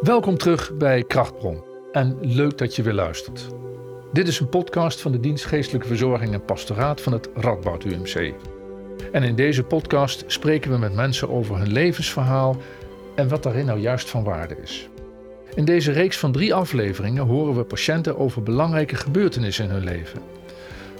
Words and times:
Welkom 0.00 0.38
terug 0.38 0.76
bij 0.76 1.04
Krachtbron 1.04 1.64
en 1.92 2.16
leuk 2.20 2.58
dat 2.58 2.76
je 2.76 2.82
weer 2.82 2.92
luistert. 2.92 3.46
Dit 4.12 4.28
is 4.28 4.40
een 4.40 4.48
podcast 4.48 5.00
van 5.00 5.12
de 5.12 5.20
Dienst 5.20 5.44
Geestelijke 5.44 5.86
Verzorging 5.86 6.32
en 6.32 6.44
Pastoraat 6.44 7.00
van 7.00 7.12
het 7.12 7.28
Radboud 7.34 7.84
UMC. 7.84 8.34
En 9.12 9.22
in 9.22 9.34
deze 9.34 9.62
podcast 9.62 10.24
spreken 10.26 10.70
we 10.70 10.78
met 10.78 10.94
mensen 10.94 11.28
over 11.28 11.58
hun 11.58 11.72
levensverhaal 11.72 12.56
en 13.14 13.28
wat 13.28 13.42
daarin 13.42 13.66
nou 13.66 13.80
juist 13.80 14.10
van 14.10 14.24
waarde 14.24 14.56
is. 14.62 14.88
In 15.54 15.64
deze 15.64 15.92
reeks 15.92 16.18
van 16.18 16.32
drie 16.32 16.54
afleveringen 16.54 17.26
horen 17.26 17.56
we 17.56 17.64
patiënten 17.64 18.18
over 18.18 18.42
belangrijke 18.42 18.96
gebeurtenissen 18.96 19.64
in 19.64 19.70
hun 19.70 19.84
leven. 19.84 20.22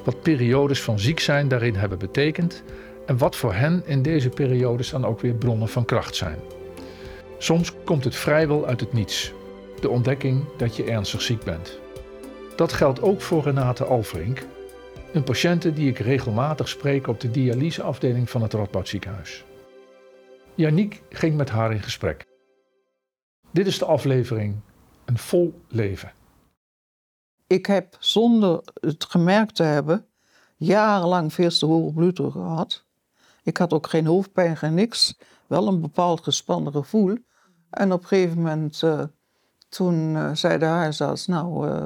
Wat 0.04 0.22
periodes 0.22 0.82
van 0.82 0.98
ziek 0.98 1.20
zijn 1.20 1.48
daarin 1.48 1.74
hebben 1.74 1.98
betekend 1.98 2.62
en 3.06 3.18
wat 3.18 3.36
voor 3.36 3.54
hen 3.54 3.82
in 3.86 4.02
deze 4.02 4.28
periodes 4.28 4.90
dan 4.90 5.04
ook 5.04 5.20
weer 5.20 5.34
bronnen 5.34 5.68
van 5.68 5.84
kracht 5.84 6.16
zijn. 6.16 6.38
Soms 7.42 7.72
komt 7.84 8.04
het 8.04 8.14
vrijwel 8.14 8.66
uit 8.66 8.80
het 8.80 8.92
niets, 8.92 9.32
de 9.80 9.88
ontdekking 9.88 10.44
dat 10.56 10.76
je 10.76 10.84
ernstig 10.84 11.22
ziek 11.22 11.44
bent. 11.44 11.78
Dat 12.56 12.72
geldt 12.72 13.02
ook 13.02 13.20
voor 13.20 13.42
Renate 13.42 13.84
Alverink, 13.84 14.46
een 15.12 15.24
patiënte 15.24 15.72
die 15.72 15.88
ik 15.88 15.98
regelmatig 15.98 16.68
spreek 16.68 17.06
op 17.06 17.20
de 17.20 17.30
dialyseafdeling 17.30 18.30
van 18.30 18.42
het 18.42 18.52
Radboud 18.52 18.88
ziekenhuis. 18.88 19.44
Janiek 20.54 21.02
ging 21.10 21.36
met 21.36 21.50
haar 21.50 21.72
in 21.72 21.82
gesprek. 21.82 22.26
Dit 23.50 23.66
is 23.66 23.78
de 23.78 23.84
aflevering 23.84 24.60
Een 25.04 25.18
vol 25.18 25.60
leven. 25.68 26.12
Ik 27.46 27.66
heb 27.66 27.96
zonder 27.98 28.60
het 28.80 29.04
gemerkt 29.04 29.54
te 29.54 29.62
hebben 29.62 30.06
jarenlang 30.56 31.32
veel 31.32 31.50
te 31.50 31.66
hoge 31.66 31.92
bloeddruk 31.92 32.32
gehad. 32.32 32.84
Ik 33.42 33.56
had 33.56 33.72
ook 33.72 33.86
geen 33.86 34.06
hoofdpijn, 34.06 34.56
geen 34.56 34.74
niks. 34.74 35.18
Wel 35.46 35.66
een 35.66 35.80
bepaald 35.80 36.22
gespannen 36.22 36.72
gevoel. 36.72 37.18
En 37.70 37.92
op 37.92 38.02
een 38.02 38.08
gegeven 38.08 38.36
moment, 38.36 38.82
uh, 38.84 39.02
toen 39.68 40.14
uh, 40.14 40.30
zei 40.34 40.58
de 40.58 40.64
huisarts, 40.64 41.26
nou, 41.26 41.68
uh, 41.68 41.84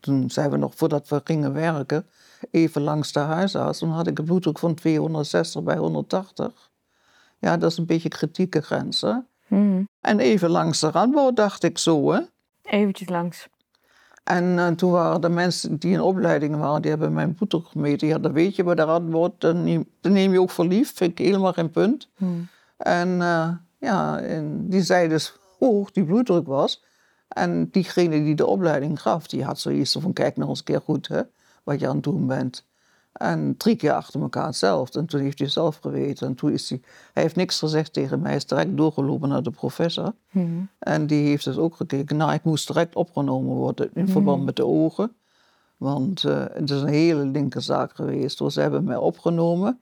toen 0.00 0.30
zijn 0.30 0.50
we 0.50 0.56
nog 0.56 0.74
voordat 0.74 1.08
we 1.08 1.20
gingen 1.24 1.52
werken, 1.52 2.06
even 2.50 2.82
langs 2.82 3.12
de 3.12 3.18
huisarts. 3.18 3.78
Toen 3.78 3.90
had 3.90 4.06
ik 4.06 4.18
een 4.18 4.24
bloeddruk 4.24 4.58
van 4.58 4.74
260 4.74 5.62
bij 5.62 5.76
180. 5.76 6.70
Ja, 7.38 7.56
dat 7.56 7.70
is 7.70 7.76
een 7.76 7.86
beetje 7.86 8.08
kritieke 8.08 8.60
grens, 8.60 9.00
hè? 9.00 9.14
Mm. 9.46 9.88
En 10.00 10.20
even 10.20 10.50
langs 10.50 10.80
de 10.80 10.90
randbouw 10.90 11.32
dacht 11.32 11.62
ik 11.62 11.78
zo, 11.78 12.12
hè? 12.12 12.20
Eventjes 12.62 13.08
langs. 13.08 13.48
En 14.24 14.76
toen 14.76 14.90
waren 14.90 15.20
de 15.20 15.28
mensen 15.28 15.76
die 15.76 15.92
in 15.92 16.00
opleiding 16.00 16.56
waren, 16.56 16.82
die 16.82 16.90
hebben 16.90 17.12
mijn 17.12 17.34
bloeddruk 17.34 17.66
gemeten. 17.66 18.08
Ja, 18.08 18.18
dat 18.18 18.32
weet 18.32 18.56
je 18.56 18.64
bij 18.64 18.74
de 18.74 18.82
randbouw, 18.82 19.34
dan 19.38 19.86
neem, 20.00 20.32
je 20.32 20.40
ook 20.40 20.50
voor 20.50 20.66
lief. 20.66 20.94
Vind 20.94 21.10
ik 21.10 21.26
helemaal 21.26 21.52
geen 21.52 21.70
punt. 21.70 22.08
Mm. 22.16 22.48
En 22.76 23.20
ja, 23.86 24.20
en 24.20 24.68
die 24.68 24.82
zei 24.82 25.08
dus 25.08 25.34
hoe 25.58 25.68
hoog 25.68 25.90
die 25.90 26.04
bloeddruk 26.04 26.46
was. 26.46 26.82
En 27.28 27.68
diegene 27.70 28.24
die 28.24 28.34
de 28.34 28.46
opleiding 28.46 29.02
gaf, 29.02 29.26
die 29.26 29.44
had 29.44 29.58
zoiets 29.58 29.96
van: 30.00 30.12
kijk 30.12 30.36
nog 30.36 30.48
eens 30.48 30.58
een 30.58 30.64
keer 30.64 30.80
goed 30.80 31.08
hè, 31.08 31.22
wat 31.64 31.80
je 31.80 31.88
aan 31.88 31.94
het 31.94 32.04
doen 32.04 32.26
bent. 32.26 32.64
En 33.12 33.56
drie 33.56 33.76
keer 33.76 33.92
achter 33.92 34.20
elkaar 34.20 34.46
hetzelfde. 34.46 34.98
En 34.98 35.06
toen 35.06 35.20
heeft 35.20 35.38
hij 35.38 35.48
zelf 35.48 35.76
geweten. 35.76 36.26
En 36.26 36.34
toen 36.34 36.52
is 36.52 36.68
hij, 36.68 36.80
hij 37.12 37.22
heeft 37.22 37.36
niks 37.36 37.58
gezegd 37.58 37.92
tegen 37.92 38.18
mij. 38.20 38.28
Hij 38.28 38.36
is 38.36 38.46
direct 38.46 38.76
doorgelopen 38.76 39.28
naar 39.28 39.42
de 39.42 39.50
professor. 39.50 40.12
Mm. 40.30 40.68
En 40.78 41.06
die 41.06 41.26
heeft 41.26 41.44
dus 41.44 41.56
ook 41.56 41.76
gekeken. 41.76 42.16
Nou, 42.16 42.32
ik 42.32 42.44
moest 42.44 42.66
direct 42.66 42.94
opgenomen 42.94 43.54
worden 43.54 43.90
in 43.94 44.08
verband 44.08 44.44
met 44.44 44.56
de 44.56 44.66
ogen. 44.66 45.12
Want 45.76 46.22
uh, 46.22 46.44
het 46.52 46.70
is 46.70 46.80
een 46.80 46.88
hele 46.88 47.24
linkerzaak 47.24 47.94
geweest. 47.94 48.38
Dus 48.38 48.54
ze 48.54 48.60
hebben 48.60 48.84
mij 48.84 48.96
opgenomen. 48.96 49.80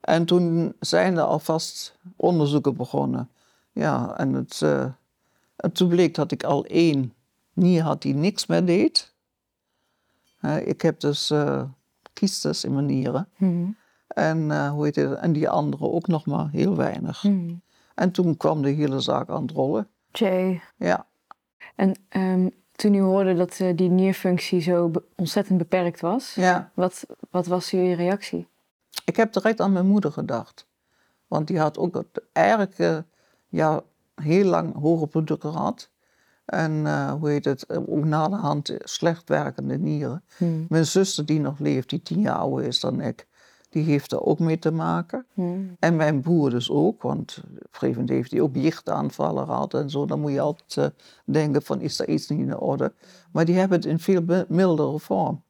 En 0.00 0.24
toen 0.24 0.74
zijn 0.80 1.16
er 1.16 1.22
alvast 1.22 1.96
onderzoeken 2.16 2.76
begonnen. 2.76 3.28
Ja, 3.72 4.18
en, 4.18 4.32
het, 4.32 4.60
uh, 4.64 4.84
en 5.56 5.72
toen 5.72 5.88
bleek 5.88 6.14
dat 6.14 6.32
ik 6.32 6.44
al 6.44 6.64
één 6.64 7.14
nier 7.52 7.82
had 7.82 8.02
die 8.02 8.14
niks 8.14 8.46
meer 8.46 8.64
deed. 8.64 9.14
Uh, 10.42 10.66
ik 10.66 10.82
heb 10.82 11.00
dus 11.00 11.30
uh, 11.30 11.62
kiestes 12.12 12.64
in 12.64 12.74
mijn 12.74 12.86
nieren. 12.86 13.28
Mm. 13.36 13.76
En, 14.08 14.68
hoe 14.68 14.84
heet 14.84 14.96
het, 14.96 15.18
en 15.18 15.32
die 15.32 15.48
andere 15.48 15.84
ook 15.84 16.06
nog 16.06 16.26
maar 16.26 16.50
heel 16.50 16.76
weinig. 16.76 17.22
Mm. 17.22 17.62
En 17.94 18.10
toen 18.10 18.36
kwam 18.36 18.62
de 18.62 18.70
hele 18.70 19.00
zaak 19.00 19.28
aan 19.28 19.42
het 19.42 19.50
rollen. 19.50 19.88
Jay. 20.12 20.62
Ja. 20.76 21.06
En 21.74 21.94
um, 22.08 22.50
toen 22.72 22.94
u 22.94 23.00
hoorde 23.00 23.34
dat 23.34 23.56
die 23.74 23.90
nierfunctie 23.90 24.60
zo 24.60 24.88
be 24.88 25.02
ontzettend 25.16 25.58
beperkt 25.58 26.00
was, 26.00 26.34
ja. 26.34 26.70
wat, 26.74 27.06
wat 27.30 27.46
was 27.46 27.70
uw 27.70 27.94
reactie? 27.94 28.46
Ik 29.04 29.16
heb 29.16 29.32
direct 29.32 29.60
aan 29.60 29.72
mijn 29.72 29.86
moeder 29.86 30.12
gedacht. 30.12 30.66
Want 31.26 31.46
die 31.46 31.58
had 31.58 31.78
ook 31.78 32.04
eigenlijk 32.32 32.78
uh, 32.78 32.98
ja, 33.50 33.82
heel 34.14 34.44
lang 34.44 34.74
hoge 34.74 35.06
bloeddruk 35.06 35.40
gehad. 35.40 35.90
En 36.44 36.72
uh, 36.72 37.12
hoe 37.12 37.28
heet 37.28 37.44
het, 37.44 37.68
ook 37.88 38.04
na 38.04 38.28
de 38.28 38.36
hand 38.36 38.76
slecht 38.78 39.28
werkende 39.28 39.78
nieren. 39.78 40.24
Hmm. 40.36 40.66
Mijn 40.68 40.86
zuster 40.86 41.26
die 41.26 41.40
nog 41.40 41.58
leeft, 41.58 41.88
die 41.88 42.02
tien 42.02 42.20
jaar 42.20 42.36
ouder 42.36 42.66
is 42.66 42.80
dan 42.80 43.00
ik, 43.00 43.26
die 43.68 43.84
heeft 43.84 44.12
er 44.12 44.22
ook 44.22 44.38
mee 44.38 44.58
te 44.58 44.70
maken. 44.70 45.26
Hmm. 45.32 45.76
En 45.78 45.96
mijn 45.96 46.20
broer 46.20 46.50
dus 46.50 46.70
ook, 46.70 47.02
want 47.02 47.42
op 47.44 47.52
een 47.52 47.58
gegeven 47.70 48.00
moment 48.00 48.08
heeft 48.08 48.30
hij 48.30 48.40
ook 48.40 48.54
jichtaanvallen 48.54 49.46
gehad 49.46 49.74
en 49.74 49.90
zo. 49.90 50.06
Dan 50.06 50.20
moet 50.20 50.32
je 50.32 50.40
altijd 50.40 50.76
uh, 50.76 50.86
denken 51.24 51.62
van, 51.62 51.80
is 51.80 52.00
er 52.00 52.08
iets 52.08 52.28
niet 52.28 52.40
in 52.40 52.58
orde? 52.58 52.92
Maar 53.32 53.44
die 53.44 53.56
hebben 53.56 53.78
het 53.78 53.86
in 53.86 53.98
veel 53.98 54.44
mildere 54.48 54.98
vorm. 54.98 55.42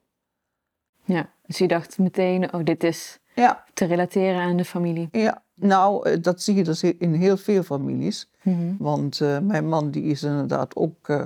Ja, 1.04 1.30
dus 1.46 1.60
u 1.60 1.66
dacht 1.66 1.98
meteen, 1.98 2.54
oh, 2.54 2.64
dit 2.64 2.84
is 2.84 3.18
ja. 3.34 3.64
te 3.74 3.84
relateren 3.84 4.40
aan 4.40 4.56
de 4.56 4.64
familie. 4.64 5.08
Ja, 5.12 5.42
nou, 5.60 6.20
dat 6.20 6.42
zie 6.42 6.54
je 6.54 6.64
dus 6.64 6.82
in 6.82 7.14
heel 7.14 7.36
veel 7.36 7.62
families. 7.62 8.28
Mm 8.42 8.54
-hmm. 8.54 8.76
Want 8.78 9.20
uh, 9.20 9.38
mijn 9.38 9.68
man 9.68 9.90
die 9.90 10.02
is 10.02 10.22
inderdaad 10.22 10.76
ook 10.76 11.08
uh, 11.08 11.24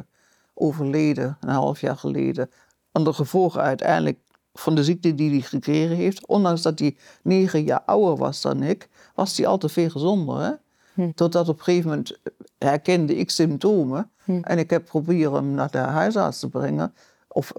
overleden, 0.54 1.36
een 1.40 1.48
half 1.48 1.80
jaar 1.80 1.96
geleden. 1.96 2.50
Aan 2.92 3.04
de 3.04 3.12
gevolgen 3.12 3.60
uiteindelijk 3.60 4.18
van 4.52 4.74
de 4.74 4.84
ziekte 4.84 5.14
die 5.14 5.30
hij 5.30 5.40
gekregen 5.40 5.96
heeft. 5.96 6.26
Ondanks 6.26 6.62
dat 6.62 6.78
hij 6.78 6.96
negen 7.22 7.64
jaar 7.64 7.82
ouder 7.86 8.16
was 8.16 8.40
dan 8.40 8.62
ik, 8.62 8.88
was 9.14 9.36
hij 9.36 9.46
al 9.46 9.58
te 9.58 9.68
veel 9.68 9.90
gezonder. 9.90 10.40
Hè? 10.40 10.52
Hm. 10.94 11.12
Totdat 11.14 11.48
op 11.48 11.58
een 11.58 11.64
gegeven 11.64 11.88
moment 11.88 12.18
herkende 12.58 13.16
ik 13.16 13.30
symptomen. 13.30 14.10
Hm. 14.24 14.38
En 14.42 14.58
ik 14.58 14.70
heb 14.70 14.84
proberen 14.84 15.32
hem 15.32 15.50
naar 15.50 15.70
de 15.70 15.78
huisarts 15.78 16.38
te 16.38 16.48
brengen. 16.48 16.94
Of 17.28 17.52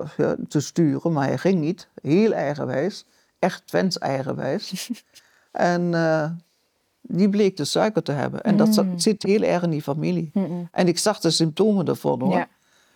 te 0.48 0.60
sturen, 0.60 1.12
maar 1.12 1.28
hij 1.28 1.38
ging 1.38 1.60
niet. 1.60 1.88
Heel 2.02 2.32
eigenwijs. 2.32 3.06
Echt 3.40 3.68
Twents 3.68 3.98
eigenwijs. 3.98 4.92
en 5.52 5.82
uh, 5.92 6.30
die 7.08 7.30
bleek 7.30 7.58
de 7.58 7.66
suiker 7.66 8.04
te 8.04 8.12
hebben. 8.12 8.42
En 8.42 8.58
dat 8.58 8.84
Mm. 8.84 9.00
zit 9.00 9.24
heel 9.24 9.42
erg 9.42 9.64
in 9.64 9.70
die 9.70 9.82
familie. 9.82 10.30
Mm 10.34 10.68
En 10.72 10.88
ik 10.88 10.98
zag 10.98 11.20
de 11.20 11.30
symptomen 11.32 11.86
ervan 11.88 12.22
hoor. 12.22 12.32
Ja. 12.34 12.48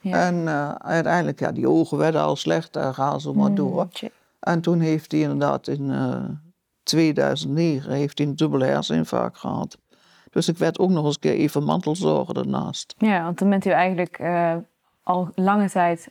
ja. 0.02 0.26
En 0.28 0.36
uh, 0.36 0.72
uiteindelijk, 0.72 1.40
ja, 1.40 1.52
die 1.52 1.70
ogen 1.70 1.98
werden 1.98 2.22
al 2.22 2.36
slecht, 2.36 2.74
daar 2.74 2.94
gaan 2.94 3.22
ze 3.22 3.32
maar 3.34 3.50
Mm, 3.50 3.56
door. 3.56 3.88
tje. 3.90 4.12
En 4.40 4.62
toen 4.62 4.80
heeft 4.80 5.12
hij 5.12 5.22
inderdaad 5.22 5.68
in 5.68 5.90
uh, 5.90 6.16
2009 6.84 7.92
heeft 7.92 8.18
hij 8.18 8.28
een 8.28 8.36
dubbele 8.36 8.66
herseninfarct 8.66 9.38
gehad. 9.38 9.78
Dus 10.32 10.48
ik 10.48 10.58
werd 10.58 10.80
ook 10.80 10.90
nog 10.90 11.06
eens 11.06 11.14
een 11.14 11.20
keer 11.20 11.34
even 11.34 11.64
mantelzorger 11.64 12.34
daarnaast. 12.34 12.96
Ja, 12.98 13.24
want 13.24 13.40
dan 13.40 13.50
bent 13.50 13.66
u 13.66 13.70
eigenlijk 13.70 14.20
uh, 14.20 14.56
al 15.04 15.30
lange 15.36 15.70
tijd 15.70 16.10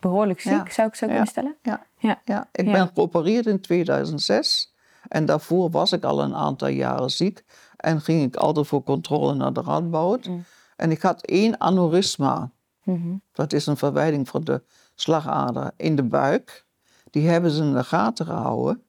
behoorlijk 0.00 0.40
ziek, 0.40 0.52
Ja. 0.66 0.70
zou 0.70 0.88
ik 0.88 0.94
zo 0.94 1.06
kunnen 1.06 1.26
stellen? 1.26 1.56
Ja, 1.62 1.86
Ja. 1.98 2.20
ja 2.24 2.48
ik 2.52 2.72
ben 2.72 2.90
geopereerd 2.94 3.46
in 3.46 3.60
2006. 3.60 4.67
En 5.08 5.26
daarvoor 5.26 5.70
was 5.70 5.92
ik 5.92 6.04
al 6.04 6.22
een 6.22 6.34
aantal 6.34 6.68
jaren 6.68 7.10
ziek. 7.10 7.44
En 7.76 8.00
ging 8.00 8.22
ik 8.22 8.36
altijd 8.36 8.66
voor 8.66 8.82
controle 8.82 9.34
naar 9.34 9.52
de 9.52 9.60
Radboud. 9.60 10.26
Mm. 10.26 10.44
En 10.76 10.90
ik 10.90 11.02
had 11.02 11.22
één 11.22 11.60
aneurysma. 11.60 12.50
Mhm. 12.84 13.14
Dat 13.32 13.52
is 13.52 13.66
een 13.66 13.76
verwijding 13.76 14.28
van 14.28 14.44
de 14.44 14.62
slagader 14.94 15.70
in 15.76 15.96
de 15.96 16.02
buik. 16.02 16.64
Die 17.10 17.28
hebben 17.28 17.50
ze 17.50 17.62
in 17.62 17.72
de 17.74 17.84
gaten 17.84 18.26
gehouden. 18.26 18.82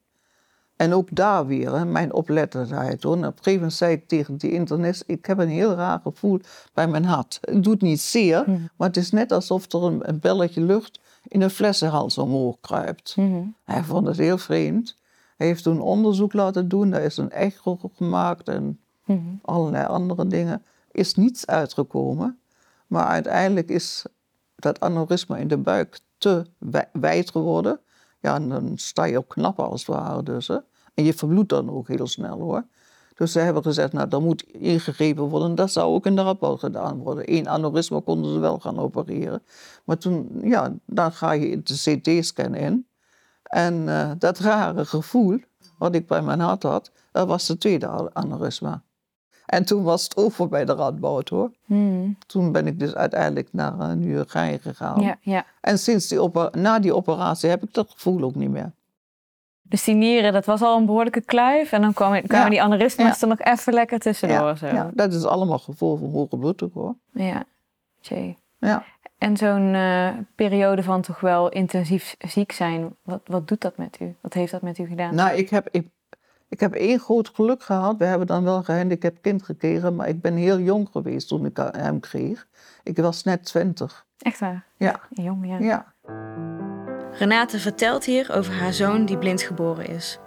En 0.76 0.94
ook 0.94 1.08
daar 1.12 1.46
weer, 1.46 1.74
hè, 1.74 1.86
mijn 1.86 2.14
oplettendheid. 2.14 3.04
Hoor. 3.04 3.16
En 3.16 3.20
op 3.20 3.26
een 3.26 3.38
gegeven 3.38 3.54
moment 3.54 3.74
zei 3.74 3.94
ik 3.94 4.08
tegen 4.08 4.38
die 4.38 4.52
internist... 4.52 5.04
ik 5.08 5.26
heb 5.26 5.38
een 5.38 5.50
heel 5.50 5.74
raar 5.74 6.00
gevoel 6.04 6.40
bij 6.74 6.88
mijn 6.88 7.06
hart. 7.06 7.38
Het 7.42 7.64
doet 7.64 7.82
niet 7.82 8.02
zeer, 8.02 8.44
Mhm. 8.48 8.62
maar 8.76 8.88
het 8.88 8.98
is 8.98 9.12
net 9.12 9.32
alsof 9.32 9.72
er 9.74 9.84
een, 9.84 10.10
een 10.10 10.20
belletje 10.20 10.62
lucht... 10.62 11.00
in 11.28 11.42
een 11.42 11.50
flessenhals 11.50 12.18
omhoog 12.18 12.56
kruipt. 12.62 13.16
Mhm. 13.16 13.42
Hij 13.64 13.84
vond 13.84 14.08
het 14.08 14.18
heel 14.18 14.38
vreemd. 14.38 14.98
Hij 15.40 15.48
heeft 15.48 15.64
toen 15.64 15.82
onderzoek 15.82 16.34
laten 16.34 16.68
doen. 16.68 16.90
Daar 16.90 17.02
is 17.02 17.18
een 17.18 17.32
echo 17.32 17.80
gemaakt 17.96 18.48
en 18.48 18.80
Mhm. 19.06 19.20
allerlei 19.42 19.86
andere 19.86 20.28
dingen. 20.28 20.64
Is 20.92 21.16
niets 21.16 21.48
uitgekomen. 21.48 22.40
Maar 22.88 23.06
uiteindelijk 23.06 23.70
is 23.70 24.06
dat 24.56 24.80
aneurysma 24.80 25.38
in 25.38 25.48
de 25.48 25.58
buik 25.58 26.00
te 26.18 26.46
wij- 26.58 26.90
wijd 26.94 27.32
geworden. 27.32 27.80
Ja, 28.20 28.36
en 28.36 28.50
dan 28.50 28.72
sta 28.76 29.04
je 29.04 29.18
op 29.18 29.28
knappen 29.28 29.70
als 29.70 29.86
het 29.86 29.96
ware 29.96 30.24
dus. 30.24 30.48
Hè. 30.48 30.58
En 30.94 31.04
je 31.04 31.14
verbloedt 31.14 31.50
dan 31.50 31.70
ook 31.70 31.88
heel 31.88 32.08
snel 32.08 32.40
hoor. 32.40 32.66
Dus 33.16 33.32
ze 33.32 33.40
hebben 33.40 33.64
gezegd, 33.64 33.94
nou, 33.94 34.08
dan 34.08 34.24
moet 34.24 34.44
ingegrepen 34.44 35.24
worden. 35.24 35.56
Dat 35.56 35.72
zou 35.72 35.94
ook 35.94 36.06
in 36.06 36.16
de 36.16 36.22
Radboud 36.22 36.60
gedaan 36.60 36.98
worden. 36.98 37.34
Eén 37.36 37.50
aneurysma 37.50 38.00
konden 38.06 38.34
ze 38.34 38.40
wel 38.40 38.60
gaan 38.60 38.80
opereren. 38.80 39.42
Maar 39.86 39.98
toen, 39.98 40.30
ja, 40.44 40.74
dan 40.86 41.12
ga 41.12 41.32
je 41.32 41.62
de 41.64 41.74
CT-scan 41.74 42.56
in. 42.56 42.88
En 43.50 43.90
eh, 43.90 44.12
dat 44.18 44.40
rare 44.40 44.86
gevoel, 44.86 45.40
wat 45.78 45.96
ik 45.96 46.08
bij 46.08 46.22
mijn 46.22 46.40
hart 46.40 46.64
had, 46.64 46.92
dat 47.12 47.28
was 47.28 47.46
de 47.48 47.58
tweede 47.58 48.14
aneurysma. 48.14 48.82
En 49.46 49.66
toen 49.66 49.84
was 49.84 50.04
het 50.04 50.18
over 50.18 50.48
bij 50.48 50.66
de 50.66 50.74
Radboud 50.74 51.30
hoor. 51.30 51.52
Hmm. 51.66 52.18
Toen 52.28 52.52
ben 52.52 52.68
ik 52.68 52.80
dus 52.80 52.96
uiteindelijk 52.96 53.48
naar 53.52 53.74
uh, 53.80 53.92
Nieuwegein 53.94 54.60
gegaan. 54.60 55.02
Ja, 55.02 55.18
ja. 55.22 55.46
En 55.62 55.80
sinds 55.80 56.08
die 56.08 56.20
na 56.52 56.80
die 56.80 56.96
operatie 56.96 57.50
heb 57.50 57.64
ik 57.64 57.74
dat 57.74 57.90
gevoel 57.92 58.24
ook 58.24 58.36
niet 58.36 58.50
meer. 58.50 58.72
Dus 59.62 59.84
die 59.84 59.96
nieren, 59.96 60.34
dat 60.34 60.46
was 60.46 60.62
al 60.62 60.78
een 60.78 60.86
behoorlijke 60.86 61.22
kluif. 61.22 61.72
En 61.72 61.82
dan 61.82 61.94
kwamen, 61.94 62.24
kwamen 62.28 62.46
Ja. 62.46 62.50
die 62.52 62.62
aneurysma's 62.62 63.22
er 63.22 63.28
nog 63.28 63.40
even 63.40 63.74
lekker 63.74 64.00
tussendoor. 64.00 64.38
Ja, 64.48 64.56
zo. 64.56 64.66
ja, 64.68 64.90
dat 64.94 65.14
is 65.14 65.24
allemaal 65.26 65.60
gevolg 65.60 66.00
van 66.00 66.10
hoge 66.12 66.38
bloeddruk 66.38 66.74
hoor. 66.74 66.96
ja. 67.12 67.44
Tjee. 68.02 68.38
Ja. 68.58 68.84
En 69.20 69.38
zo'n 69.38 69.74
eh, 69.74 70.10
periode 70.36 70.84
van 70.84 71.02
toch 71.02 71.20
wel 71.20 71.50
intensief 71.50 72.16
ziek 72.20 72.52
zijn, 72.52 72.96
wat, 73.04 73.22
wat 73.26 73.48
doet 73.48 73.62
dat 73.62 73.78
met 73.78 73.98
u? 74.00 74.16
Wat 74.22 74.34
heeft 74.34 74.52
dat 74.52 74.62
met 74.62 74.78
u 74.78 74.86
gedaan? 74.86 75.16
Nou, 75.16 75.38
ik 75.38 75.50
heb, 75.50 75.68
ik, 75.72 75.88
ik 76.48 76.60
heb 76.60 76.74
één 76.74 77.00
groot 77.00 77.30
geluk 77.34 77.64
gehad. 77.64 77.98
We 77.98 78.06
hebben 78.06 78.28
dan 78.28 78.44
wel 78.44 78.58
een 78.58 78.64
gehandicapt 78.64 79.22
kind 79.22 79.44
gekregen, 79.44 79.96
maar 79.96 80.08
ik 80.08 80.22
ben 80.22 80.36
heel 80.36 80.60
jong 80.60 80.90
geweest 80.92 81.28
toen 81.28 81.46
ik 81.46 81.58
hem 81.72 82.00
kreeg. 82.00 82.48
Ik 82.84 82.98
was 82.98 83.24
net 83.24 83.46
twintig. 83.46 84.06
Echt 84.20 84.40
waar? 84.40 84.66
Ja, 84.78 85.00
Jong, 85.10 85.48
ja. 85.48 85.58
ja. 85.60 85.94
Renate 87.12 87.60
vertelt 87.60 88.06
hier 88.06 88.36
over 88.36 88.54
haar 88.54 88.74
zoon 88.74 89.06
die 89.06 89.18
blind 89.18 89.42
geboren 89.42 89.86
is. 89.86 90.20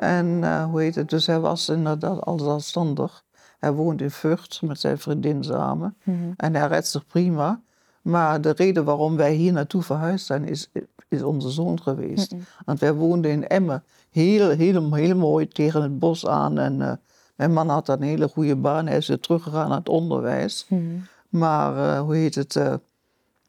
En 0.00 0.44
eh, 0.44 0.64
hoe 0.64 0.80
heet 0.80 0.94
het? 0.94 1.10
Dus 1.10 1.26
hij 1.26 1.40
was 1.40 1.68
inderdaad 1.68 2.20
al 2.20 2.38
zelfstandig. 2.38 3.24
Hij 3.58 3.72
woont 3.72 4.00
in 4.00 4.10
Vught 4.10 4.62
met 4.62 4.80
zijn 4.80 4.98
vriendin 4.98 5.44
samen. 5.44 5.96
Mhm. 6.02 6.16
En 6.36 6.54
hij 6.54 6.66
redt 6.66 6.86
zich 6.86 7.06
prima. 7.06 7.60
Maar 8.02 8.40
de 8.40 8.50
reden 8.50 8.84
waarom 8.84 9.16
wij 9.16 9.34
hier 9.34 9.52
naartoe 9.52 9.82
verhuisd 9.82 10.26
zijn, 10.26 10.48
is, 10.48 10.70
is 11.08 11.22
onze 11.22 11.50
zoon 11.50 11.82
geweest. 11.82 12.32
Mhm. 12.32 12.40
Want 12.64 12.80
wij 12.80 12.92
woonden 12.92 13.30
in 13.30 13.48
Emmen. 13.48 13.84
Heel, 14.10 14.48
heel, 14.48 14.94
heel 14.94 15.16
mooi 15.16 15.48
tegen 15.48 15.82
het 15.82 15.98
bos 15.98 16.26
aan. 16.26 16.58
En 16.58 16.82
eh, 16.82 16.92
mijn 17.36 17.52
man 17.52 17.68
had 17.68 17.88
een 17.88 18.02
hele 18.02 18.28
goede 18.28 18.56
baan. 18.56 18.86
Hij 18.86 18.96
is 18.96 19.08
weer 19.08 19.20
teruggegaan 19.20 19.68
naar 19.68 19.78
het 19.78 19.88
onderwijs. 19.88 20.66
Mhm. 20.68 20.82
Maar 21.28 21.76
eh, 21.76 22.00
hoe 22.00 22.16
heet 22.16 22.34
het? 22.34 22.60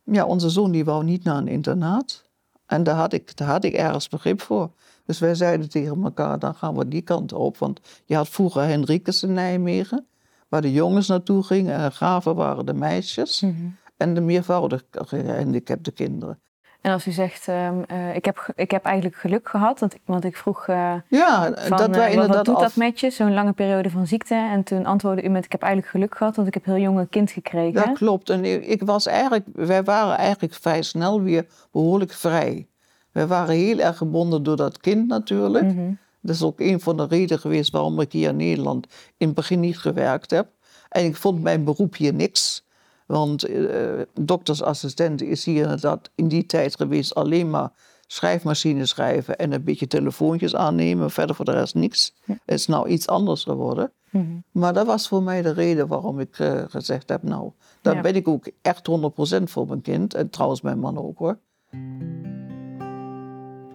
ja, 0.04 0.26
onze 0.26 0.50
zoon 0.50 0.72
die 0.72 0.86
wou 0.86 1.04
niet 1.04 1.24
naar 1.24 1.38
een 1.38 1.48
internaat. 1.48 2.24
En 2.66 2.84
daar 2.84 2.96
had, 2.96 3.14
ik, 3.14 3.38
daar 3.38 3.48
had 3.48 3.64
ik 3.64 3.74
ergens 3.74 4.10
begrip 4.10 4.42
voor. 4.42 4.70
Dus 5.12 5.20
wij 5.20 5.36
zeiden 5.36 5.70
tegen 5.70 6.04
elkaar, 6.04 6.40
dan 6.40 6.56
gaan 6.56 6.78
we 6.78 6.88
die 6.88 7.02
kant 7.02 7.34
op. 7.34 7.58
Want 7.58 7.80
je 8.06 8.16
had 8.16 8.30
vroeger 8.30 8.62
Henricus 8.64 9.24
in 9.24 9.34
Nijmegen, 9.34 10.06
waar 10.50 10.62
de 10.62 10.72
jongens 10.72 11.08
naartoe 11.08 11.44
gingen. 11.44 11.76
En 11.76 11.92
Graven 11.92 12.36
waren 12.36 12.66
de 12.66 12.74
meisjes. 12.74 13.42
Mhm. 13.42 13.54
En 13.98 14.14
de 14.14 14.22
meervoudig 14.22 14.84
gehandicapte 14.92 15.92
kinderen. 15.92 16.40
En 16.82 16.92
als 16.94 17.08
u 17.08 17.12
zegt, 17.12 17.48
ehm, 17.48 17.82
eh, 17.88 18.16
ik, 18.16 18.26
heb, 18.26 18.52
ik 18.56 18.72
heb 18.72 18.84
eigenlijk 18.86 19.16
geluk 19.16 19.50
gehad, 19.50 19.80
want, 19.80 19.94
ik- 19.94 20.02
want 20.06 20.24
ik 20.24 20.38
vroeg 20.38 20.68
eh, 20.68 20.94
Ja, 21.08 21.54
van, 21.56 21.78
dat 21.78 21.90
wij 21.90 22.00
wat, 22.00 22.10
inderdaad 22.10 22.36
wat 22.36 22.46
doet 22.46 22.56
af... 22.56 22.62
dat 22.62 22.76
met 22.76 23.00
je, 23.00 23.10
zo'n 23.10 23.34
lange 23.34 23.54
periode 23.54 23.90
van 23.90 24.08
ziekte? 24.08 24.36
En 24.36 24.64
toen 24.64 24.86
antwoordde 24.86 25.24
u 25.24 25.30
met, 25.30 25.46
ik 25.46 25.52
heb 25.52 25.62
eigenlijk 25.62 25.92
geluk 25.92 26.16
gehad, 26.18 26.36
want 26.36 26.48
ik 26.48 26.54
heb 26.54 26.66
heel 26.66 26.78
jong 26.78 27.00
een 27.00 27.10
kind 27.10 27.32
gekregen. 27.32 27.74
Dat 27.86 27.98
klopt. 27.98 28.30
En 28.30 28.46
ik 28.46 28.66
ik 28.66 28.82
was 28.84 29.06
eigenlijk, 29.06 29.46
wij 29.54 29.84
waren 29.84 30.18
eigenlijk 30.18 30.54
vrij 30.54 30.82
snel 30.82 31.22
weer 31.22 31.46
behoorlijk 31.72 32.12
vrij. 32.12 32.68
Wij 33.12 33.28
waren 33.28 33.56
heel 33.56 33.80
erg 33.80 33.98
gebonden 33.98 34.44
door 34.44 34.56
dat 34.56 34.78
kind 34.78 35.08
natuurlijk. 35.08 35.66
Mhm. 35.74 35.92
Dat 36.22 36.36
is 36.36 36.44
ook 36.44 36.60
een 36.60 36.80
van 36.80 36.98
de 36.98 37.06
redenen 37.06 37.40
geweest 37.40 37.72
waarom 37.72 38.00
ik 38.00 38.12
hier 38.12 38.30
in 38.30 38.36
Nederland 38.36 38.88
in 39.18 39.26
het 39.28 39.36
begin 39.36 39.60
niet 39.60 39.78
gewerkt 39.78 40.32
heb. 40.32 40.48
En 40.90 41.06
ik 41.06 41.16
vond 41.16 41.42
mijn 41.42 41.64
beroep 41.64 41.96
hier 41.96 42.14
niks. 42.14 42.66
Want 43.06 43.44
eh, 43.44 44.02
doktersassistent 44.20 45.22
is 45.22 45.46
hier 45.46 45.62
inderdaad 45.64 46.10
in 46.16 46.28
die 46.28 46.46
tijd 46.46 46.76
geweest 46.76 47.16
alleen 47.16 47.50
maar 47.50 47.72
schrijfmachine 48.08 48.86
schrijven 48.86 49.38
en 49.38 49.52
een 49.52 49.64
beetje 49.64 49.88
telefoontjes 49.88 50.56
aannemen. 50.56 51.12
Verder 51.12 51.36
voor 51.36 51.46
de 51.46 51.52
rest 51.52 51.76
niks. 51.76 52.14
Het 52.26 52.40
is 52.46 52.68
nou 52.68 52.88
iets 52.90 53.08
anders 53.08 53.44
geworden. 53.44 53.92
Mhm. 54.10 54.26
Maar 54.52 54.74
dat 54.74 54.86
was 54.86 55.08
voor 55.08 55.24
mij 55.24 55.42
de 55.42 55.54
reden 55.54 55.88
waarom 55.88 56.20
ik 56.20 56.40
eh, 56.40 56.64
gezegd 56.68 57.10
heb, 57.10 57.24
nou, 57.24 57.52
dan 57.82 57.96
Ja. 57.96 58.02
ben 58.02 58.16
ik 58.16 58.28
ook 58.28 58.46
echt 58.62 58.88
100% 58.88 59.44
voor 59.52 59.68
mijn 59.68 59.82
kind. 59.82 60.14
En 60.14 60.30
trouwens 60.30 60.62
mijn 60.62 60.80
man 60.80 60.98
ook 60.98 61.18
hoor. 61.18 61.38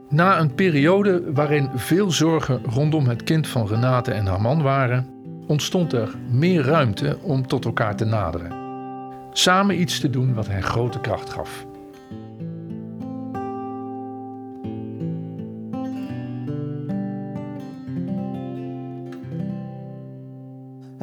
Na 0.09 0.41
een 0.41 0.55
periode 0.55 1.33
waarin 1.33 1.69
veel 1.75 2.11
zorgen 2.11 2.61
rondom 2.65 3.07
het 3.07 3.23
kind 3.23 3.49
van 3.49 3.67
Renate 3.67 4.13
en 4.13 4.27
haar 4.27 4.41
man 4.41 4.63
waren, 4.63 5.07
ontstond 5.47 5.93
er 5.93 6.15
meer 6.31 6.63
ruimte 6.63 7.19
om 7.23 7.47
tot 7.47 7.65
elkaar 7.65 7.97
te 7.97 8.05
naderen. 8.05 8.53
Samen 9.33 9.81
iets 9.81 10.01
te 10.01 10.11
doen 10.11 10.35
wat 10.35 10.49
hen 10.49 10.63
grote 10.63 11.01
kracht 11.01 11.31
gaf. 11.31 11.67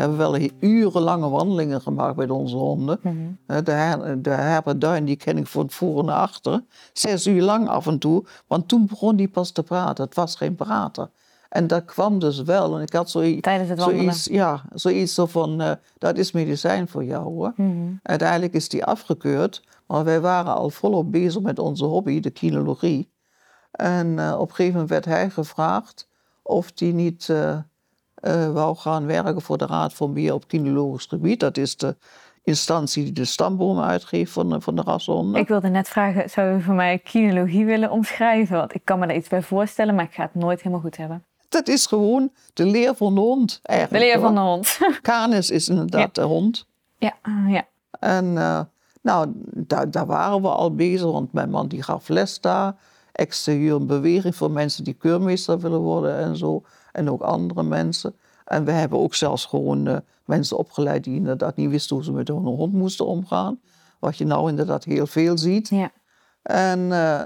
Hebben 0.03 0.17
wel 0.17 0.49
urenlange 0.59 1.29
wandelingen 1.29 1.81
gemaakt 1.81 2.15
met 2.15 2.29
onze 2.31 2.55
honden. 2.55 2.99
Mhm. 3.01 3.15
Eh, 3.45 3.57
De, 3.57 4.17
de 4.21 4.29
herberduin 4.29 5.05
die 5.05 5.15
ken 5.15 5.37
ik 5.37 5.47
van 5.47 5.69
voor 5.69 6.03
naar 6.03 6.15
achter. 6.19 6.63
Zes 6.93 7.27
uur 7.27 7.41
lang 7.41 7.67
af 7.67 7.87
en 7.87 7.99
toe. 7.99 8.25
Want 8.47 8.67
toen 8.67 8.85
begon 8.85 9.15
die 9.15 9.27
pas 9.27 9.51
te 9.51 9.63
praten. 9.63 10.03
Het 10.05 10.15
was 10.15 10.35
geen 10.35 10.55
prater. 10.55 11.09
En 11.49 11.67
dat 11.67 11.85
kwam 11.85 12.19
dus 12.19 12.41
wel. 12.41 12.75
En 12.75 12.81
ik 12.81 12.93
had 12.93 13.09
zoiets, 13.09 13.41
Tijdens 13.41 13.69
het 13.69 13.79
wandelen. 13.79 14.03
zoiets, 14.03 14.25
ja, 14.25 14.61
zoiets 14.73 15.13
zo 15.13 15.25
van, 15.25 15.61
eh, 15.61 15.71
dat 15.97 16.17
is 16.17 16.31
medicijn 16.31 16.87
voor 16.87 17.03
jou 17.03 17.23
hoor. 17.23 17.53
Mhm. 17.55 17.91
Uiteindelijk 18.03 18.53
is 18.53 18.69
die 18.69 18.85
afgekeurd. 18.85 19.63
Maar 19.87 20.03
wij 20.03 20.21
waren 20.21 20.53
al 20.55 20.69
volop 20.69 21.11
bezig 21.11 21.41
met 21.41 21.59
onze 21.59 21.85
hobby, 21.85 22.19
de 22.19 22.29
kinologie. 22.29 23.11
En 23.71 24.19
eh, 24.19 24.35
op 24.39 24.49
een 24.49 24.55
gegeven 24.55 24.71
moment 24.73 24.89
werd 24.89 25.05
hij 25.05 25.29
gevraagd 25.29 26.09
of 26.43 26.71
hij 26.75 26.91
niet 26.91 27.29
eh, 27.29 27.57
wou 28.53 28.75
gaan 28.75 29.05
werken 29.05 29.41
voor 29.41 29.57
de 29.57 29.65
Raad 29.65 29.93
voor 29.93 30.09
Meer 30.09 30.33
op 30.33 30.47
Kinologisch 30.47 31.05
Gebied. 31.05 31.39
Dat 31.39 31.57
is 31.57 31.77
de 31.77 31.95
instantie 32.43 33.03
die 33.03 33.13
de 33.13 33.25
stambomen 33.25 33.83
uitgeeft 33.85 34.31
van, 34.31 34.49
de- 34.49 34.61
van 34.61 34.75
de 34.75 34.81
rashonden. 34.81 35.41
Ik 35.41 35.47
wilde 35.47 35.69
net 35.69 35.87
vragen, 35.89 36.29
zou 36.29 36.57
u 36.57 36.61
voor 36.61 36.73
mij 36.73 36.97
kinologie 36.99 37.65
willen 37.65 37.91
omschrijven? 37.91 38.57
Want 38.57 38.73
ik 38.75 38.81
kan 38.83 38.99
me 38.99 39.07
daar 39.07 39.15
iets 39.15 39.27
bij 39.29 39.41
voorstellen, 39.41 39.95
maar 39.95 40.03
ik 40.05 40.13
ga 40.13 40.23
het 40.23 40.35
nooit 40.35 40.57
helemaal 40.61 40.79
goed 40.83 40.97
hebben. 40.97 41.23
Dat 41.49 41.67
is 41.67 41.85
gewoon 41.85 42.31
de 42.53 42.65
leer 42.65 42.95
van 42.95 43.15
de 43.15 43.21
hond 43.21 43.59
De 43.61 43.67
eigenlijk. 43.67 44.03
leer 44.03 44.19
van 44.19 44.33
de 44.35 44.39
hond. 44.41 44.77
Canis 45.01 45.49
is 45.49 45.69
inderdaad 45.69 46.15
de 46.15 46.21
hond. 46.21 46.67
ja, 46.97 47.13
ah, 47.21 47.49
ja. 47.51 47.65
En 47.99 48.37
eh, 48.37 48.59
nou, 49.01 49.27
daar, 49.53 49.91
daar 49.91 50.05
waren 50.05 50.41
we 50.41 50.47
al 50.47 50.75
bezig, 50.75 51.11
want 51.11 51.33
mijn 51.33 51.49
man 51.49 51.67
die 51.67 51.83
gaf 51.83 52.07
les 52.07 52.39
daar. 52.41 52.75
Exterieur 53.11 53.85
beweging 53.85 54.35
voor 54.35 54.51
mensen 54.51 54.83
die 54.83 54.93
keurmeester 54.93 55.59
willen 55.59 55.79
worden 55.79 56.17
en 56.17 56.37
zo. 56.37 56.63
En 56.93 57.09
ook 57.09 57.21
andere 57.21 57.63
mensen. 57.63 58.15
En 58.45 58.65
we 58.65 58.71
hebben 58.71 58.99
ook 58.99 59.15
zelfs 59.15 59.45
gewoon 59.45 59.87
eh, 59.87 59.97
mensen 60.25 60.57
opgeleid 60.57 61.03
die 61.03 61.15
inderdaad 61.15 61.55
niet 61.55 61.69
wisten 61.69 61.95
hoe 61.95 62.05
ze 62.05 62.11
met 62.11 62.27
hun 62.27 62.37
hond 62.37 62.73
moesten 62.73 63.05
omgaan. 63.05 63.59
Wat 63.99 64.17
je 64.17 64.25
nou 64.25 64.49
inderdaad 64.49 64.83
heel 64.83 65.07
veel 65.07 65.37
ziet. 65.37 65.69
ja. 65.69 65.91
En, 66.41 66.91
eh, 66.91 67.25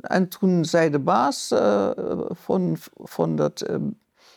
en 0.00 0.28
toen 0.28 0.64
zei 0.64 0.90
de 0.90 0.98
baas 0.98 1.50
eh, 1.50 1.90
van, 2.28 2.76
van 2.94 3.36
dat 3.36 3.64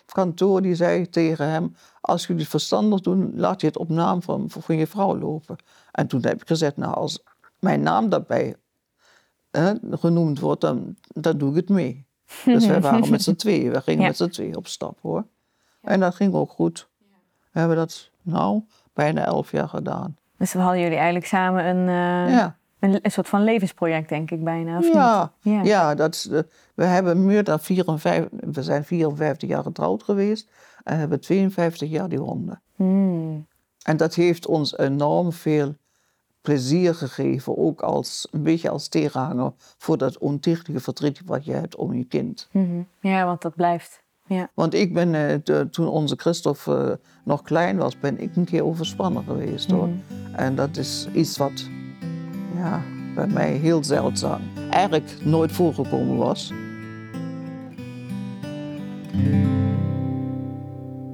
kantoor, 0.06 0.62
die 0.62 0.76
zei 0.76 1.10
tegen 1.10 1.48
hem... 1.48 1.76
als 2.02 2.28
jullie 2.28 2.42
het 2.42 2.52
verstandig 2.52 3.00
doen, 3.00 3.32
laat 3.36 3.62
je 3.62 3.68
het 3.68 3.78
op 3.78 3.90
naam 3.90 4.22
van, 4.22 4.46
van 4.50 4.78
je 4.78 4.88
vrouw 4.88 5.18
lopen. 5.18 5.56
En 5.92 6.08
toen 6.08 6.26
heb 6.26 6.42
ik 6.42 6.48
gezegd, 6.48 6.78
nou, 6.78 6.96
als 6.96 7.24
mijn 7.60 7.82
naam 7.82 8.10
daarbij 8.10 8.56
genoemd 9.92 10.40
wordt, 10.40 10.62
dan, 10.62 10.96
dan 11.08 11.38
doe 11.38 11.50
ik 11.50 11.56
het 11.56 11.70
mee. 11.70 12.03
Dus 12.46 12.66
wij 12.66 12.82
waren 12.92 13.10
met 13.10 13.22
z'n 13.24 13.36
tweeën, 13.36 13.72
we 13.72 13.82
gingen 13.82 14.02
Ja. 14.02 14.08
met 14.08 14.18
z'n 14.18 14.28
tweeën 14.30 14.56
op 14.56 14.68
stap, 14.68 14.98
hoor. 15.02 15.26
En 15.82 16.00
dat 16.00 16.16
ging 16.16 16.34
ook 16.34 16.52
goed. 16.52 16.90
We 17.52 17.60
hebben 17.60 17.78
dat, 17.78 18.10
nou, 18.22 18.62
bijna 18.94 19.26
elf 19.26 19.52
jaar 19.52 19.70
gedaan. 19.70 20.18
Dus 20.38 20.54
we 20.54 20.60
hadden 20.60 20.80
jullie 20.82 20.96
eigenlijk 20.96 21.26
samen 21.26 21.66
een, 21.66 21.88
eh, 21.88 22.34
ja. 22.34 22.58
een, 22.80 23.00
een 23.02 23.12
soort 23.12 23.28
van 23.28 23.44
levensproject, 23.44 24.10
denk 24.10 24.32
ik 24.32 24.44
bijna. 24.44 24.78
Of 24.78 24.94
Ja, 24.94 25.32
niet? 25.42 25.54
Ja. 25.54 25.64
ja. 25.64 25.96
dat 25.96 26.14
is, 26.14 26.26
we 26.74 26.84
hebben 26.84 27.26
meer 27.26 27.44
dan 27.44 27.60
54, 27.60 28.40
we 28.54 28.64
zijn 28.64 28.84
54 28.84 29.50
jaar 29.50 29.64
getrouwd 29.64 30.04
geweest 30.04 30.50
en 30.84 30.98
hebben 30.98 31.20
52 31.20 31.90
jaar 31.90 32.10
die 32.10 32.20
honden. 32.20 32.62
Hmm. 32.76 33.48
En 33.84 33.98
dat 33.98 34.16
heeft 34.16 34.48
ons 34.48 34.78
enorm 34.78 35.32
veel 35.32 35.76
plezier 36.48 36.96
gegeven, 36.96 37.58
ook 37.58 37.82
als, 37.82 38.28
een 38.32 38.44
beetje 38.44 38.70
als 38.70 38.88
tegenhanger 38.88 39.54
voor 39.78 39.98
dat 39.98 40.18
ontichtelijke 40.18 40.84
verdriet 40.84 41.22
wat 41.26 41.46
je 41.46 41.52
hebt 41.54 41.76
om 41.76 41.94
je 41.94 42.04
kind. 42.04 42.48
Mhm. 42.52 42.82
ja, 43.00 43.26
want 43.26 43.42
dat 43.42 43.56
blijft. 43.56 44.02
Ja. 44.28 44.50
Want 44.54 44.74
ik 44.74 44.94
ben, 44.94 45.16
eh, 45.16 45.38
de- 45.44 45.68
toen 45.72 45.88
onze 45.88 46.16
Christophe 46.16 46.90
eh, 47.00 47.08
nog 47.26 47.42
klein 47.42 47.78
was, 47.78 48.00
ben 48.00 48.20
ik 48.22 48.36
een 48.36 48.46
keer 48.46 48.64
overspannen 48.66 49.24
geweest 49.24 49.72
hoor. 49.72 49.90
En 50.36 50.56
dat 50.56 50.78
is 50.78 51.08
iets 51.14 51.38
wat 51.38 51.70
ja, 52.56 52.82
bij 53.16 53.28
mij 53.28 53.52
heel 53.52 53.84
zeldzaam, 53.84 54.42
eigenlijk 54.70 55.18
nooit 55.26 55.52
voorgekomen 55.52 56.18
was. 56.18 56.52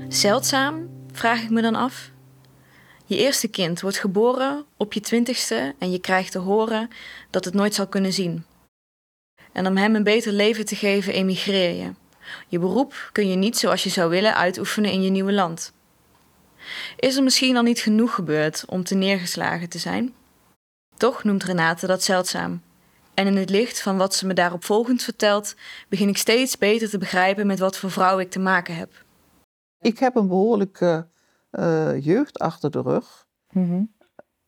Zeldzaam, 0.07 0.87
vraag 1.11 1.41
ik 1.43 1.49
me 1.49 1.61
dan 1.61 1.75
af. 1.75 2.11
Je 3.09 3.17
eerste 3.17 3.47
kind 3.47 3.81
wordt 3.81 3.97
geboren 3.97 4.65
op 4.77 4.93
je 4.93 4.99
twintigste 4.99 5.75
en 5.79 5.91
je 5.91 5.99
krijgt 5.99 6.31
te 6.31 6.37
horen 6.37 6.89
dat 7.29 7.45
het 7.45 7.53
nooit 7.53 7.73
zal 7.73 7.87
kunnen 7.87 8.13
zien. 8.13 8.45
En 9.51 9.67
om 9.67 9.77
hem 9.77 9.95
een 9.95 10.03
beter 10.03 10.31
leven 10.31 10.65
te 10.65 10.75
geven, 10.75 11.13
emigreer 11.13 11.75
je. 11.75 11.91
Je 12.47 12.59
beroep 12.59 13.09
kun 13.11 13.29
je 13.29 13.35
niet 13.35 13.57
zoals 13.57 13.83
je 13.83 13.89
zou 13.89 14.09
willen 14.09 14.35
uitoefenen 14.35 14.91
in 14.91 15.01
je 15.01 15.09
nieuwe 15.09 15.33
land. 15.33 15.73
Is 16.95 17.15
er 17.15 17.23
misschien 17.23 17.57
al 17.57 17.63
niet 17.63 17.79
genoeg 17.79 18.13
gebeurd 18.13 18.63
om 18.67 18.83
te 18.83 18.95
neergeslagen 18.95 19.69
te 19.69 19.77
zijn? 19.77 20.13
Toch 20.97 21.23
noemt 21.23 21.43
Renate 21.43 21.87
dat 21.87 22.03
zeldzaam. 22.03 22.61
En 23.13 23.27
in 23.27 23.37
het 23.37 23.49
licht 23.49 23.81
van 23.81 23.97
wat 23.97 24.15
ze 24.15 24.25
me 24.25 24.33
daarop 24.33 24.63
volgend 24.63 25.03
vertelt, 25.03 25.55
begin 25.87 26.09
ik 26.09 26.17
steeds 26.17 26.57
beter 26.57 26.89
te 26.89 26.97
begrijpen 26.97 27.47
met 27.47 27.59
wat 27.59 27.77
voor 27.77 27.91
vrouw 27.91 28.19
ik 28.19 28.31
te 28.31 28.39
maken 28.39 28.75
heb. 28.75 29.03
Ik 29.81 29.99
heb 29.99 30.15
een 30.15 30.27
behoorlijke 30.27 31.07
uh, 31.51 32.03
jeugd 32.03 32.39
achter 32.39 32.71
de 32.71 32.81
rug. 32.81 33.27
Mm 33.51 33.93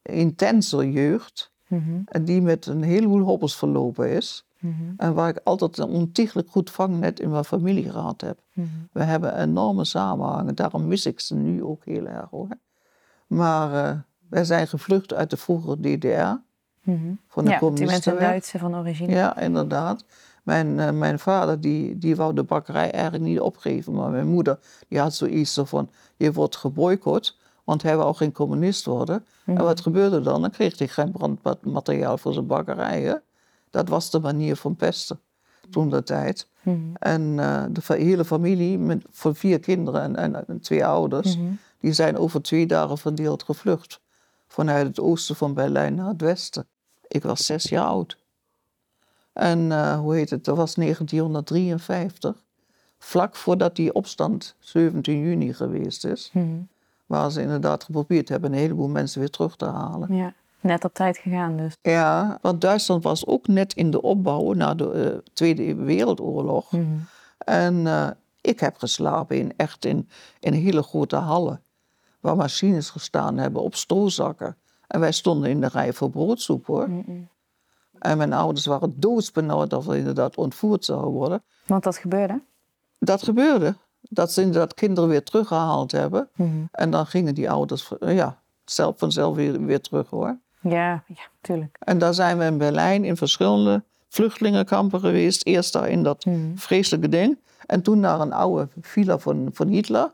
Intense 0.02 0.92
jeugd. 0.92 1.52
Mm 1.68 2.04
Die 2.22 2.42
met 2.42 2.66
een 2.66 2.84
heleboel 2.84 3.22
hobbels 3.22 3.58
verlopen 3.58 4.10
is. 4.10 4.46
Mm 4.60 4.94
En 4.98 5.14
waar 5.14 5.30
ik 5.30 5.40
altijd 5.44 5.78
een 5.78 5.90
ontiegelijk 5.90 6.50
goed 6.50 6.70
vangnet 6.70 7.20
in 7.20 7.30
mijn 7.30 7.46
familie 7.46 7.92
gehad 7.92 8.22
heb. 8.22 8.40
Mm 8.54 8.88
We 8.92 9.04
hebben 9.04 9.40
enorme 9.40 9.86
samenhangen. 9.86 10.56
Daarom 10.56 10.88
mis 10.88 11.06
ik 11.06 11.20
ze 11.20 11.36
nu 11.36 11.64
ook 11.64 11.86
heel 11.86 12.08
erg 12.08 12.30
hoor. 12.30 12.48
Maar 13.28 13.90
uh, 13.90 14.00
wij 14.30 14.44
zijn 14.44 14.68
gevlucht 14.68 15.14
uit 15.14 15.30
de 15.30 15.38
vroegere 15.38 15.80
DDR. 15.80 16.50
Van 17.28 17.46
de 17.46 17.52
ja, 17.52 17.60
bent 17.60 18.06
een 18.06 18.18
Duitse 18.18 18.60
van 18.60 18.76
origine. 18.76 19.12
Ja, 19.12 19.40
inderdaad. 19.40 20.06
Mijn, 20.42 20.78
uh, 20.78 20.90
mijn 20.90 21.20
vader 21.20 21.62
die, 21.62 21.98
die 21.98 22.16
wou 22.16 22.34
de 22.34 22.44
bakkerij 22.44 22.92
eigenlijk 22.92 23.24
niet 23.24 23.40
opgeven. 23.40 23.94
Maar 23.94 24.10
mijn 24.10 24.28
moeder 24.28 24.60
die 24.88 25.00
had 25.00 25.14
zoiets 25.14 25.60
van, 25.64 25.90
je 26.18 26.34
wordt 26.34 26.56
geboycott. 26.56 27.40
Want 27.64 27.84
hij 27.84 27.98
wou 27.98 28.16
geen 28.16 28.32
communist 28.32 28.86
worden. 28.86 29.26
En 29.46 29.54
mhm. 29.54 29.64
wat 29.64 29.82
gebeurde 29.82 30.22
dan? 30.22 30.42
Dan 30.42 30.52
kreeg 30.52 30.78
hij 30.78 30.88
geen 30.88 31.12
brandmateriaal 31.12 32.18
voor 32.18 32.34
zijn 32.34 32.48
bakkerijen. 32.48 33.22
Dat 33.70 33.90
was 33.90 34.10
de 34.10 34.20
manier 34.20 34.56
van 34.56 34.76
pesten 34.76 35.20
toen 35.70 35.90
de 35.90 36.04
tijd. 36.04 36.48
Mhm. 36.62 36.78
En 36.94 37.22
uh, 37.22 37.64
de 37.70 37.82
hele 37.96 38.26
familie, 38.26 38.78
met, 38.78 39.06
voor 39.10 39.36
vier 39.36 39.60
kinderen 39.60 40.16
en, 40.16 40.48
en, 40.48 40.60
twee 40.60 40.86
ouders, 40.86 41.38
mhm. 41.38 41.52
die 41.80 41.94
zijn 41.94 42.18
over 42.18 42.42
twee 42.42 42.68
dagen 42.68 42.98
verdeeld 42.98 43.44
gevlucht. 43.44 44.02
Vanuit 44.48 44.88
het 44.88 45.00
oosten 45.00 45.36
van 45.36 45.54
Berlijn 45.54 45.96
naar 45.96 46.08
het 46.08 46.22
westen. 46.22 46.68
Ik 47.08 47.24
was 47.24 47.46
zes 47.46 47.64
jaar 47.64 47.86
oud. 47.86 48.18
En 49.42 49.60
uh, 49.60 50.00
hoe 50.00 50.16
heet 50.16 50.30
het, 50.30 50.46
dat 50.46 50.58
was 50.58 50.74
1953. 50.76 52.44
Vlak 52.98 53.36
voordat 53.36 53.76
die 53.76 53.94
opstand 53.94 54.56
17 54.60 55.20
juni 55.20 55.54
geweest 55.54 56.06
is. 56.06 56.30
Mm. 56.34 56.68
Waar 57.06 57.32
ze 57.32 57.42
inderdaad 57.42 57.84
geprobeerd 57.84 58.30
hebben 58.30 58.54
een 58.54 58.60
heleboel 58.60 58.88
mensen 58.88 59.20
weer 59.20 59.30
terug 59.30 59.56
te 59.56 59.66
halen. 59.66 60.16
Ja, 60.16 60.34
net 60.60 60.86
op 60.86 60.94
tijd 60.94 61.18
gegaan 61.18 61.58
dus. 61.58 61.78
Ja, 61.82 62.38
want 62.42 62.62
Duitsland 62.62 63.04
was 63.04 63.26
ook 63.26 63.48
net 63.48 63.74
in 63.74 63.92
de 63.92 64.02
opbouw 64.02 64.54
na 64.54 64.76
de 64.76 65.12
uh, 65.14 65.18
Tweede 65.34 65.76
Wereldoorlog. 65.76 66.72
Mm. 66.72 67.06
En 67.38 67.76
uh, 67.76 68.10
ik 68.42 68.60
heb 68.60 68.78
geslapen 68.78 69.38
in, 69.38 69.54
echt 69.58 69.86
in, 69.86 70.10
in 70.40 70.54
hele 70.54 70.84
grote 70.84 71.16
hallen. 71.16 71.62
Waar 72.20 72.36
machines 72.36 72.90
gestaan 72.90 73.38
hebben 73.38 73.62
op 73.62 73.76
stoozakken. 73.76 74.58
En 74.88 75.00
wij 75.00 75.12
stonden 75.12 75.50
in 75.50 75.62
de 75.62 75.68
rij 75.68 75.94
voor 75.94 76.10
broodsoep 76.10 76.66
hoor. 76.66 76.90
Mm 76.90 77.30
en 78.02 78.18
mijn 78.18 78.34
ouders 78.34 78.66
waren 78.66 78.94
doodsbenauwd 78.96 79.70
dat 79.70 79.86
we 79.86 79.98
inderdaad 79.98 80.38
ontvoerd 80.38 80.86
zouden 80.86 81.12
worden. 81.12 81.44
Want 81.66 81.84
dat 81.84 81.98
gebeurde? 81.98 82.42
Dat 83.00 83.24
gebeurde. 83.24 83.76
Dat 84.02 84.32
ze 84.32 84.42
inderdaad 84.42 84.74
kinderen 84.74 85.10
weer 85.10 85.24
teruggehaald 85.24 85.92
hebben. 85.92 86.30
Mhm. 86.36 86.50
En 86.72 86.92
dan 86.92 87.06
gingen 87.06 87.36
die 87.36 87.52
ouders 87.52 87.92
ja, 88.00 88.40
zelf 88.66 88.98
vanzelf 88.98 89.36
weer, 89.36 89.66
weer 89.66 89.82
terug 89.82 90.10
hoor. 90.10 90.38
Ja, 90.62 91.04
ja, 91.08 91.24
tuurlijk. 91.42 91.78
En 91.80 91.98
daar 91.98 92.14
zijn 92.14 92.38
we 92.38 92.46
in 92.46 92.58
Berlijn 92.58 93.04
in 93.04 93.18
verschillende 93.18 93.84
vluchtelingenkampen 94.08 95.00
geweest. 95.00 95.46
Eerst 95.46 95.74
daar 95.74 95.90
in 95.90 96.04
dat 96.04 96.26
mhm. 96.26 96.56
vreselijke 96.56 97.10
ding. 97.10 97.38
En 97.66 97.82
toen 97.82 98.00
naar 98.00 98.20
een 98.20 98.34
oude 98.34 98.68
villa 98.82 99.18
van, 99.18 99.50
van 99.54 99.68
Hitler. 99.68 100.14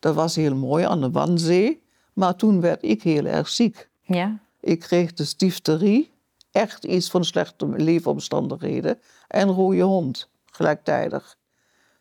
Dat 0.00 0.14
was 0.14 0.36
heel 0.36 0.54
mooi 0.54 0.84
aan 0.84 1.00
de 1.00 1.10
Wannsee. 1.10 1.82
Maar 2.12 2.36
toen 2.36 2.60
werd 2.60 2.82
ik 2.82 3.02
heel 3.02 3.24
erg 3.24 3.48
ziek. 3.48 3.88
Ja. 4.02 4.38
Ik 4.60 4.80
kreeg 4.80 5.12
de 5.12 5.34
difterie 5.36 6.14
echt 6.56 6.84
iets 6.84 7.10
van 7.10 7.24
slechte 7.24 7.66
leefomstandigheden 7.66 8.98
en 9.28 9.48
rode 9.48 9.80
hond 9.80 10.28
gelijktijdig. 10.44 11.36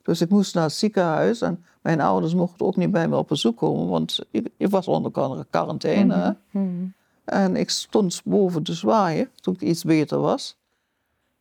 Dus 0.02 0.22
ik 0.22 0.30
moest 0.30 0.54
naar 0.54 0.64
het 0.64 0.74
ziekenhuis 0.74 1.42
en 1.42 1.66
mijn 1.82 2.02
ouders 2.02 2.34
mochten 2.34 2.66
ook 2.66 2.76
niet 2.76 2.92
bij 2.92 3.08
me 3.08 3.18
op 3.18 3.28
bezoek 3.28 3.58
komen, 3.58 3.88
want 3.88 4.20
ik, 4.32 4.48
ik 4.58 4.70
was 4.70 4.88
onder 4.88 5.46
quarantaine. 5.50 6.38
Mhm, 6.50 6.64
mhm. 6.64 6.86
En 7.26 7.56
ik 7.56 7.70
stond 7.70 8.22
boven 8.26 8.64
te 8.64 8.74
zwaaien 8.74 9.30
toen 9.36 9.54
ik 9.54 9.62
iets 9.62 9.84
beter 9.84 10.20
was. 10.20 10.58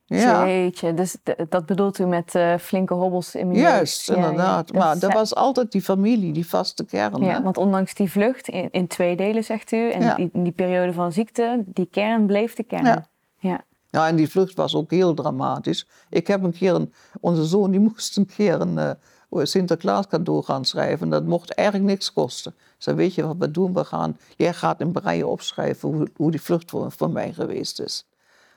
Ja. 0.07 0.47
Jeetje, 0.47 0.95
dus 0.95 1.17
dat 1.49 1.67
bedoelt 1.67 1.99
u 1.99 2.07
met 2.07 2.35
uh, 2.35 2.57
flinke 2.57 2.95
hobbels 2.95 3.35
in 3.35 3.47
mijn 3.47 3.59
Juist, 3.59 4.11
inderdaad. 4.11 4.73
maar 4.73 4.97
er 5.03 5.13
was 5.13 5.35
altijd 5.35 5.73
die 5.73 5.83
familie, 5.83 6.33
die 6.33 6.47
vaste 6.47 6.85
kern. 6.85 7.25
Ja, 7.25 7.43
want 7.43 7.57
ondanks 7.57 7.95
die 7.95 8.11
vlucht 8.11 8.49
in, 8.49 8.69
in 8.71 8.87
twee 8.87 9.17
delen, 9.17 9.45
zegt 9.45 9.73
u, 9.73 9.91
en 9.91 10.17
die, 10.17 10.31
die, 10.33 10.53
periode 10.53 10.93
van 10.93 11.13
ziekte, 11.13 11.63
die 11.67 11.89
kern 11.91 12.27
bleef 12.27 12.55
de 12.55 12.63
kern. 12.63 12.85
Ja. 12.85 13.09
ja. 13.39 13.65
Ja, 13.91 14.09
en 14.09 14.17
die 14.17 14.31
vlucht 14.31 14.55
was 14.55 14.75
ook 14.75 14.91
heel 14.91 15.15
dramatisch. 15.15 15.89
Ik 16.11 16.27
heb 16.27 16.43
een 16.43 16.53
keer, 16.53 16.75
een, 16.75 16.93
onze 17.21 17.45
zoon 17.45 17.71
die 17.71 17.81
moest 17.91 18.17
een 18.17 18.27
keer 18.27 18.61
een 18.61 18.99
uh, 19.31 19.45
Sinterklaas 19.45 20.07
cadeau 20.07 20.43
gaan 20.43 20.65
schrijven. 20.65 21.09
Dat 21.09 21.25
mocht 21.25 21.51
eigenlijk 21.51 21.89
niks 21.89 22.13
kosten. 22.13 22.55
Zei, 22.79 22.97
weet 22.97 23.15
je 23.15 23.27
wat 23.27 23.37
we 23.39 23.51
doen? 23.51 23.73
We 23.73 23.85
gaan, 23.85 24.17
jij 24.37 24.53
gaat 24.53 24.81
in 24.81 24.93
breien 24.93 25.29
opschrijven 25.29 25.89
hoe, 25.89 26.09
hoe 26.17 26.31
die 26.31 26.43
vlucht 26.43 26.71
voor, 26.71 26.93
voor 26.93 27.11
mij 27.11 27.33
geweest 27.33 27.81
is. 27.81 28.07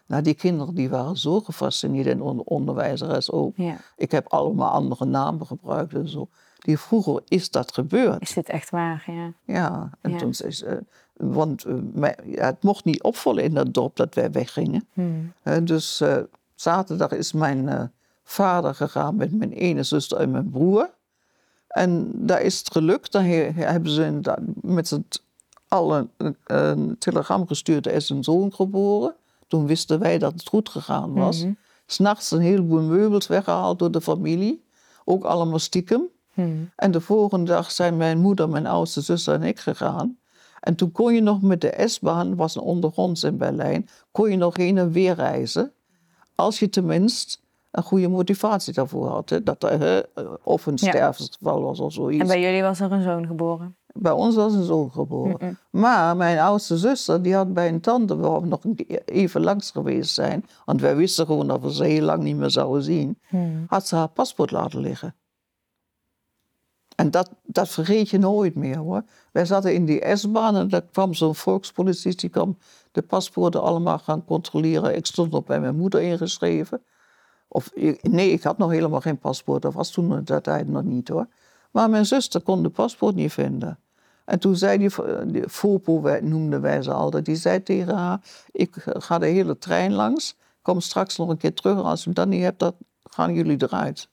Nou, 0.07 0.21
die 0.21 0.33
kinderen 0.33 0.75
die 0.75 0.89
waren 0.89 1.17
zo 1.17 1.39
gefascineerd 1.39 2.07
en 2.07 2.21
on 2.21 2.43
onderwijzeres 2.43 3.31
ook. 3.31 3.55
Ja. 3.55 3.77
Ik 3.95 4.11
heb 4.11 4.27
allemaal 4.27 4.71
andere 4.71 5.05
namen 5.05 5.45
gebruikt 5.45 5.93
en 5.93 6.09
zo. 6.09 6.27
Die 6.57 6.77
vroegen, 6.77 7.21
is 7.27 7.51
dat 7.51 7.73
gebeurd? 7.73 8.21
Is 8.21 8.33
dit 8.33 8.49
echt 8.49 8.69
waar, 8.69 9.03
ja. 9.05 9.33
Ja, 9.43 9.89
en 10.01 10.17
toen 10.17 10.33
ze... 10.33 10.83
Want 11.13 11.65
uh, 11.65 12.09
ja, 12.25 12.45
het 12.45 12.63
mocht 12.63 12.85
niet 12.85 13.03
opvallen 13.03 13.43
in 13.43 13.53
dat 13.53 13.73
dorp 13.73 13.95
dat 13.95 14.15
wij 14.15 14.31
weggingen. 14.31 14.87
Hmm. 14.93 15.33
Uh, 15.43 15.57
dus 15.63 16.01
uh, 16.01 16.17
zaterdag 16.55 17.11
is 17.11 17.31
mijn 17.31 17.91
vader 18.23 18.75
gegaan 18.75 19.15
met 19.15 19.31
mijn 19.31 19.51
ene 19.51 19.83
zuster 19.83 20.17
en 20.17 20.31
mijn 20.31 20.49
broer. 20.49 20.89
En 21.67 22.11
daar 22.13 22.41
is 22.41 22.57
het 22.59 22.71
gelukt. 22.71 23.11
Dan 23.11 23.23
he 23.23 23.51
hebben 23.53 23.91
ze 23.91 24.19
met 24.61 24.87
z'n 24.87 25.05
allen 25.67 26.11
een 26.43 26.95
telegram 26.99 27.47
gestuurd. 27.47 27.85
Er 27.85 27.93
is 27.93 28.09
een 28.09 28.23
zoon 28.23 28.53
geboren. 28.53 29.15
Toen 29.47 29.67
wisten 29.67 29.99
wij 29.99 30.17
dat 30.17 30.33
het 30.33 30.47
goed 30.47 30.69
gegaan 30.69 31.13
was. 31.13 31.37
Mm 31.39 31.43
-hmm. 31.43 31.57
S'nachts 31.85 32.31
een 32.31 32.39
heleboel 32.39 32.81
meubels 32.81 33.27
weggehaald 33.27 33.79
door 33.79 33.91
de 33.91 34.01
familie. 34.01 34.65
Ook 35.05 35.23
allemaal 35.23 35.59
stiekem. 35.59 36.09
Mhm. 36.33 36.49
En 36.75 36.91
de 36.91 37.01
volgende 37.01 37.51
dag 37.51 37.71
zijn 37.71 37.97
mijn 37.97 38.17
moeder, 38.17 38.49
mijn 38.49 38.65
oudste 38.65 39.01
zuster 39.01 39.33
en 39.33 39.43
ik 39.43 39.59
gegaan. 39.59 40.17
En 40.59 40.75
toen 40.75 40.91
kon 40.91 41.13
je 41.13 41.21
nog 41.21 41.41
met 41.41 41.61
de 41.61 41.83
S-baan, 41.85 42.35
was 42.35 42.55
een 42.55 42.61
ondergronds 42.61 43.23
in 43.23 43.37
Berlijn, 43.37 43.89
kon 44.11 44.29
je 44.29 44.37
nog 44.37 44.57
heen 44.57 44.77
en 44.77 44.91
weer 44.91 45.15
reizen. 45.15 45.71
Als 46.35 46.59
je 46.59 46.69
tenminste 46.69 47.37
een 47.71 47.83
goede 47.83 48.07
motivatie 48.07 48.73
daarvoor 48.73 49.07
had. 49.07 49.29
Hè? 49.29 49.43
Dat 49.43 49.63
er, 49.63 50.05
of 50.43 50.65
een 50.65 50.73
ja. 50.75 50.89
sterfgeval 50.89 51.61
was 51.61 51.79
of 51.79 51.93
zoiets. 51.93 52.21
En 52.21 52.27
bij 52.27 52.41
jullie 52.41 52.61
was 52.61 52.79
er 52.79 52.91
een 52.91 53.03
zoon 53.03 53.27
geboren? 53.27 53.75
Bij 53.99 54.11
ons 54.11 54.35
was 54.35 54.53
een 54.53 54.63
zoon 54.63 54.91
geboren. 54.91 55.59
Maar 55.69 56.17
mijn 56.17 56.39
oudste 56.39 56.77
zuster, 56.77 57.21
die 57.21 57.35
had 57.35 57.53
bij 57.53 57.67
een 57.67 57.81
tante, 57.81 58.17
waar 58.17 58.41
we 58.41 58.47
nog 58.47 58.61
even 59.05 59.41
langs 59.41 59.71
geweest 59.71 60.13
zijn, 60.13 60.45
want 60.65 60.81
wij 60.81 60.95
wisten 60.95 61.25
gewoon 61.25 61.47
dat 61.47 61.61
we 61.61 61.73
ze 61.73 61.83
heel 61.83 62.03
lang 62.03 62.23
niet 62.23 62.35
meer 62.35 62.49
zouden 62.49 62.83
zien, 62.83 63.19
mm. 63.29 63.65
had 63.67 63.87
ze 63.87 63.95
haar 63.95 64.09
paspoort 64.09 64.51
laten 64.51 64.79
liggen. 64.79 65.15
En 66.95 67.11
dat, 67.11 67.29
dat 67.43 67.69
vergeet 67.69 68.09
je 68.09 68.17
nooit 68.17 68.55
meer 68.55 68.77
hoor. 68.77 69.03
Wij 69.31 69.45
zaten 69.45 69.73
in 69.73 69.85
die 69.85 70.15
S-baan 70.15 70.55
en 70.55 70.67
daar 70.67 70.81
kwam 70.81 71.13
zo'n 71.13 71.35
volkspolitie, 71.35 72.15
die 72.15 72.29
kwam 72.29 72.57
de 72.91 73.01
paspoorten 73.01 73.61
allemaal 73.61 73.99
gaan 73.99 74.25
controleren. 74.25 74.95
Ik 74.95 75.05
stond 75.05 75.31
nog 75.31 75.43
bij 75.43 75.59
mijn 75.59 75.75
moeder 75.75 76.01
ingeschreven. 76.01 76.81
Of, 77.47 77.71
nee, 78.01 78.31
ik 78.31 78.43
had 78.43 78.57
nog 78.57 78.71
helemaal 78.71 79.01
geen 79.01 79.17
paspoort, 79.17 79.61
dat 79.61 79.73
was 79.73 79.91
toen 79.91 80.21
dat 80.23 80.43
tijd 80.43 80.67
nog 80.67 80.83
niet 80.83 81.07
hoor. 81.07 81.27
Maar 81.71 81.89
mijn 81.89 82.05
zuster 82.05 82.41
kon 82.41 82.63
de 82.63 82.69
paspoort 82.69 83.15
niet 83.15 83.33
vinden. 83.33 83.79
En 84.27 84.39
toen 84.39 84.55
zei 84.55 84.77
die, 84.77 84.91
die 85.25 85.49
Fopo, 85.49 86.17
noemden 86.21 86.61
wij 86.61 86.81
ze 86.81 86.93
altijd, 86.93 87.25
die 87.25 87.35
zei 87.35 87.63
tegen 87.63 87.95
haar, 87.95 88.19
ik 88.51 88.75
ga 88.83 89.17
de 89.17 89.25
hele 89.25 89.57
trein 89.57 89.93
langs, 89.93 90.37
kom 90.61 90.79
straks 90.79 91.17
nog 91.17 91.29
een 91.29 91.37
keer 91.37 91.53
terug. 91.53 91.81
Als 91.81 92.03
je 92.03 92.13
dat 92.13 92.27
niet 92.27 92.41
hebt, 92.41 92.59
dan 92.59 92.75
gaan 93.03 93.33
jullie 93.33 93.61
eruit. 93.61 94.09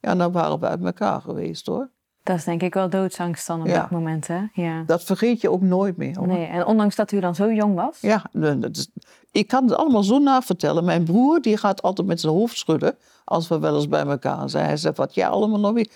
Ja, 0.00 0.14
dan 0.14 0.32
waren 0.32 0.60
we 0.60 0.66
uit 0.66 0.84
elkaar 0.84 1.20
geweest 1.20 1.66
hoor. 1.66 1.90
Dat 2.24 2.36
is 2.36 2.44
denk 2.44 2.62
ik 2.62 2.74
wel 2.74 2.88
doodsangst 2.88 3.46
dan 3.46 3.60
op 3.60 3.68
dat 3.68 3.90
moment, 3.90 4.26
hè? 4.26 4.40
Ja. 4.52 4.82
Dat 4.86 5.04
vergeet 5.04 5.40
je 5.40 5.50
ook 5.50 5.60
nooit 5.60 5.96
meer. 5.96 6.16
Hoor. 6.18 6.26
Nee, 6.26 6.46
en 6.46 6.66
ondanks 6.66 6.96
dat 6.96 7.12
u 7.12 7.20
dan 7.20 7.34
zo 7.34 7.52
jong 7.52 7.74
was? 7.74 8.00
Ja, 8.00 8.24
dat 8.32 8.76
is, 8.76 8.88
ik 9.30 9.48
kan 9.48 9.64
het 9.64 9.74
allemaal 9.74 10.02
zo 10.02 10.18
navertellen. 10.18 10.84
Mijn 10.84 11.04
broer 11.04 11.40
die 11.40 11.56
gaat 11.56 11.82
altijd 11.82 12.06
met 12.06 12.20
zijn 12.20 12.32
hoofd 12.32 12.56
schudden 12.56 12.96
als 13.24 13.48
we 13.48 13.58
wel 13.58 13.74
eens 13.74 13.88
bij 13.88 14.04
elkaar 14.04 14.50
zijn. 14.50 14.66
Hij 14.66 14.76
zegt, 14.76 14.96
wat 14.96 15.14
jij 15.14 15.28
allemaal 15.28 15.60
nog 15.60 15.72
weer... 15.72 15.90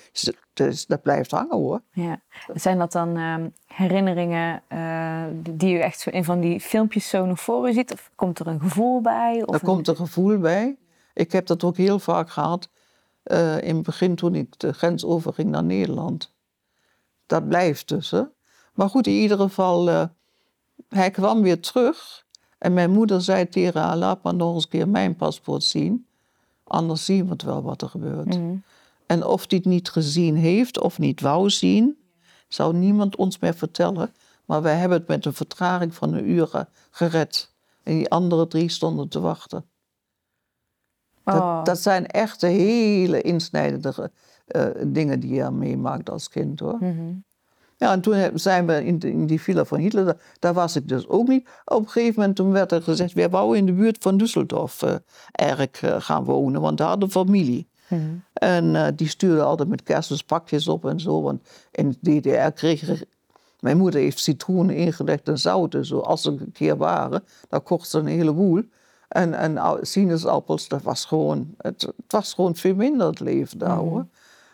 Dus 0.52 0.86
dat 0.86 1.02
blijft 1.02 1.30
hangen 1.30 1.56
hoor. 1.56 1.82
Ja. 1.92 2.20
Zijn 2.54 2.78
dat 2.78 2.92
dan 2.92 3.16
ehm, 3.16 3.48
herinneringen 3.66 4.62
uh, 4.68 5.22
die 5.50 5.74
u 5.74 5.78
echt 5.78 6.06
in 6.06 6.24
van 6.24 6.40
die 6.40 6.60
filmpjes 6.60 7.08
zo 7.08 7.26
nog 7.26 7.40
voor 7.40 7.68
u 7.68 7.72
ziet? 7.72 7.92
Of 7.92 8.10
komt 8.14 8.38
er 8.38 8.46
een 8.46 8.60
gevoel 8.60 9.00
bij? 9.00 9.42
Of 9.46 9.54
er 9.54 9.60
komt 9.60 9.88
een 9.88 9.96
gevoel 9.96 10.38
bij. 10.38 10.76
Ik 11.14 11.32
heb 11.32 11.46
dat 11.46 11.64
ook 11.64 11.76
heel 11.76 11.98
vaak 11.98 12.30
gehad 12.30 12.68
eh, 13.28 13.62
in 13.62 13.74
het 13.74 13.84
begin 13.84 14.14
toen 14.14 14.34
ik 14.34 14.58
de 14.58 14.72
grens 14.72 15.04
overging 15.04 15.50
naar 15.50 15.64
Nederland. 15.64 16.32
Dat 17.26 17.48
blijft 17.48 17.88
dus. 17.88 18.10
Hè? 18.10 18.22
Maar 18.74 18.88
goed, 18.90 19.06
in 19.06 19.12
ieder 19.12 19.38
geval, 19.38 19.88
eh, 19.88 20.04
hij 20.88 21.10
kwam 21.10 21.42
weer 21.42 21.60
terug. 21.60 22.26
En 22.58 22.74
mijn 22.74 22.90
moeder 22.90 23.22
zei 23.22 23.48
tegen 23.48 23.80
haar, 23.80 23.96
laat 23.96 24.22
maar 24.22 24.34
nog 24.34 24.54
eens 24.54 24.64
een 24.64 24.70
keer 24.70 24.88
mijn 24.88 25.16
paspoort 25.16 25.62
zien. 25.62 26.06
Anders 26.64 27.04
zien 27.04 27.24
we 27.24 27.30
het 27.32 27.42
wel 27.42 27.62
wat 27.62 27.82
er 27.82 27.88
gebeurt. 27.88 28.26
Mhm. 28.26 28.56
En 29.06 29.24
of 29.24 29.44
hij 29.48 29.58
het 29.58 29.66
niet 29.66 29.90
gezien 29.90 30.36
heeft 30.36 30.80
of 30.80 30.98
niet 30.98 31.20
wou 31.20 31.50
zien, 31.50 31.96
zou 32.48 32.74
niemand 32.74 33.16
ons 33.16 33.38
meer 33.38 33.54
vertellen. 33.54 34.12
Maar 34.44 34.62
wij 34.62 34.76
hebben 34.76 34.98
het 34.98 35.08
met 35.08 35.24
een 35.24 35.34
vertraging 35.34 35.94
van 35.94 36.12
een 36.14 36.30
uur 36.30 36.46
ge- 36.46 36.66
gered. 36.90 37.52
En 37.82 37.94
die 37.96 38.10
andere 38.10 38.46
drie 38.46 38.68
stonden 38.68 39.08
te 39.08 39.20
wachten. 39.20 39.64
Dat, 41.32 41.36
Oh. 41.42 41.64
dat 41.64 41.78
zijn 41.80 42.06
echt 42.06 42.40
hele 42.40 43.20
insnijdende 43.22 44.10
eh, 44.46 44.66
dingen 44.86 45.20
die 45.20 45.34
je 45.34 45.50
meemaakt 45.50 46.10
als 46.10 46.28
kind 46.28 46.60
hoor. 46.60 46.76
Mhm. 46.80 47.12
Ja, 47.76 47.92
en 47.92 48.00
toen 48.00 48.30
zijn 48.34 48.66
we 48.66 48.84
in, 48.84 48.98
de- 48.98 49.10
in 49.10 49.26
die 49.26 49.40
villa 49.40 49.64
van 49.64 49.78
Hitler, 49.78 50.04
daar, 50.04 50.16
daar 50.38 50.54
was 50.54 50.76
ik 50.76 50.88
dus 50.88 51.08
ook 51.08 51.28
niet. 51.28 51.48
Op 51.64 51.80
een 51.80 51.88
gegeven 51.88 52.14
moment 52.20 52.36
toen 52.36 52.50
werd 52.52 52.72
er 52.72 52.82
gezegd, 52.82 53.12
wij 53.12 53.30
wouden 53.30 53.58
in 53.58 53.66
de 53.66 53.72
buurt 53.72 53.96
van 54.00 54.22
Düsseldorf 54.22 54.78
eh, 54.88 54.94
eigenlijk 55.32 55.78
eh, 55.82 55.96
gaan 55.98 56.24
wonen, 56.24 56.60
want 56.60 56.78
daar 56.78 56.88
hadden 56.88 57.10
familie. 57.10 57.68
Mhm. 57.88 58.02
En 58.32 58.94
die 58.96 59.08
stuurde 59.08 59.42
altijd 59.42 59.68
met 59.68 59.82
kerstmis 59.82 60.22
pakjes 60.22 60.68
op 60.68 60.84
en 60.86 61.00
zo. 61.00 61.22
Want 61.22 61.48
in 61.70 61.96
de 62.00 62.20
DDR 62.20 62.50
kreeg. 62.54 63.02
Mijn 63.60 63.76
moeder 63.78 64.00
heeft 64.00 64.18
citroenen 64.18 64.76
ingelegd 64.76 65.28
en 65.28 65.38
zout 65.38 65.74
en 65.74 65.84
zo. 65.86 65.98
Als 65.98 66.22
ze 66.22 66.30
een 66.30 66.52
keer 66.52 66.76
waren, 66.76 67.24
dan 67.48 67.62
kocht 67.62 67.88
ze 67.88 67.98
een 67.98 68.06
heleboel. 68.06 68.62
En, 69.08 69.34
en 69.34 69.78
sinaasappels, 69.80 70.68
dat 70.68 70.82
was 70.82 71.04
gewoon... 71.04 71.54
Het, 71.58 71.82
het 71.82 72.12
was 72.12 72.34
gewoon 72.34 72.56
veel 72.56 72.74
minder 72.74 73.06
het 73.06 73.20
leven 73.20 73.58
daar, 73.58 73.76
hoor. 73.76 74.06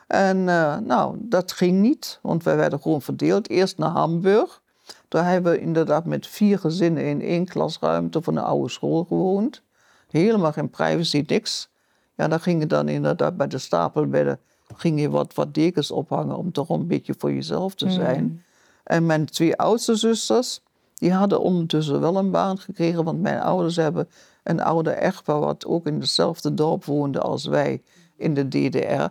En 0.07 0.49
eh, 0.49 0.77
nou, 0.79 1.17
dat 1.21 1.53
ging 1.53 1.81
niet, 1.81 2.19
want 2.23 2.43
wij 2.43 2.57
werden 2.57 2.81
gewoon 2.81 3.03
verdeeld. 3.03 3.49
Eerst 3.49 3.79
naar 3.79 3.91
Hamburg. 3.91 4.63
Daar 5.09 5.29
hebben 5.29 5.53
we 5.53 5.61
inderdaad 5.61 6.05
met 6.05 6.27
vier 6.27 6.59
gezinnen 6.59 7.05
in 7.05 7.21
één 7.21 7.45
klasruimte 7.45 8.23
van 8.23 8.37
een 8.37 8.45
oude 8.45 8.71
school 8.71 9.05
gewoond. 9.05 9.63
Helemaal 10.11 10.53
geen 10.53 10.71
privacy, 10.71 11.25
niks. 11.27 11.69
Ja, 12.17 12.29
dan 12.29 12.41
ging 12.41 12.61
je 12.61 12.67
dan 12.67 12.89
inderdaad 12.89 13.37
bij 13.37 13.47
de 13.47 13.59
stapelbedden 13.59 14.39
ging 14.77 15.01
je 15.01 15.11
wat, 15.11 15.35
wat 15.35 15.55
dekens 15.55 15.91
ophangen 15.91 16.37
om 16.37 16.53
toch 16.53 16.69
een 16.69 16.87
beetje 16.87 17.15
voor 17.19 17.33
jezelf 17.33 17.75
te 17.75 17.91
zijn. 17.91 18.45
En 18.85 19.07
mijn 19.07 19.25
twee 19.27 19.57
oudste 19.57 19.95
zusters, 19.95 20.61
die 20.95 21.13
hadden 21.13 21.41
ondertussen 21.41 22.01
wel 22.01 22.17
een 22.17 22.31
baan 22.31 22.59
gekregen, 22.59 23.05
want 23.05 23.21
mijn 23.21 23.41
ouders 23.41 23.77
hebben 23.77 24.09
een 24.45 24.63
oude 24.63 24.91
echtpaar 24.91 25.41
wat 25.41 25.67
ook 25.67 25.87
in 25.87 26.01
hetzelfde 26.01 26.55
dorp 26.55 26.85
woonde 26.85 27.21
als 27.21 27.45
wij 27.45 27.83
in 28.17 28.35
de 28.35 28.49
DDR, 28.49 29.05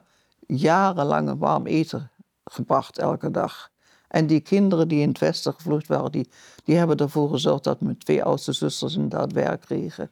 jarenlang 0.48 1.30
een 1.30 1.38
warm 1.38 1.66
eten 1.66 2.12
gebracht 2.44 2.98
elke 2.98 3.32
dag. 3.32 3.72
En 4.08 4.28
die 4.28 4.40
kinderen 4.40 4.88
die 4.88 5.02
in 5.02 5.08
het 5.08 5.20
westen 5.20 5.54
gevlucht 5.54 5.88
waren, 5.88 6.12
die, 6.12 6.30
die 6.63 6.75
hebben 6.75 6.98
ervoor 6.98 7.30
gezorgd 7.30 7.63
dat 7.63 7.82
mijn 7.82 7.98
twee 7.98 8.24
oudste 8.24 8.54
zusters 8.54 8.96
inderdaad 8.96 9.32
werk 9.32 9.62
kregen. 9.62 10.12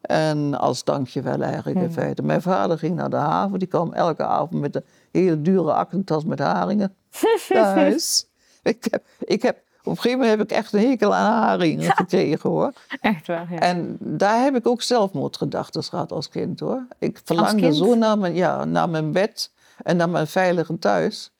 En 0.00 0.58
als 0.58 0.84
dankjewel 0.84 1.40
eigenlijk 1.40 1.80
in 1.80 1.92
feite. 1.92 2.22
Mijn 2.22 2.42
vader 2.42 2.78
ging 2.78 2.96
naar 2.96 3.10
de 3.10 3.16
haven. 3.16 3.58
Die 3.58 3.68
kwam 3.68 3.92
elke 3.92 4.24
avond 4.24 4.60
met 4.60 4.76
een 4.76 4.84
hele 5.10 5.42
dure 5.42 5.72
aktentas 5.72 6.24
met 6.24 6.38
haringen 6.38 6.94
naar 7.48 7.74
huis. 7.74 8.28
Ik 8.62 8.86
heb, 8.90 9.04
ik 9.18 9.42
heb, 9.42 9.62
op 9.84 9.90
een 9.92 9.96
gegeven 9.96 10.18
moment 10.18 10.38
heb 10.38 10.50
ik 10.50 10.56
echt 10.56 10.72
een 10.72 10.88
hekel 10.88 11.14
aan 11.14 11.42
haringen 11.42 11.92
gekregen 11.92 12.50
hoor. 12.50 12.72
Echt 13.00 13.26
waar, 13.26 13.46
ja. 13.52 13.58
En 13.58 13.96
daar 14.00 14.42
heb 14.42 14.56
ik 14.56 14.66
ook 14.66 14.82
zelfmoordgedachten 14.82 15.82
gehad 15.82 16.12
als 16.12 16.28
kind 16.28 16.60
hoor. 16.60 16.86
Ik 16.98 17.20
verlangde 17.24 17.74
zo 17.74 17.94
naar 17.94 18.18
mijn, 18.18 18.34
ja, 18.34 18.64
naar 18.64 18.88
mijn 18.88 19.12
bed 19.12 19.52
en 19.82 19.96
naar 19.96 20.10
mijn 20.10 20.26
veilige 20.26 20.78
thuis. 20.78 21.32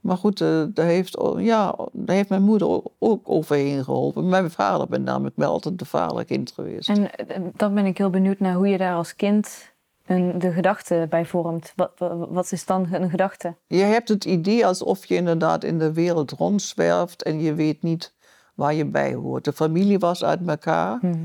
Maar 0.00 0.16
goed, 0.16 0.40
eh, 0.40 0.62
daar, 0.68 0.86
heeft, 0.86 1.16
ja, 1.36 1.74
daar 1.92 2.16
heeft 2.16 2.28
mijn 2.28 2.42
moeder 2.42 2.68
ook- 2.68 2.90
ook 2.98 3.28
overheen 3.30 3.84
geholpen. 3.84 4.28
Mijn 4.28 4.50
vader 4.50 4.86
ben 4.88 5.02
namelijk 5.02 5.36
wel 5.36 5.50
altijd 5.52 5.78
de 5.78 5.84
vaderkind 5.84 6.50
geweest. 6.52 6.88
En 6.88 7.14
eh, 7.14 7.40
dan 7.56 7.74
ben 7.74 7.86
ik 7.86 7.98
heel 7.98 8.10
benieuwd 8.10 8.38
naar 8.38 8.54
hoe 8.54 8.68
je 8.68 8.78
daar 8.78 8.94
als 8.94 9.16
kind 9.16 9.74
een, 10.06 10.38
de 10.38 10.52
gedachte 10.52 11.06
bij 11.10 11.26
vormt. 11.26 11.72
Wat, 11.76 11.92
wat, 12.28 12.52
is 12.52 12.64
dan 12.64 12.88
een 12.92 13.10
gedachte? 13.10 13.56
Je 13.66 13.82
hebt 13.82 14.08
het 14.08 14.24
idee 14.24 14.66
alsof 14.66 15.06
je 15.06 15.14
inderdaad 15.14 15.64
in 15.64 15.78
de 15.78 15.92
wereld 15.92 16.30
rondzwerft 16.30 17.22
en 17.22 17.40
je 17.40 17.54
weet 17.54 17.82
niet 17.82 18.14
waar 18.54 18.74
je 18.74 18.84
bij 18.84 19.14
hoort. 19.14 19.44
De 19.44 19.52
familie 19.52 19.98
was 19.98 20.24
uit 20.24 20.48
elkaar. 20.48 20.98
Mhm. 21.00 21.16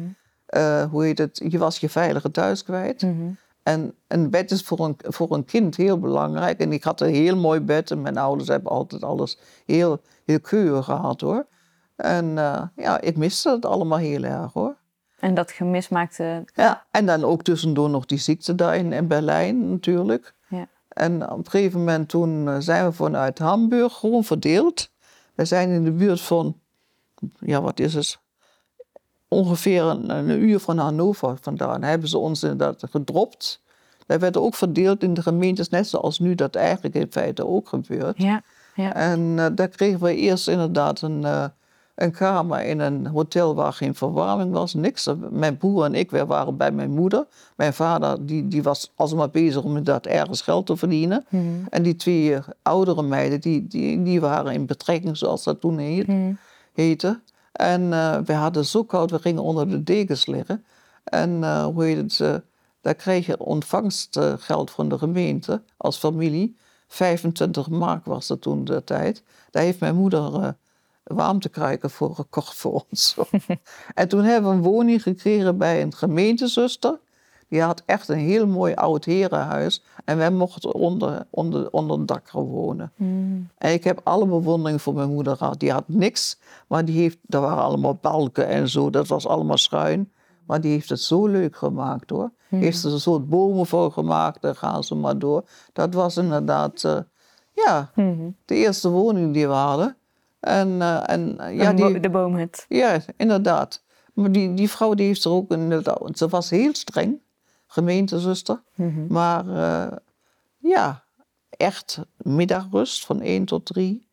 Eh, 0.45 0.83
hoe 0.83 1.03
heet 1.03 1.17
het? 1.17 1.41
Je 1.49 1.57
was 1.57 1.79
je 1.79 1.89
veilige 1.89 2.31
thuis 2.31 2.63
kwijt. 2.63 3.01
Mhm. 3.01 3.31
En 3.63 3.93
een 4.07 4.29
bed 4.29 4.51
is 4.51 4.63
voor 4.63 4.79
een, 4.79 4.95
voor 4.97 5.31
een 5.31 5.45
kind 5.45 5.75
heel 5.75 5.99
belangrijk. 5.99 6.59
En 6.59 6.71
ik 6.71 6.83
had 6.83 7.01
een 7.01 7.13
heel 7.13 7.37
mooi 7.37 7.59
bed 7.59 7.91
en 7.91 8.01
mijn 8.01 8.17
ouders 8.17 8.49
hebben 8.49 8.71
altijd 8.71 9.03
alles 9.03 9.37
heel, 9.65 10.01
heel 10.25 10.39
keurig 10.39 10.85
gehad 10.85 11.21
hoor. 11.21 11.45
En 11.95 12.37
eh, 12.37 12.63
ja, 12.75 13.01
ik 13.01 13.17
miste 13.17 13.49
het 13.49 13.65
allemaal 13.65 13.97
heel 13.97 14.23
erg 14.23 14.53
hoor. 14.53 14.75
En 15.21 15.33
dat 15.33 15.51
gemis 15.51 15.89
maakte... 15.89 16.43
Ja, 16.55 16.85
en 16.91 17.05
dan 17.05 17.23
ook 17.23 17.43
tussendoor 17.43 17.89
nog 17.89 18.05
die 18.05 18.17
ziekte 18.17 18.55
daar 18.55 18.75
in, 18.75 18.93
in 18.93 19.07
Berlijn 19.07 19.69
natuurlijk. 19.69 20.33
Ja. 20.47 20.67
En 20.87 21.31
op 21.31 21.37
een 21.37 21.51
gegeven 21.51 21.79
moment 21.79 22.09
toen 22.09 22.47
eh, 22.47 22.55
zijn 22.59 22.85
we 22.85 22.91
vanuit 22.91 23.39
Hamburg 23.39 23.93
gewoon 23.93 24.23
verdeeld. 24.23 24.89
We 25.33 25.45
zijn 25.45 25.69
in 25.69 25.83
de 25.83 25.91
buurt 25.91 26.21
van, 26.21 26.57
ja 27.39 27.61
wat 27.61 27.79
is 27.79 27.93
het, 27.93 28.19
ongeveer 29.27 29.83
een, 29.83 30.09
een 30.09 30.29
uur 30.29 30.59
van 30.59 30.77
Hannover 30.77 31.37
vandaan. 31.41 31.83
Hebben 31.83 32.09
ze 32.09 32.17
ons 32.17 32.43
inderdaad 32.43 32.83
gedropt. 32.89 33.61
Wij 34.07 34.19
werden 34.19 34.41
ook 34.41 34.55
verdeeld 34.55 35.03
in 35.03 35.13
de 35.13 35.21
gemeentes, 35.21 35.69
net 35.69 35.87
zoals 35.87 36.19
nu 36.19 36.35
dat 36.35 36.55
eigenlijk 36.55 36.95
in 36.95 37.11
feite 37.11 37.47
ook 37.47 37.67
gebeurt. 37.67 38.17
Ja, 38.17 38.43
ja. 38.75 38.93
En 38.93 39.39
eh, 39.39 39.45
daar 39.55 39.67
kregen 39.67 39.99
we 39.99 40.15
eerst 40.15 40.47
inderdaad 40.47 41.01
een, 41.01 41.25
eh, 41.25 41.45
een 41.95 42.11
kamer 42.11 42.61
in 42.65 42.79
een 42.79 43.07
hotel 43.07 43.55
waar 43.55 43.73
geen 43.73 43.95
verwarming 43.95 44.51
was, 44.51 44.73
niks. 44.73 45.07
Mijn 45.29 45.57
broer 45.57 45.85
en 45.85 45.95
ik 45.95 46.11
we 46.11 46.25
waren 46.25 46.57
bij 46.57 46.71
mijn 46.71 46.91
moeder. 46.91 47.25
Mijn 47.55 47.73
vader 47.73 48.25
die, 48.25 48.47
die 48.47 48.63
was 48.63 48.91
alsmaar 48.95 49.29
bezig 49.29 49.63
om 49.63 49.77
inderdaad 49.77 50.05
ergens 50.05 50.41
geld 50.41 50.65
te 50.65 50.77
verdienen. 50.77 51.25
Mhm. 51.29 51.43
En 51.69 51.83
die 51.83 51.95
twee 51.95 52.37
oudere 52.61 53.01
meiden, 53.01 53.41
die, 53.41 53.67
die, 53.67 54.03
die 54.03 54.21
waren 54.21 54.53
in 54.53 54.65
betrekking, 54.65 55.17
zoals 55.17 55.43
dat 55.43 55.61
toen 55.61 55.77
heet, 55.77 56.07
Mhm. 56.07 56.33
heette. 56.73 57.19
En 57.51 57.93
eh, 57.93 58.17
we 58.25 58.33
hadden 58.33 58.65
zo 58.65 58.83
koud, 58.83 59.11
we 59.11 59.19
gingen 59.19 59.43
onder 59.43 59.69
de 59.69 59.83
dekens 59.83 60.25
liggen. 60.25 60.63
En 61.03 61.43
eh, 61.43 61.65
hoe 61.65 61.83
heet 61.83 61.97
het, 61.97 62.19
eh, 62.19 62.35
daar 62.81 62.95
kreeg 62.95 63.25
je 63.25 63.39
ontvangstgeld 63.39 64.71
van 64.71 64.89
de 64.89 64.97
gemeente 64.97 65.61
als 65.77 65.97
familie. 65.97 66.55
25 66.87 67.69
mark 67.69 68.05
was 68.05 68.27
dat 68.27 68.41
toen 68.41 68.63
de 68.65 68.83
tijd. 68.83 69.23
Daar 69.51 69.63
heeft 69.63 69.79
mijn 69.79 69.95
moeder 69.95 70.55
warmtekruiken 71.03 71.89
voor 71.89 72.15
gekocht 72.15 72.55
voor 72.55 72.83
ons. 72.89 73.15
en 73.93 74.07
toen 74.07 74.23
hebben 74.23 74.49
we 74.51 74.55
een 74.55 74.63
woning 74.63 75.01
gekregen 75.03 75.57
bij 75.57 75.81
een 75.81 75.93
gemeentezuster. 75.93 76.99
Die 77.47 77.61
had 77.61 77.83
echt 77.85 78.07
een 78.07 78.17
heel 78.17 78.47
mooi 78.47 78.73
oud 78.73 79.05
herenhuis. 79.05 79.83
En 80.05 80.17
wij 80.17 80.31
mochten 80.31 80.73
onder, 80.73 81.25
onder, 81.29 81.69
onder 81.71 81.97
het 81.97 82.07
dak 82.07 82.29
gaan 82.29 82.43
wonen. 82.43 82.91
Mhm. 82.95 83.39
En 83.57 83.73
ik 83.73 83.83
heb 83.83 84.01
alle 84.03 84.25
bewondering 84.25 84.81
voor 84.81 84.93
mijn 84.93 85.09
moeder 85.09 85.37
gehad. 85.37 85.59
Die 85.59 85.71
had 85.71 85.83
niks, 85.87 86.37
maar 86.67 86.85
die 86.85 86.99
heeft, 86.99 87.17
daar 87.21 87.41
waren 87.41 87.63
allemaal 87.63 87.97
balken 88.01 88.47
en 88.47 88.69
zo. 88.69 88.89
Dat 88.89 89.07
was 89.07 89.27
allemaal 89.27 89.57
schuin. 89.57 90.11
Maar 90.45 90.61
die 90.61 90.71
heeft 90.71 90.89
het 90.89 90.99
zo 91.01 91.27
leuk 91.27 91.55
gemaakt 91.55 92.09
hoor. 92.09 92.31
Heeft 92.49 92.79
ze 92.79 92.87
er 92.87 92.93
een 92.93 92.99
soort 92.99 93.29
bomen 93.29 93.65
voor 93.65 93.91
gemaakt, 93.91 94.41
daar 94.41 94.55
gaan 94.55 94.83
ze 94.83 94.95
maar 94.95 95.19
door. 95.19 95.43
Dat 95.73 95.93
was 95.93 96.17
inderdaad, 96.17 96.83
eh, 96.83 96.97
ja, 97.51 97.91
Mhm. 97.95 98.29
de 98.45 98.55
eerste 98.55 98.89
woning 98.89 99.33
die 99.33 99.47
we 99.47 99.53
hadden. 99.53 99.95
En, 100.41 100.81
eh, 100.81 101.09
en 101.09 101.39
eh, 101.39 101.55
ja, 101.55 101.69
Een 101.69 101.75
die, 101.75 101.99
De 101.99 102.09
boomhut. 102.09 102.65
ja, 102.69 102.99
inderdaad. 103.17 103.83
Maar 104.13 104.31
die, 104.31 104.53
die 104.53 104.69
vrouw 104.69 104.93
die 104.93 105.05
heeft 105.05 105.23
er 105.23 105.31
ook 105.31 105.51
inderdaad, 105.51 106.17
ze 106.17 106.27
was 106.27 106.49
heel 106.49 106.73
streng, 106.75 107.19
gemeentezuster. 107.67 108.61
Mhm. 108.75 109.07
Maar 109.07 109.47
eh, 109.47 109.97
ja, 110.57 111.03
echt 111.49 111.99
middagrust 112.17 113.05
van 113.05 113.21
1 113.21 113.45
tot 113.45 113.65
3. 113.65 114.09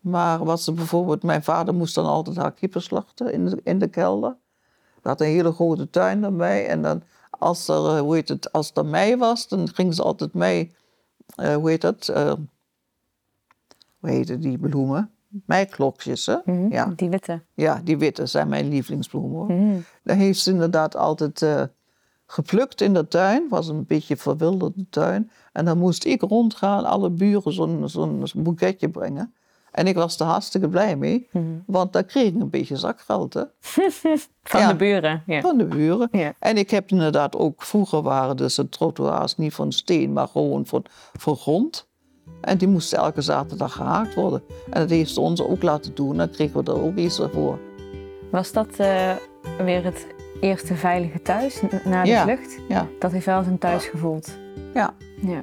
Maar 0.00 0.44
wat 0.44 0.60
ze 0.60 0.72
bijvoorbeeld, 0.72 1.22
mijn 1.22 1.42
vader 1.42 1.74
moest 1.74 1.94
dan 1.94 2.06
altijd 2.06 2.36
haar 2.36 2.52
kippen 2.52 2.82
slachten 2.82 3.32
in 3.32 3.46
de, 3.46 3.60
in 3.64 3.78
de 3.78 3.88
kelder. 3.88 4.36
We 5.02 5.08
hadden 5.08 5.26
een 5.26 5.32
hele 5.32 5.52
grote 5.52 5.90
tuin 5.90 6.24
erbij. 6.24 6.66
En 6.66 6.82
dan, 6.82 7.02
als 7.30 7.68
er, 7.68 7.98
hoe 7.98 8.14
heet 8.14 8.28
het, 8.28 8.52
als 8.52 8.70
er 8.74 8.86
mei 8.86 9.16
was, 9.16 9.48
dan 9.48 9.68
ging 9.74 9.94
ze 9.94 10.02
altijd 10.02 10.34
mee, 10.34 10.74
eh, 11.34 11.54
hoe 11.54 11.68
heet 11.68 11.80
dat, 11.80 12.06
hoe 13.98 14.10
heette 14.10 14.38
die 14.38 14.58
bloemen? 14.58 15.12
Meiklokjes, 15.46 16.26
hè? 16.26 16.36
Mhm. 16.44 16.72
Ja. 16.72 16.92
Die 16.96 17.08
witte. 17.08 17.42
ja, 17.54 17.80
die 17.84 17.96
witte 17.98 18.26
zijn 18.26 18.48
mijn 18.48 18.68
lievelingsbloemen 18.68 19.30
hoor. 19.30 19.52
Mhm. 19.52 19.78
Daar 20.04 20.16
heeft 20.16 20.40
ze 20.40 20.50
inderdaad 20.50 20.96
altijd 20.96 21.42
eh, 21.42 21.62
geplukt 22.26 22.80
in 22.80 22.94
de 22.94 23.08
tuin. 23.08 23.42
Het 23.42 23.50
was 23.50 23.68
een 23.68 23.86
beetje 23.86 24.16
verwilderde 24.16 24.86
tuin. 24.90 25.30
En 25.52 25.64
dan 25.64 25.78
moest 25.78 26.04
ik 26.04 26.20
rondgaan, 26.22 26.84
alle 26.84 27.10
buren 27.10 27.52
zo'n 27.52 27.88
zo'n 27.88 28.24
boeketje 28.34 28.88
brengen. 28.88 29.32
En 29.72 29.86
ik 29.86 29.94
was 29.94 30.18
er 30.20 30.26
hartstikke 30.26 30.68
blij 30.68 30.96
mee, 30.96 31.28
Mhm. 31.32 31.44
want 31.66 31.92
daar 31.92 32.04
kreeg 32.04 32.26
ik 32.34 32.40
een 32.40 32.50
beetje 32.50 32.76
zakgeld 32.76 33.34
hè, 33.34 33.42
Van 34.42 34.60
Ja. 34.60 34.68
de 34.68 34.76
buren. 34.76 35.22
Ja. 35.26 35.40
van 35.40 35.58
de 35.58 35.64
buren. 35.64 36.08
Ja. 36.12 36.32
En 36.38 36.56
ik 36.56 36.70
heb 36.70 36.90
inderdaad 36.90 37.36
ook, 37.36 37.62
vroeger 37.62 38.02
waren 38.02 38.36
dus 38.36 38.54
de 38.54 38.68
trottoirs 38.68 39.36
niet 39.36 39.54
van 39.54 39.72
steen, 39.72 40.12
maar 40.12 40.28
gewoon 40.28 40.66
van, 40.66 40.84
van 41.12 41.36
grond. 41.36 41.87
En 42.40 42.58
die 42.58 42.68
moesten 42.68 42.98
elke 42.98 43.20
zaterdag 43.20 43.72
gehaakt 43.72 44.14
worden. 44.14 44.42
En 44.70 44.80
dat 44.80 44.90
heeft 44.90 45.10
ze 45.10 45.20
ons 45.20 45.42
ook 45.42 45.62
laten 45.62 45.94
doen, 45.94 46.16
dan 46.16 46.30
kregen 46.30 46.64
we 46.64 46.70
er 46.70 46.82
ook 46.82 46.96
iets 46.96 47.20
voor. 47.32 47.58
Was 48.30 48.52
dat 48.52 48.68
eh, 48.76 49.12
weer 49.64 49.84
het 49.84 50.06
eerste 50.40 50.74
veilige 50.74 51.22
thuis 51.22 51.62
na 51.84 52.02
de 52.02 52.08
Ja. 52.08 52.22
vlucht? 52.22 52.58
Ja. 52.68 52.86
Dat 52.98 53.12
heeft 53.12 53.26
wel 53.26 53.42
zijn 53.42 53.58
thuis 53.58 53.84
gevoeld. 53.86 54.30
Ja. 54.74 54.94
Ja. 55.20 55.42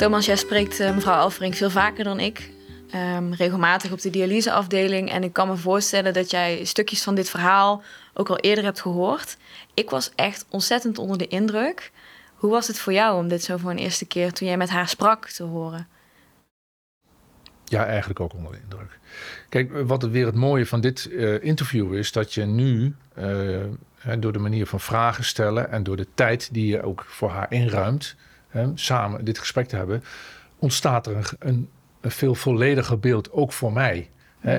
Thomas, 0.00 0.26
jij 0.26 0.36
spreekt 0.36 0.80
eh, 0.80 0.94
mevrouw 0.94 1.20
Alverink 1.20 1.54
veel 1.54 1.70
vaker 1.70 2.04
dan 2.04 2.20
ik. 2.20 2.50
Ehm, 2.90 3.32
regelmatig 3.32 3.92
op 3.92 4.00
de 4.00 4.10
dialyseafdeling. 4.10 5.10
En 5.10 5.22
ik 5.22 5.32
kan 5.32 5.48
me 5.48 5.56
voorstellen 5.56 6.12
dat 6.12 6.30
jij 6.30 6.64
stukjes 6.64 7.02
van 7.02 7.14
dit 7.14 7.30
verhaal 7.30 7.82
ook 8.14 8.28
al 8.28 8.38
eerder 8.38 8.64
hebt 8.64 8.80
gehoord. 8.80 9.36
Ik 9.74 9.90
was 9.90 10.10
echt 10.14 10.46
ontzettend 10.48 10.98
onder 10.98 11.18
de 11.18 11.26
indruk. 11.28 11.90
Hoe 12.34 12.50
was 12.50 12.66
het 12.66 12.78
voor 12.78 12.92
jou 12.92 13.18
om 13.18 13.28
dit 13.28 13.42
zo 13.42 13.56
voor 13.56 13.70
een 13.70 13.78
eerste 13.78 14.06
keer 14.06 14.32
toen 14.32 14.48
jij 14.48 14.56
met 14.56 14.68
haar 14.68 14.88
sprak 14.88 15.28
te 15.28 15.42
horen? 15.42 15.88
Ja, 17.64 17.86
eigenlijk 17.86 18.20
ook 18.20 18.34
onder 18.34 18.52
de 18.52 18.58
indruk. 18.62 18.98
Kijk, 19.48 19.86
wat 19.86 20.02
weer 20.02 20.26
het 20.26 20.34
mooie 20.34 20.66
van 20.66 20.80
dit 20.80 21.10
eh, 21.10 21.44
interview 21.44 21.94
is, 21.94 22.12
dat 22.12 22.34
je 22.34 22.44
nu 22.44 22.94
eh, 23.14 23.60
door 24.18 24.32
de 24.32 24.38
manier 24.38 24.66
van 24.66 24.80
vragen 24.80 25.24
stellen 25.24 25.70
en 25.70 25.82
door 25.82 25.96
de 25.96 26.06
tijd 26.14 26.48
die 26.52 26.66
je 26.66 26.82
ook 26.82 27.04
voor 27.08 27.30
haar 27.30 27.52
inruimt, 27.52 28.16
hè, 28.50 28.66
samen 28.74 29.24
dit 29.24 29.38
gesprek 29.38 29.68
te 29.68 29.76
hebben, 29.76 30.04
ontstaat 30.58 31.06
er 31.06 31.16
een, 31.16 31.24
een, 31.38 31.68
een 32.00 32.10
veel 32.10 32.34
vollediger 32.34 32.98
beeld, 32.98 33.32
ook 33.32 33.52
voor 33.52 33.72
mij. 33.72 34.10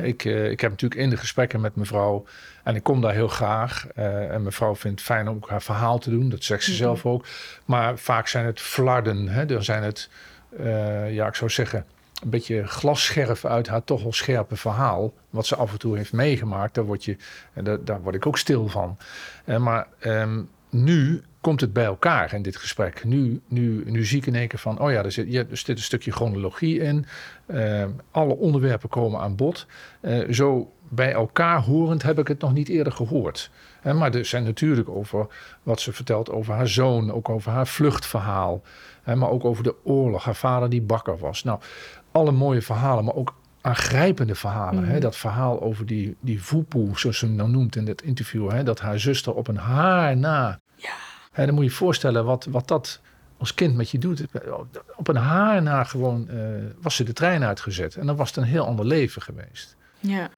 Ik, 0.03 0.25
eh, 0.25 0.49
ik 0.51 0.61
heb 0.61 0.71
natuurlijk 0.71 1.01
in 1.01 1.09
de 1.09 1.17
gesprekken 1.17 1.61
met 1.61 1.75
mevrouw, 1.75 2.25
en 2.63 2.75
ik 2.75 2.83
kom 2.83 3.01
daar 3.01 3.13
heel 3.13 3.27
graag. 3.27 3.87
eh, 3.95 4.31
en 4.33 4.43
mevrouw 4.43 4.75
vindt 4.75 4.99
het 4.99 5.07
fijn 5.09 5.27
om 5.27 5.35
ook 5.35 5.49
haar 5.49 5.61
verhaal 5.61 5.99
te 5.99 6.09
doen, 6.09 6.29
dat 6.29 6.43
zegt 6.43 6.63
ze 6.63 6.69
Mhm. 6.69 6.79
zelf 6.79 7.05
ook. 7.05 7.25
Maar 7.65 7.97
vaak 7.97 8.27
zijn 8.27 8.45
het 8.45 8.59
flarden, 8.61 9.27
hè, 9.27 9.45
dan 9.45 9.63
zijn 9.63 9.83
het, 9.83 10.09
eh, 10.57 11.13
ja, 11.13 11.27
ik 11.27 11.35
zou 11.35 11.49
zeggen, 11.49 11.85
een 12.23 12.29
beetje 12.29 12.67
glasscherf 12.67 13.45
uit 13.45 13.67
haar 13.67 13.83
toch 13.83 14.03
wel 14.03 14.13
scherpe 14.13 14.55
verhaal. 14.55 15.13
Wat 15.29 15.45
ze 15.45 15.55
af 15.55 15.71
en 15.71 15.79
toe 15.79 15.97
heeft 15.97 16.13
meegemaakt, 16.13 16.73
daar, 16.73 16.83
word 16.85 17.05
je, 17.05 17.17
en 17.53 17.63
daar, 17.63 17.83
daar 17.83 18.01
word 18.01 18.15
ik 18.15 18.25
ook 18.25 18.37
stil 18.37 18.67
van. 18.67 18.97
Eh, 19.45 19.57
maar 19.57 19.87
ehm, 19.99 20.41
nu 20.69 21.21
komt 21.41 21.61
het 21.61 21.73
bij 21.73 21.85
elkaar 21.85 22.33
in 22.33 22.41
dit 22.41 22.55
gesprek. 22.55 23.03
Nu, 23.03 23.41
nu, 23.47 23.83
nu 23.85 24.05
zie 24.05 24.17
ik 24.17 24.25
in 24.25 24.35
één 24.35 24.47
keer 24.47 24.59
van, 24.59 24.79
oh 24.79 24.91
ja, 24.91 25.03
er 25.03 25.11
zit, 25.11 25.31
ja, 25.31 25.43
er 25.49 25.57
zit 25.57 25.77
een 25.77 25.83
stukje 25.83 26.11
chronologie 26.11 26.79
in. 26.79 27.05
Ehm, 27.45 27.89
alle 28.11 28.35
onderwerpen 28.35 28.89
komen 28.89 29.19
aan 29.19 29.35
bod. 29.35 29.65
Eh, 30.01 30.29
zo 30.29 30.71
bij 30.89 31.11
elkaar 31.11 31.61
horend 31.61 32.03
heb 32.03 32.19
ik 32.19 32.27
het 32.27 32.41
nog 32.41 32.53
niet 32.53 32.69
eerder 32.69 32.93
gehoord. 32.93 33.51
Hè, 33.81 33.93
maar 33.93 34.15
er 34.15 34.25
zijn 34.25 34.43
natuurlijk 34.43 34.89
over 34.89 35.27
wat 35.63 35.79
ze 35.79 35.93
vertelt 35.93 36.29
over 36.29 36.53
haar 36.53 36.67
zoon, 36.67 37.11
ook 37.11 37.29
over 37.29 37.51
haar 37.51 37.67
vluchtverhaal. 37.67 38.61
Hè, 39.03 39.15
maar 39.15 39.29
ook 39.29 39.45
over 39.45 39.63
de 39.63 39.75
oorlog, 39.83 40.23
haar 40.23 40.35
vader 40.35 40.69
die 40.69 40.81
bakker 40.81 41.17
was. 41.17 41.43
Nou, 41.43 41.59
alle 42.11 42.31
mooie 42.31 42.61
verhalen, 42.61 43.05
maar 43.05 43.15
ook 43.15 43.35
aangrijpende 43.61 44.35
verhalen. 44.35 44.85
Hè? 44.85 44.99
Dat 44.99 45.15
verhaal 45.15 45.61
over 45.61 45.85
die, 45.85 46.15
die 46.19 46.43
voepoe, 46.43 46.99
zoals 46.99 47.17
ze 47.17 47.25
hem 47.25 47.35
nou 47.35 47.49
noemt 47.49 47.75
in 47.75 47.85
dit 47.85 48.01
interview. 48.01 48.51
Hè? 48.51 48.63
Dat 48.63 48.79
haar 48.79 48.99
zuster 48.99 49.33
op 49.33 49.47
een 49.47 49.57
haar 49.57 50.17
na. 50.17 50.59
Ja. 50.75 50.93
Dan 51.35 51.53
moet 51.53 51.63
je 51.63 51.69
je 51.69 51.75
voorstellen 51.75 52.25
wat, 52.25 52.47
wat 52.49 52.67
dat 52.67 52.99
als 53.37 53.53
kind 53.53 53.75
met 53.75 53.89
je 53.89 53.97
doet. 53.97 54.25
Op 54.95 55.07
een 55.07 55.15
haar 55.15 55.61
na 55.61 55.83
gewoon 55.83 56.29
eh, 56.29 56.37
was 56.81 56.95
ze 56.95 57.03
de 57.03 57.13
trein 57.13 57.43
uitgezet. 57.43 57.95
En 57.95 58.05
dan 58.05 58.15
was 58.15 58.27
het 58.27 58.37
een 58.37 58.43
heel 58.43 58.65
ander 58.65 58.85
leven 58.85 59.21
geweest. 59.21 59.75
Ja. 59.99 60.29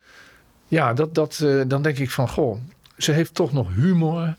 Ja, 0.68 0.94
dat, 0.94 1.16
dat, 1.16 1.40
eh, 1.44 1.62
dan 1.68 1.82
denk 1.82 1.98
ik 1.98 2.12
van, 2.12 2.30
goh, 2.30 2.60
ze 2.98 3.12
heeft 3.12 3.34
toch 3.34 3.54
nog 3.54 3.74
humor. 3.74 4.36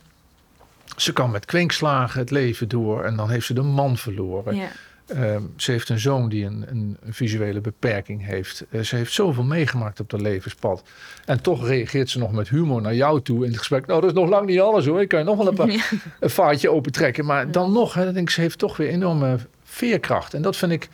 Ze 0.97 1.13
kan 1.13 1.31
met 1.31 1.45
kwinkslagen 1.45 2.19
het 2.19 2.31
leven 2.31 2.67
door. 2.67 3.03
En 3.03 3.15
dan 3.15 3.29
heeft 3.29 3.45
ze 3.45 3.53
de 3.53 3.61
man 3.61 3.97
verloren. 3.97 4.55
ja. 4.55 4.69
Ehm, 5.07 5.41
ze 5.55 5.71
heeft 5.71 5.89
een 5.89 5.99
zoon 5.99 6.29
die 6.29 6.45
een, 6.45 6.65
een, 6.69 6.97
visuele 7.09 7.61
beperking 7.61 8.25
heeft. 8.25 8.65
Eh, 8.69 8.81
ze 8.81 8.95
heeft 8.95 9.13
zoveel 9.13 9.43
meegemaakt 9.43 9.99
op 9.99 10.09
dat 10.09 10.21
levenspad. 10.21 10.83
En 11.25 11.41
toch 11.41 11.67
reageert 11.67 12.09
ze 12.09 12.19
nog 12.19 12.31
met 12.31 12.49
humor 12.49 12.81
naar 12.81 12.95
jou 12.95 13.21
toe 13.21 13.43
in 13.43 13.49
het 13.49 13.57
gesprek. 13.57 13.85
Nou, 13.85 14.01
dat 14.01 14.09
is 14.09 14.15
nog 14.15 14.29
lang 14.29 14.47
niet 14.47 14.59
alles 14.59 14.85
hoor. 14.85 15.01
Ik 15.01 15.07
kan 15.07 15.19
je 15.19 15.25
nog 15.25 15.37
wel 15.37 15.47
een, 15.47 15.55
paar, 15.55 15.71
Ja. 15.71 15.83
een 16.19 16.29
vaartje 16.29 16.71
opentrekken. 16.71 17.25
Maar 17.25 17.51
dan 17.51 17.71
nog, 17.71 17.93
hè, 17.93 18.03
dan 18.03 18.13
denk 18.13 18.27
ik, 18.27 18.33
ze 18.33 18.41
heeft 18.41 18.57
toch 18.57 18.77
weer 18.77 18.89
enorme 18.89 19.37
veerkracht. 19.63 20.33
En 20.33 20.41
dat 20.41 20.55
vind 20.55 20.71
ik 20.71 20.89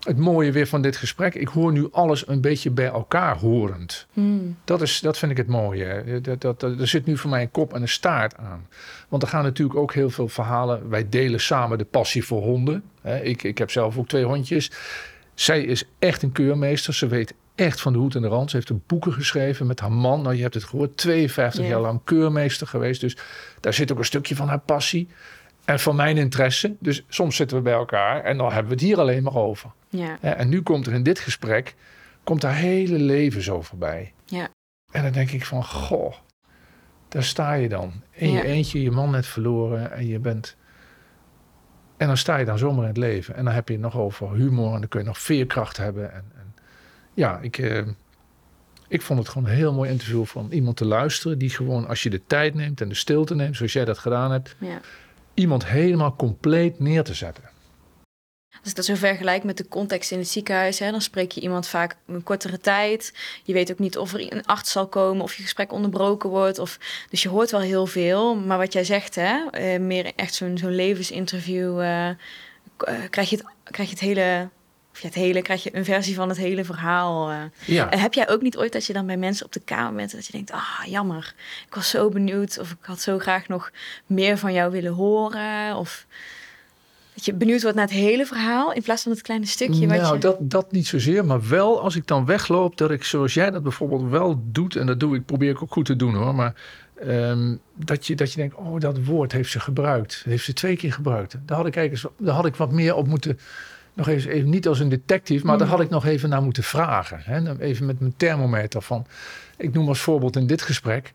het 0.00 0.18
mooie 0.18 0.52
weer 0.52 0.66
van 0.66 0.82
dit 0.82 0.96
gesprek. 0.96 1.34
Ik 1.34 1.48
hoor 1.48 1.72
nu 1.72 1.88
alles 1.92 2.28
een 2.28 2.40
beetje 2.40 2.70
bij 2.70 2.86
elkaar 2.86 3.36
horend. 3.36 4.06
Hmm. 4.12 4.56
Dat, 4.64 4.82
is, 4.82 5.00
dat 5.00 5.18
vind 5.18 5.30
ik 5.30 5.36
het 5.36 5.46
mooie. 5.46 6.20
Dat, 6.22 6.40
dat, 6.40 6.60
dat- 6.60 6.80
er 6.80 6.88
zit 6.88 7.06
nu 7.06 7.16
voor 7.16 7.30
mij 7.30 7.42
een 7.42 7.50
kop 7.50 7.74
en 7.74 7.82
een 7.82 7.88
staart 7.88 8.36
aan. 8.36 8.66
Want 9.08 9.22
er 9.22 9.28
gaan 9.28 9.42
natuurlijk 9.42 9.78
ook 9.78 9.92
heel 9.94 10.10
veel 10.10 10.28
verhalen. 10.28 10.88
Wij 10.88 11.08
delen 11.08 11.40
samen 11.40 11.78
de 11.78 11.84
passie 11.84 12.24
voor 12.24 12.42
honden. 12.42 12.82
Ik, 13.22 13.42
ik 13.42 13.58
heb 13.58 13.70
zelf 13.70 13.98
ook 13.98 14.08
twee 14.08 14.24
hondjes. 14.24 14.70
Zij 15.34 15.62
is 15.62 15.84
echt 15.98 16.22
een 16.22 16.32
keurmeester. 16.32 16.94
Ze 16.94 17.06
weet 17.06 17.34
echt 17.54 17.80
van 17.80 17.92
de 17.92 17.98
hoed 17.98 18.14
en 18.14 18.22
de 18.22 18.28
rand. 18.28 18.50
Ze 18.50 18.56
heeft 18.56 18.70
een 18.70 18.82
boeken 18.86 19.12
geschreven 19.12 19.66
met 19.66 19.80
haar 19.80 19.92
man. 19.92 20.22
Nou, 20.22 20.34
je 20.34 20.42
hebt 20.42 20.54
het 20.54 20.64
gehoord. 20.64 20.96
52 20.96 21.62
Ja. 21.64 21.70
jaar 21.70 21.80
lang 21.80 22.00
keurmeester 22.04 22.66
geweest. 22.66 23.00
Dus 23.00 23.16
daar 23.60 23.74
zit 23.74 23.92
ook 23.92 23.98
een 23.98 24.04
stukje 24.04 24.36
van 24.36 24.48
haar 24.48 24.58
passie. 24.58 25.08
En 25.64 25.80
van 25.80 25.96
mijn 25.96 26.16
interesse. 26.16 26.76
Dus 26.78 27.04
soms 27.08 27.36
zitten 27.36 27.56
we 27.56 27.62
bij 27.62 27.72
elkaar 27.72 28.24
en 28.24 28.36
dan 28.36 28.46
hebben 28.46 28.68
we 28.68 28.72
het 28.74 28.82
hier 28.84 28.98
alleen 29.00 29.22
maar 29.22 29.36
over. 29.36 29.70
Ja. 29.88 30.20
En 30.20 30.48
nu 30.48 30.62
komt 30.62 30.86
er 30.86 30.92
in 30.92 31.02
dit 31.02 31.18
gesprek, 31.18 31.74
komt 32.24 32.42
haar 32.42 32.54
hele 32.54 32.98
leven 32.98 33.42
zo 33.42 33.62
voorbij. 33.62 34.12
Ja. 34.24 34.48
En 34.90 35.02
dan 35.02 35.12
denk 35.12 35.30
ik 35.30 35.44
van, 35.46 35.64
goh, 35.64 36.14
daar 37.08 37.24
sta 37.24 37.52
je 37.52 37.68
dan. 37.68 38.02
In 38.10 38.30
Ja. 38.30 38.36
je 38.36 38.44
eentje, 38.44 38.82
je 38.82 38.90
man 38.90 39.10
net 39.10 39.26
verloren 39.26 39.92
en 39.92 40.06
je 40.06 40.18
bent... 40.18 40.56
En 41.96 42.06
dan 42.06 42.16
sta 42.16 42.36
je 42.36 42.44
dan 42.44 42.58
zomaar 42.58 42.82
in 42.82 42.88
het 42.88 42.96
leven. 42.96 43.34
En 43.34 43.44
dan 43.44 43.54
heb 43.54 43.68
je 43.68 43.74
het 43.74 43.82
nog 43.82 43.96
over 43.96 44.34
humor 44.34 44.74
en 44.74 44.80
dan 44.80 44.88
kun 44.88 45.00
je 45.00 45.06
nog 45.06 45.18
veerkracht 45.18 45.76
hebben. 45.76 46.12
En, 46.12 46.24
en 46.34 46.54
ja, 47.14 47.38
ik, 47.42 47.58
eh, 47.58 47.86
ik 48.88 49.02
vond 49.02 49.18
het 49.18 49.28
gewoon 49.28 49.48
een 49.48 49.54
heel 49.54 49.72
mooi 49.72 49.90
interview 49.90 50.24
van 50.24 50.50
iemand 50.50 50.76
te 50.76 50.84
luisteren... 50.84 51.38
die 51.38 51.50
gewoon, 51.50 51.88
als 51.88 52.02
je 52.02 52.10
de 52.10 52.22
tijd 52.26 52.54
neemt 52.54 52.80
en 52.80 52.88
de 52.88 52.94
stilte 52.94 53.34
neemt, 53.34 53.56
zoals 53.56 53.72
jij 53.72 53.84
dat 53.84 53.98
gedaan 53.98 54.30
hebt... 54.30 54.56
ja. 54.58 54.80
Iemand 55.34 55.66
helemaal 55.66 56.16
compleet 56.16 56.78
neer 56.78 57.04
te 57.04 57.14
zetten. 57.14 57.50
Als 58.60 58.70
ik 58.70 58.76
dat 58.76 58.84
zo 58.84 58.94
vergelijk 58.94 59.44
met 59.44 59.56
de 59.56 59.68
context 59.68 60.10
in 60.10 60.18
het 60.18 60.28
ziekenhuis, 60.28 60.78
hè, 60.78 60.90
dan 60.90 61.00
spreek 61.00 61.32
je 61.32 61.40
iemand 61.40 61.66
vaak 61.66 61.96
een 62.06 62.22
kortere 62.22 62.58
tijd. 62.58 63.14
Je 63.44 63.52
weet 63.52 63.70
ook 63.70 63.78
niet 63.78 63.98
of 63.98 64.12
er 64.12 64.32
een 64.32 64.46
arts 64.46 64.72
zal 64.72 64.88
komen, 64.88 65.22
of 65.22 65.34
je 65.34 65.42
gesprek 65.42 65.72
onderbroken 65.72 66.30
wordt. 66.30 66.58
Of, 66.58 66.78
dus 67.10 67.22
je 67.22 67.28
hoort 67.28 67.50
wel 67.50 67.60
heel 67.60 67.86
veel. 67.86 68.36
Maar 68.36 68.58
wat 68.58 68.72
jij 68.72 68.84
zegt, 68.84 69.14
hè, 69.14 69.46
eh, 69.50 69.80
meer 69.80 70.12
echt 70.16 70.34
zo'n 70.34 70.58
levensinterview, 70.74 71.80
eh, 71.80 72.08
eh, 72.08 72.16
krijg, 73.10 73.30
je 73.30 73.36
het, 73.36 73.46
krijg 73.64 73.88
je 73.88 73.94
het 73.94 74.04
hele, 74.04 74.48
of 74.92 75.00
ja, 75.00 75.06
het 75.06 75.14
hele, 75.14 75.42
krijg 75.42 75.62
je 75.62 75.76
een 75.76 75.84
versie 75.84 76.14
van 76.14 76.28
het 76.28 76.38
hele 76.38 76.64
verhaal. 76.64 77.30
eh. 77.30 77.36
Ja. 77.64 77.88
Heb 77.90 78.14
jij 78.14 78.28
ook 78.28 78.42
niet 78.42 78.56
ooit 78.56 78.72
dat 78.72 78.86
je 78.86 78.92
dan 78.92 79.06
bij 79.06 79.16
mensen 79.16 79.46
op 79.46 79.52
de 79.52 79.60
kamer 79.60 79.94
bent, 79.94 80.12
dat 80.12 80.26
je 80.26 80.32
denkt, 80.32 80.52
ah, 80.52 80.80
jammer, 80.86 81.34
ik 81.66 81.74
was 81.74 81.90
zo 81.90 82.08
benieuwd, 82.08 82.58
of 82.58 82.70
ik 82.70 82.76
had 82.80 83.00
zo 83.00 83.18
graag 83.18 83.48
nog 83.48 83.70
meer 84.06 84.38
van 84.38 84.52
jou 84.52 84.70
willen 84.70 84.92
horen, 84.92 85.76
of... 85.76 86.06
Dat 87.14 87.24
je 87.24 87.34
benieuwd 87.34 87.62
wordt 87.62 87.76
naar 87.76 87.86
het 87.86 87.94
hele 87.94 88.26
verhaal 88.26 88.72
in 88.72 88.82
plaats 88.82 89.02
van 89.02 89.12
het 89.12 89.22
kleine 89.22 89.46
stukje 89.46 89.86
wat 89.86 89.96
nou, 90.00 90.14
je... 90.14 90.20
dat, 90.20 90.36
dat 90.40 90.72
niet 90.72 90.86
zozeer, 90.86 91.24
maar 91.24 91.48
wel 91.48 91.80
als 91.80 91.96
ik 91.96 92.06
dan 92.06 92.26
wegloop, 92.26 92.76
dat 92.76 92.90
ik 92.90 93.04
zoals 93.04 93.34
jij 93.34 93.50
dat 93.50 93.62
bijvoorbeeld 93.62 94.10
wel 94.10 94.42
doet, 94.44 94.76
en 94.76 94.86
dat 94.86 95.00
doe 95.00 95.16
ik, 95.16 95.24
probeer 95.24 95.50
ik 95.50 95.62
ook 95.62 95.72
goed 95.72 95.84
te 95.84 95.96
doen 95.96 96.14
hoor, 96.14 96.34
maar 96.34 96.54
ehm, 97.06 97.56
dat, 97.74 98.06
je, 98.06 98.14
dat 98.14 98.32
je 98.32 98.36
denkt, 98.36 98.54
oh, 98.54 98.80
dat 98.80 99.04
woord 99.04 99.32
heeft 99.32 99.50
ze 99.50 99.60
gebruikt. 99.60 100.22
Heeft 100.24 100.44
ze 100.44 100.52
twee 100.52 100.76
keer 100.76 100.92
gebruikt. 100.92 101.36
Daar 101.46 101.56
had 101.56 101.66
ik 101.66 101.76
eigenlijk 101.76 102.14
daar 102.18 102.34
had 102.34 102.46
ik 102.46 102.56
wat 102.56 102.72
meer 102.72 102.94
op 102.94 103.06
moeten, 103.06 103.38
nog 104.06 104.08
even, 104.08 104.30
even 104.30 104.50
niet 104.50 104.68
als 104.68 104.78
een 104.80 104.88
detective, 104.88 105.46
maar 105.46 105.58
daar 105.58 105.68
had 105.68 105.80
ik 105.80 105.90
nog 105.90 106.06
even 106.06 106.28
naar 106.28 106.42
moeten 106.42 106.62
vragen. 106.62 107.20
Hè? 107.24 107.58
Even 107.60 107.86
met 107.86 108.00
mijn 108.00 108.14
thermometer 108.16 108.82
van, 108.82 109.06
ik 109.56 109.72
noem 109.72 109.88
als 109.88 110.00
voorbeeld 110.00 110.36
in 110.36 110.46
dit 110.46 110.62
gesprek, 110.62 111.12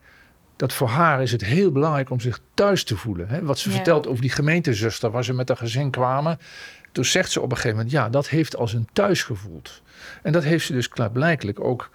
dat 0.56 0.74
voor 0.74 0.88
haar 0.88 1.22
is 1.22 1.32
het 1.32 1.46
heel 1.46 1.72
belangrijk 1.72 2.10
om 2.10 2.20
zich 2.20 2.40
thuis 2.54 2.84
te 2.84 2.98
voelen. 2.98 3.28
Hè? 3.28 3.44
Wat 3.44 3.60
ze 3.60 3.70
Ja. 3.70 3.76
vertelt 3.76 4.08
over 4.08 4.22
die 4.22 4.30
gemeentezuster 4.32 5.12
waar 5.12 5.24
ze 5.24 5.34
met 5.34 5.48
haar 5.48 5.58
gezin 5.58 5.92
kwamen. 5.92 6.40
Toen 6.92 7.06
zegt 7.06 7.32
ze 7.32 7.42
op 7.42 7.50
een 7.50 7.56
gegeven 7.56 7.76
moment, 7.78 7.94
ja, 7.94 8.10
dat 8.10 8.30
heeft 8.30 8.56
als 8.56 8.74
een 8.74 8.88
thuis 8.94 9.24
gevoeld. 9.24 9.82
En 10.24 10.32
dat 10.32 10.44
heeft 10.44 10.66
ze 10.66 10.74
dus 10.74 10.90
klaarblijkelijk 10.90 11.60
ook 11.60 11.90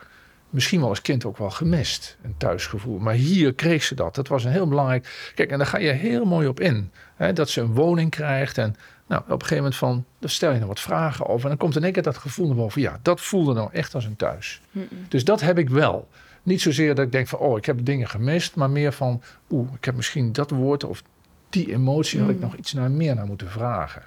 misschien 0.51 0.81
wel 0.81 0.89
als 0.89 1.03
kind 1.03 1.25
ook 1.25 1.39
wel 1.39 1.51
gemist, 1.51 2.17
een 2.23 2.35
thuisgevoel. 2.37 2.99
Maar 2.99 3.15
hier 3.15 3.55
kreeg 3.55 3.83
ze 3.83 3.95
dat. 3.95 4.15
Dat 4.15 4.29
was 4.29 4.45
een 4.45 4.51
heel 4.53 4.69
belangrijk. 4.69 5.33
Kijk, 5.35 5.51
en 5.51 5.59
daar 5.59 5.67
ga 5.67 5.79
je 5.79 5.91
heel 5.91 6.25
mooi 6.25 6.49
op 6.49 6.61
in. 6.61 6.91
Hè? 7.17 7.33
Dat 7.33 7.51
ze 7.51 7.61
een 7.61 7.75
woning 7.75 8.11
krijgt 8.11 8.59
en 8.59 8.75
Nou, 9.11 9.23
op 9.23 9.31
een 9.31 9.41
gegeven 9.41 9.57
moment 9.57 9.77
van, 9.77 10.05
dan 10.19 10.31
stel 10.31 10.53
je 10.53 10.61
er 10.61 10.67
wat 10.67 10.81
vragen 10.81 11.27
over. 11.27 11.43
En 11.43 11.49
dan 11.49 11.59
komt 11.59 11.77
in 11.77 11.85
één 11.85 11.93
keer 11.93 12.03
dat 12.03 12.17
gevoel 12.17 12.47
naar 12.47 12.57
boven. 12.57 12.81
Ja, 12.81 12.99
dat 13.03 13.21
voelde 13.21 13.55
nou 13.55 13.69
echt 13.73 13.95
als 13.95 14.05
een 14.05 14.17
thuis. 14.17 14.61
Dus 15.09 15.25
dat 15.25 15.41
heb 15.41 15.59
ik 15.59 15.69
wel. 15.69 16.09
Niet 16.43 16.61
zozeer 16.61 16.95
dat 16.95 17.05
ik 17.05 17.13
denk 17.13 17.29
van, 17.29 17.39
oh, 17.39 17.59
ik 17.59 17.65
heb 17.65 17.85
dingen 17.85 18.09
gemist. 18.09 18.55
Maar 18.55 18.71
meer 18.71 18.93
van, 18.93 19.23
oeh, 19.51 19.69
ik 19.75 19.85
heb 19.85 19.95
misschien 19.95 20.33
dat 20.33 20.51
woord 20.51 20.85
of 20.85 21.03
die 21.49 21.73
emotie... 21.73 22.21
had 22.21 22.31
ik 22.31 22.41
nog 22.41 22.57
iets 22.57 22.73
naar, 22.73 22.91
meer 22.91 23.15
naar 23.15 23.27
moeten 23.27 23.51
vragen. 23.51 24.03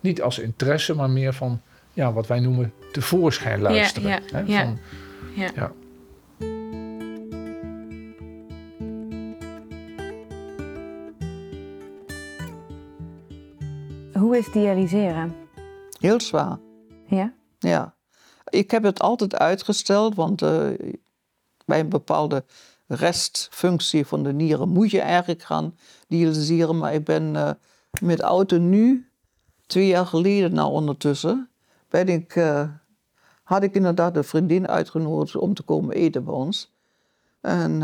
Niet 0.00 0.22
als 0.22 0.38
interesse, 0.38 0.94
maar 0.94 1.10
meer 1.10 1.32
van, 1.32 1.60
ja, 1.92 2.12
wat 2.12 2.26
wij 2.26 2.40
noemen 2.40 2.72
tevoorschijn 2.92 3.60
luisteren. 3.60 4.08
ja, 4.08 4.20
hè, 4.32 4.38
ja. 4.38 4.64
van, 4.64 4.78
Ja. 5.34 5.72
Hoe 14.34 14.42
is 14.42 14.52
dialyseren? 14.52 15.34
Heel 15.98 16.20
zwaar. 16.20 16.58
Ja? 17.06 17.32
Ja, 17.58 17.94
ik 18.48 18.70
heb 18.70 18.82
het 18.82 19.00
altijd 19.00 19.34
uitgesteld, 19.34 20.14
want 20.14 20.42
eh, 20.42 20.68
bij 21.64 21.80
een 21.80 21.88
bepaalde 21.88 22.44
restfunctie 22.86 24.06
van 24.06 24.22
de 24.22 24.32
nieren 24.32 24.68
moet 24.68 24.90
je 24.90 25.00
eigenlijk 25.00 25.42
gaan 25.42 25.76
dialyseren. 26.08 26.78
Maar 26.78 26.94
ik 26.94 27.04
ben 27.04 27.36
eh, 27.36 27.50
met 28.00 28.20
auto 28.20 28.58
nu, 28.58 29.08
twee 29.66 29.86
jaar 29.86 30.06
geleden 30.06 30.54
nou 30.54 30.70
ondertussen, 30.72 31.48
ben 31.88 32.08
ik, 32.08 32.36
eh, 32.36 32.68
had 33.42 33.62
ik 33.62 33.74
inderdaad 33.74 34.16
een 34.16 34.24
vriendin 34.24 34.68
uitgenodigd 34.68 35.36
om 35.36 35.54
te 35.54 35.62
komen 35.62 35.94
eten 35.94 36.24
bij 36.24 36.34
ons. 36.34 36.72
En 37.40 37.82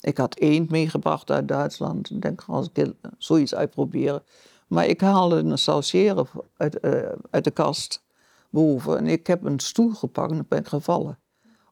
ik 0.00 0.18
had 0.18 0.36
eend 0.36 0.70
meegebracht 0.70 1.30
uit 1.30 1.48
Duitsland. 1.48 2.10
Ik 2.10 2.22
denk, 2.22 2.44
als 2.46 2.68
ik 2.72 2.92
zoiets 3.18 3.54
uitproberen. 3.54 4.22
Maar 4.66 4.86
ik 4.86 5.00
haalde 5.00 5.36
een 5.36 5.58
saucière 5.58 6.26
uit, 6.56 6.80
eh, 6.80 7.12
uit 7.30 7.44
de 7.44 7.50
kast 7.50 8.04
boven. 8.50 8.98
En 8.98 9.06
ik 9.06 9.26
heb 9.26 9.44
een 9.44 9.60
stoel 9.60 9.90
gepakt 9.90 10.32
en 10.32 10.46
ben 10.48 10.64
gevallen. 10.64 11.18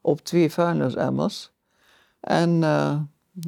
Op 0.01 0.21
twee 0.21 0.51
vuilnisemmers. 0.51 1.51
En 2.19 2.63
eh, 2.63 2.99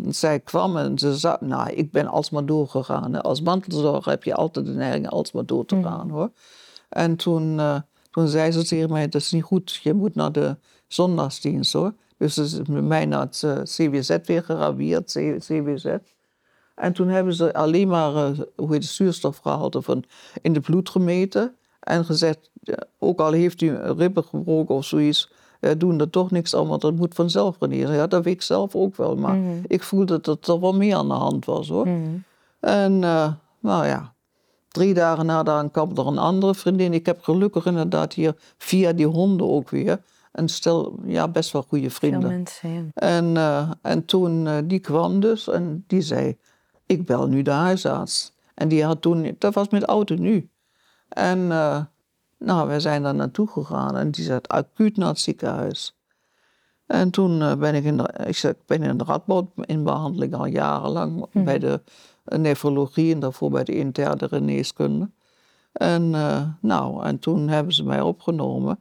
zij 0.09 0.39
kwam 0.39 0.77
en 0.77 0.97
ze 0.99 1.15
zei, 1.17 1.37
nou, 1.39 1.69
ik 1.71 1.91
ben 1.91 2.07
alsmaar 2.07 2.45
doorgegaan. 2.45 3.13
hè. 3.13 3.21
Als 3.21 3.41
mantelzorger 3.41 4.11
heb 4.11 4.23
je 4.23 4.35
altijd 4.35 4.65
de 4.65 4.71
neiging 4.71 5.09
alsmaar 5.09 5.45
door 5.45 5.65
te 5.65 5.81
gaan, 5.83 6.09
hoor. 6.09 6.31
En 6.89 7.15
toen, 7.15 7.59
eh, 7.59 7.79
toen 8.11 8.27
zei 8.27 8.51
ze 8.51 8.65
tegen 8.65 8.91
mij, 8.91 9.07
dat 9.07 9.21
is 9.21 9.31
niet 9.31 9.43
goed, 9.43 9.79
je 9.83 9.93
moet 9.93 10.15
naar 10.15 10.31
de 10.31 10.57
zondagsdienst, 10.87 11.73
hoor. 11.73 11.93
Dus 12.17 12.33
ze 12.33 12.41
is 12.41 12.57
met 12.67 12.83
mij 12.83 13.05
naar 13.05 13.21
het 13.21 13.45
CWZ 13.63 14.17
weer 14.25 14.43
geravierd, 14.43 15.11
C- 15.11 15.39
CWZ. 15.39 15.95
En 16.77 16.93
toen 16.93 17.07
hebben 17.07 17.33
ze 17.33 17.53
alleen 17.53 17.87
maar 17.87 18.15
eh, 18.15 18.39
hoe 18.55 18.71
heet 18.71 18.83
het, 18.83 18.91
zuurstofgehalte 18.91 19.81
van 19.81 20.03
in 20.41 20.53
de 20.53 20.59
bloed 20.59 20.89
gemeten. 20.89 21.55
En 21.79 22.05
gezegd, 22.05 22.51
ook 22.99 23.19
al 23.19 23.31
heeft 23.31 23.61
u 23.61 23.75
ribben 23.77 24.23
gebroken 24.23 24.75
of 24.75 24.85
zoiets, 24.85 25.31
eh, 25.59 25.71
doen 25.77 25.99
er 25.99 26.09
toch 26.09 26.31
niks 26.31 26.55
aan, 26.55 26.67
want 26.67 26.81
dat 26.81 26.95
moet 26.95 27.15
vanzelf 27.15 27.55
genezen. 27.59 27.95
Ja, 27.95 28.07
dat 28.07 28.23
weet 28.23 28.33
ik 28.33 28.41
zelf 28.41 28.75
ook 28.75 28.95
wel, 28.95 29.15
maar 29.15 29.37
ik 29.67 29.83
voelde 29.83 30.21
dat 30.21 30.47
er 30.47 30.59
wel 30.59 30.73
meer 30.73 30.95
aan 30.95 31.07
de 31.07 31.13
hand 31.13 31.45
was 31.45 31.69
hoor. 31.69 31.87
En 32.59 33.03
eh, 33.03 33.31
nou 33.59 33.85
ja, 33.85 34.13
drie 34.67 34.93
dagen 34.93 35.25
nadat 35.25 35.71
kwam 35.71 35.91
er 35.95 36.07
een 36.07 36.17
andere 36.17 36.55
vriendin. 36.55 36.93
Ik 36.93 37.05
heb 37.05 37.21
gelukkig 37.21 37.65
inderdaad 37.65 38.13
hier 38.13 38.35
via 38.57 38.93
die 38.93 39.07
honden 39.07 39.49
ook 39.49 39.69
weer 39.69 40.01
een 40.31 40.49
stel, 40.49 40.95
ja, 41.05 41.27
best 41.27 41.51
wel 41.51 41.65
goede 41.67 41.89
Veel 41.89 41.99
vrienden. 41.99 42.29
mensen, 42.29 42.69
ja. 42.69 42.83
En, 42.93 43.37
en 43.81 44.05
toen, 44.05 44.47
die 44.67 44.79
kwam 44.79 45.19
dus 45.19 45.47
en 45.47 45.83
die 45.87 46.01
zei, 46.01 46.37
ik 46.87 47.05
bel 47.05 47.27
nu 47.27 47.41
de 47.41 47.51
huisarts. 47.51 48.35
En 48.53 48.67
die 48.67 48.83
had 48.83 49.01
toen, 49.01 49.35
dat 49.37 49.53
was 49.53 49.69
met 49.69 49.83
auto 49.83 50.15
nu. 50.15 50.49
En 51.09 51.51
eh, 51.51 51.83
nou, 52.37 52.67
wij 52.67 52.79
zijn 52.79 53.03
daar 53.03 53.15
naartoe 53.15 53.47
gegaan 53.47 53.97
en 53.97 54.11
die 54.11 54.23
zat 54.23 54.47
acuut 54.47 54.97
naar 54.97 55.07
het 55.07 55.19
ziekenhuis. 55.19 55.97
En 56.85 57.11
toen 57.11 57.41
eh, 57.41 57.55
ben 57.55 57.75
ik 57.75 57.83
in 57.83 57.97
de, 57.97 58.13
ik 58.27 58.35
zeg, 58.35 58.51
ik 58.51 58.65
ben 58.65 58.83
in 58.83 58.97
de 58.97 59.03
Radboud 59.03 59.49
in 59.65 59.83
behandeling 59.83 60.33
al 60.33 60.45
jarenlang 60.45 61.27
bij 61.31 61.59
de 61.59 61.81
nefrologie 62.23 63.13
en 63.13 63.19
daarvoor 63.19 63.49
bij 63.49 63.63
de 63.63 63.75
interne 63.75 64.27
geneeskunde. 64.27 65.09
En, 65.71 66.15
eh, 66.15 66.47
nou, 66.61 67.03
en 67.03 67.19
toen 67.19 67.47
hebben 67.47 67.73
ze 67.73 67.83
mij 67.83 68.01
opgenomen. 68.01 68.79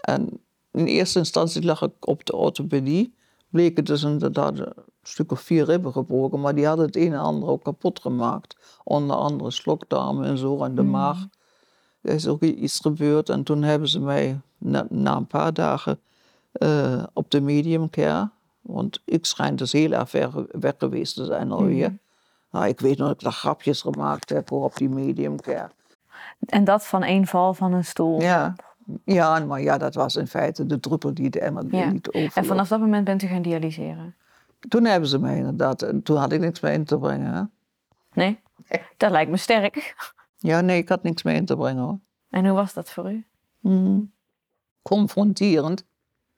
En 0.00 0.40
in 0.72 0.86
eerste 0.86 1.18
instantie 1.18 1.64
lag 1.64 1.82
ik 1.82 2.06
op 2.06 2.24
de 2.24 2.36
orthopedie. 2.36 3.14
Bleek 3.50 3.76
het 3.76 3.86
dus 3.86 4.02
inderdaad 4.02 4.60
stuk 5.08 5.32
of 5.32 5.40
vier 5.40 5.64
ribben 5.64 5.92
gebroken, 5.92 6.40
maar 6.40 6.54
die 6.54 6.66
hadden 6.66 6.86
het 6.86 6.96
een 6.96 7.12
en 7.12 7.18
ander 7.18 7.48
ook 7.48 7.64
kapot 7.64 8.00
gemaakt. 8.00 8.56
Onder 8.84 9.16
andere 9.16 9.50
slokdarmen 9.50 10.24
en 10.24 10.38
zo 10.38 10.64
en 10.64 10.74
de 10.74 10.82
maag. 10.82 11.26
Er 12.00 12.14
is 12.14 12.26
ook 12.26 12.42
iets 12.42 12.80
gebeurd 12.80 13.28
en 13.28 13.42
toen 13.42 13.62
hebben 13.62 13.88
ze 13.88 14.00
mij 14.00 14.40
na, 14.58 14.86
na 14.90 15.16
een 15.16 15.26
paar 15.26 15.52
dagen 15.52 16.00
eh, 16.52 17.02
op 17.12 17.30
de 17.30 17.40
medium 17.40 17.90
care, 17.90 18.30
want 18.60 19.00
ik 19.04 19.26
schijn 19.26 19.56
dus 19.56 19.72
heel 19.72 19.92
erg 19.92 20.10
ver 20.10 20.46
weg 20.60 20.74
geweest 20.78 21.14
te 21.14 21.24
zijn 21.24 21.50
alweer. 21.52 21.98
Nou, 22.50 22.66
ik 22.66 22.80
weet 22.80 22.98
nog 22.98 23.06
dat 23.06 23.16
ik 23.16 23.22
daar 23.22 23.32
grapjes 23.32 23.80
gemaakt 23.80 24.28
heb 24.30 24.48
hoor, 24.48 24.64
op 24.64 24.76
die 24.76 24.88
medium 24.88 25.40
care. 25.40 25.70
En 26.46 26.64
dat 26.64 26.86
van 26.86 27.02
één 27.02 27.26
val 27.26 27.54
van 27.54 27.72
een 27.72 27.84
stoel. 27.84 28.20
Ja, 28.20 28.54
ja, 29.04 29.38
maar 29.44 29.60
ja, 29.60 29.78
dat 29.78 29.94
was 29.94 30.16
in 30.16 30.26
feite 30.26 30.66
de 30.66 30.80
druppel 30.80 31.14
die 31.14 31.30
de 31.30 31.40
emmer 31.40 31.64
Ja. 31.70 31.90
niet 31.90 32.08
overloopt. 32.08 32.36
En 32.36 32.44
vanaf 32.44 32.68
dat 32.68 32.80
moment 32.80 33.04
bent 33.04 33.22
u 33.22 33.26
gaan 33.26 33.42
dialyseren? 33.42 34.14
Toen 34.68 34.84
hebben 34.84 35.08
ze 35.08 35.18
mij 35.18 35.36
inderdaad, 35.36 35.82
en 35.82 36.02
toen 36.02 36.16
had 36.16 36.32
ik 36.32 36.40
niks 36.40 36.60
meer 36.60 36.72
in 36.72 36.84
te 36.84 36.98
brengen. 36.98 37.34
Hè? 37.34 37.42
Nee? 38.12 38.40
Dat 38.96 39.10
lijkt 39.10 39.30
me 39.30 39.36
sterk. 39.36 39.94
Ja, 40.36 40.60
nee, 40.60 40.78
ik 40.78 40.88
had 40.88 41.02
niks 41.02 41.22
meer 41.22 41.34
in 41.34 41.44
te 41.44 41.56
brengen 41.56 41.82
hoor. 41.82 41.98
En 42.30 42.46
hoe 42.46 42.54
was 42.54 42.74
dat 42.74 42.90
voor 42.90 43.12
u? 43.12 43.26
Mhm. 43.60 44.00
Confronterend. 44.82 45.84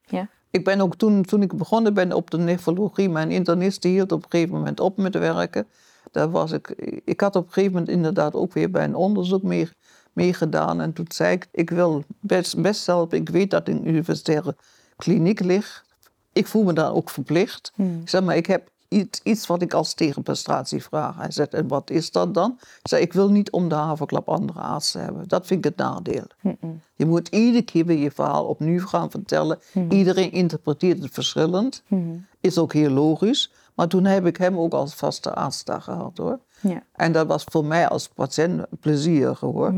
Ja. 0.02 0.28
Ik 0.50 0.64
ben 0.64 0.80
ook 0.80 0.96
toen, 0.96 1.22
toen 1.22 1.42
ik 1.42 1.56
begonnen 1.56 1.94
ben 1.94 2.12
op 2.12 2.30
de 2.30 2.38
nefrologie, 2.38 3.08
mijn 3.08 3.30
internist 3.30 3.82
die 3.82 3.92
hield 3.92 4.12
op 4.12 4.24
een 4.24 4.30
gegeven 4.30 4.54
moment 4.54 4.80
op 4.80 4.96
met 4.96 5.14
werken. 5.14 5.66
Daar 6.10 6.30
was 6.30 6.52
ik, 6.52 6.68
ik 7.04 7.20
had 7.20 7.36
op 7.36 7.46
een 7.46 7.52
gegeven 7.52 7.72
moment 7.72 7.90
inderdaad 7.90 8.34
ook 8.34 8.52
weer 8.52 8.70
bij 8.70 8.84
een 8.84 8.94
onderzoek 8.94 9.42
mee, 9.42 9.68
meegedaan. 10.12 10.80
En 10.80 10.92
toen 10.92 11.06
zei 11.08 11.32
ik, 11.32 11.48
ik 11.52 11.70
wil 11.70 12.04
best, 12.20 12.62
best 12.62 12.86
helpen. 12.86 13.18
Ik 13.18 13.28
weet 13.28 13.50
dat 13.50 13.68
ik 13.68 13.74
in 13.74 13.80
een 13.80 13.88
universitaire 13.88 14.56
kliniek 14.96 15.40
lig. 15.40 15.84
Ik 16.32 16.46
voel 16.46 16.62
me 16.64 16.72
daar 16.72 16.94
ook 16.94 17.10
verplicht. 17.10 17.72
Ik 18.02 18.08
zeg 18.08 18.22
maar, 18.22 18.36
ik 18.36 18.46
heb 18.46 18.68
iets, 18.88 19.20
iets 19.22 19.46
wat 19.46 19.62
ik 19.62 19.74
als 19.74 19.94
tegenprestatie 19.94 20.82
vraag. 20.82 21.16
Hij 21.16 21.30
zegt, 21.30 21.54
en 21.54 21.68
wat 21.68 21.90
is 21.90 22.10
dat 22.10 22.34
dan? 22.34 22.56
Ik 22.60 22.88
zei, 22.88 23.02
ik 23.02 23.12
wil 23.12 23.30
niet 23.30 23.50
om 23.50 23.68
de 23.68 23.74
haverklap 23.74 24.28
andere 24.28 24.60
artsen 24.60 25.00
hebben. 25.02 25.28
Dat 25.28 25.46
vind 25.46 25.64
ik 25.64 25.70
het 25.70 25.76
nadeel. 25.86 26.24
Je 26.96 27.06
moet 27.06 27.28
iedere 27.28 27.62
keer 27.64 27.84
weer 27.86 27.98
je 27.98 28.10
verhaal 28.10 28.44
opnieuw 28.44 28.86
gaan 28.86 29.10
vertellen. 29.10 29.58
Iedereen 29.88 30.32
interpreteert 30.32 31.02
het 31.02 31.12
verschillend. 31.12 31.82
Is 32.40 32.58
ook 32.58 32.72
heel 32.72 32.90
logisch. 32.90 33.52
Maar 33.74 33.88
toen 33.88 34.04
heb 34.04 34.26
ik 34.26 34.36
hem 34.36 34.58
ook 34.58 34.72
als 34.72 34.94
vaste 34.94 35.34
arts 35.34 35.64
daar 35.64 35.82
gehad 35.82 36.18
hoor. 36.18 36.38
Ja. 36.60 36.82
En 36.92 37.12
dat 37.12 37.26
was 37.26 37.44
voor 37.44 37.64
mij 37.64 37.88
als 37.88 38.08
patiënt 38.08 38.66
plezierig 38.80 39.40
hoor. 39.40 39.74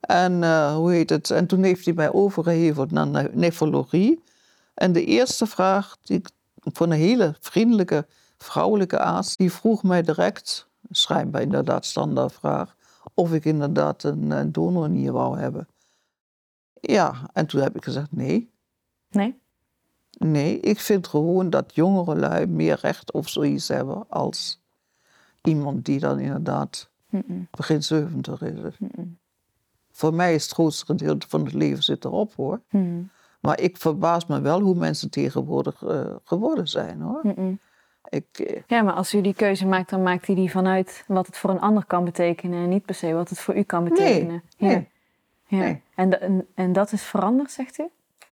En 0.00 0.42
eh, 0.42 0.74
hoe 0.74 0.90
heet 0.92 1.10
het? 1.10 1.30
En 1.30 1.46
toen 1.46 1.62
heeft 1.62 1.84
hij 1.84 1.94
mij 1.94 2.12
overgeheveld 2.12 2.90
naar 2.90 3.06
ne- 3.06 3.30
nefrologie. 3.32 4.22
En 4.74 4.92
de 4.92 5.04
eerste 5.04 5.46
vraag, 5.46 5.96
die 6.02 6.18
ik 6.18 6.30
van 6.54 6.90
een 6.90 6.98
hele 6.98 7.36
vriendelijke 7.40 8.06
vrouwelijke 8.38 8.98
arts, 8.98 9.36
die 9.36 9.52
vroeg 9.52 9.82
mij 9.82 10.02
direct, 10.02 10.68
schijnbaar 10.90 11.42
inderdaad 11.42 11.84
standaardvraag, 11.84 12.76
of 13.14 13.32
ik 13.32 13.44
inderdaad 13.44 14.02
een, 14.02 14.30
een 14.30 14.52
donornier 14.52 15.12
wou 15.12 15.38
hebben. 15.38 15.68
Ja, 16.80 17.30
en 17.32 17.46
toen 17.46 17.60
heb 17.60 17.76
ik 17.76 17.84
gezegd 17.84 18.12
nee. 18.12 18.50
Nee? 19.10 19.42
Nee, 20.18 20.60
ik 20.60 20.80
vind 20.80 21.06
gewoon 21.06 21.50
dat 21.50 21.74
jongere 21.74 22.16
lui 22.16 22.46
meer 22.46 22.78
recht 22.80 23.12
op 23.12 23.28
zoiets 23.28 23.68
hebben 23.68 24.08
als 24.08 24.62
iemand 25.42 25.84
die 25.84 25.98
dan 25.98 26.18
inderdaad 26.18 26.90
begin 27.50 27.82
70 27.82 28.42
is. 28.42 28.74
Voor 29.90 30.14
mij 30.14 30.34
is 30.34 30.42
het 30.42 30.52
grootste 30.52 30.84
gedeelte 30.84 31.28
van 31.28 31.44
het 31.44 31.52
leven 31.52 31.82
zit 31.82 32.04
erop 32.04 32.34
hoor. 32.34 32.60
Maar 33.44 33.60
ik 33.60 33.76
verbaas 33.76 34.26
me 34.26 34.40
wel 34.40 34.60
hoe 34.60 34.74
mensen 34.74 35.10
tegenwoordig 35.10 35.82
eh, 35.82 36.00
geworden 36.24 36.68
zijn 36.68 37.00
hoor. 37.00 37.22
Ik, 38.08 38.38
eh, 38.38 38.62
Ja, 38.66 38.82
maar 38.82 38.92
als 38.94 39.14
u 39.14 39.20
die 39.20 39.34
keuze 39.34 39.66
maakt, 39.66 39.90
dan 39.90 40.02
maakt 40.02 40.28
u 40.28 40.34
die 40.34 40.50
vanuit 40.50 41.04
wat 41.06 41.26
het 41.26 41.36
voor 41.36 41.50
een 41.50 41.60
ander 41.60 41.84
kan 41.84 42.04
betekenen 42.04 42.62
en 42.62 42.68
niet 42.68 42.84
per 42.84 42.94
se 42.94 43.12
wat 43.12 43.28
het 43.28 43.38
voor 43.38 43.56
u 43.56 43.62
kan 43.62 43.84
betekenen. 43.84 44.42
Ja. 44.56 44.66
nee. 44.66 44.88
Ja. 45.46 45.58
nee. 45.58 45.82
En, 45.94 46.10
da- 46.10 46.16
en, 46.18 46.46
en 46.54 46.72
dat 46.72 46.92
is 46.92 47.02
veranderd, 47.02 47.50
zegt 47.50 47.78
u? 47.78 47.88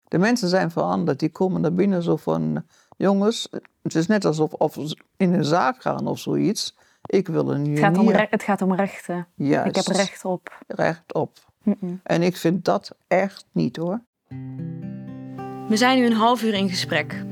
De 0.08 0.18
mensen 0.18 0.48
zijn 0.48 0.70
veranderd. 0.70 1.18
Die 1.20 1.28
komen 1.30 1.60
naar 1.60 1.74
binnen 1.74 2.02
zo 2.02 2.16
van... 2.16 2.64
Jongens, 2.96 3.48
het 3.82 3.94
is 3.94 4.06
net 4.06 4.24
alsof 4.24 4.52
of 4.52 4.76
in 5.16 5.32
een 5.32 5.44
zaak 5.44 5.82
gaan 5.82 6.06
of 6.06 6.18
zoiets. 6.18 6.76
Ik 7.06 7.28
wil 7.28 7.50
een 7.50 7.70
Het 7.70 7.78
gaat 7.78 7.98
om, 7.98 8.04
nier. 8.04 8.16
re- 8.16 8.26
het 8.30 8.42
gaat 8.42 8.62
om 8.62 8.74
rechten. 8.74 9.26
Juist. 9.34 9.66
Ik 9.76 9.84
heb 9.86 9.96
recht 9.96 10.24
op. 10.24 10.58
Recht 10.66 11.14
op. 11.14 11.38
En 12.02 12.22
ik 12.22 12.36
vind 12.36 12.64
dat 12.64 12.96
echt 13.08 13.46
niet 13.52 13.76
hoor. 13.76 14.00
We 15.68 15.76
zijn 15.76 15.98
nu 15.98 16.06
een 16.06 16.12
half 16.12 16.42
uur 16.42 16.54
in 16.54 16.68
gesprek. 16.68 17.24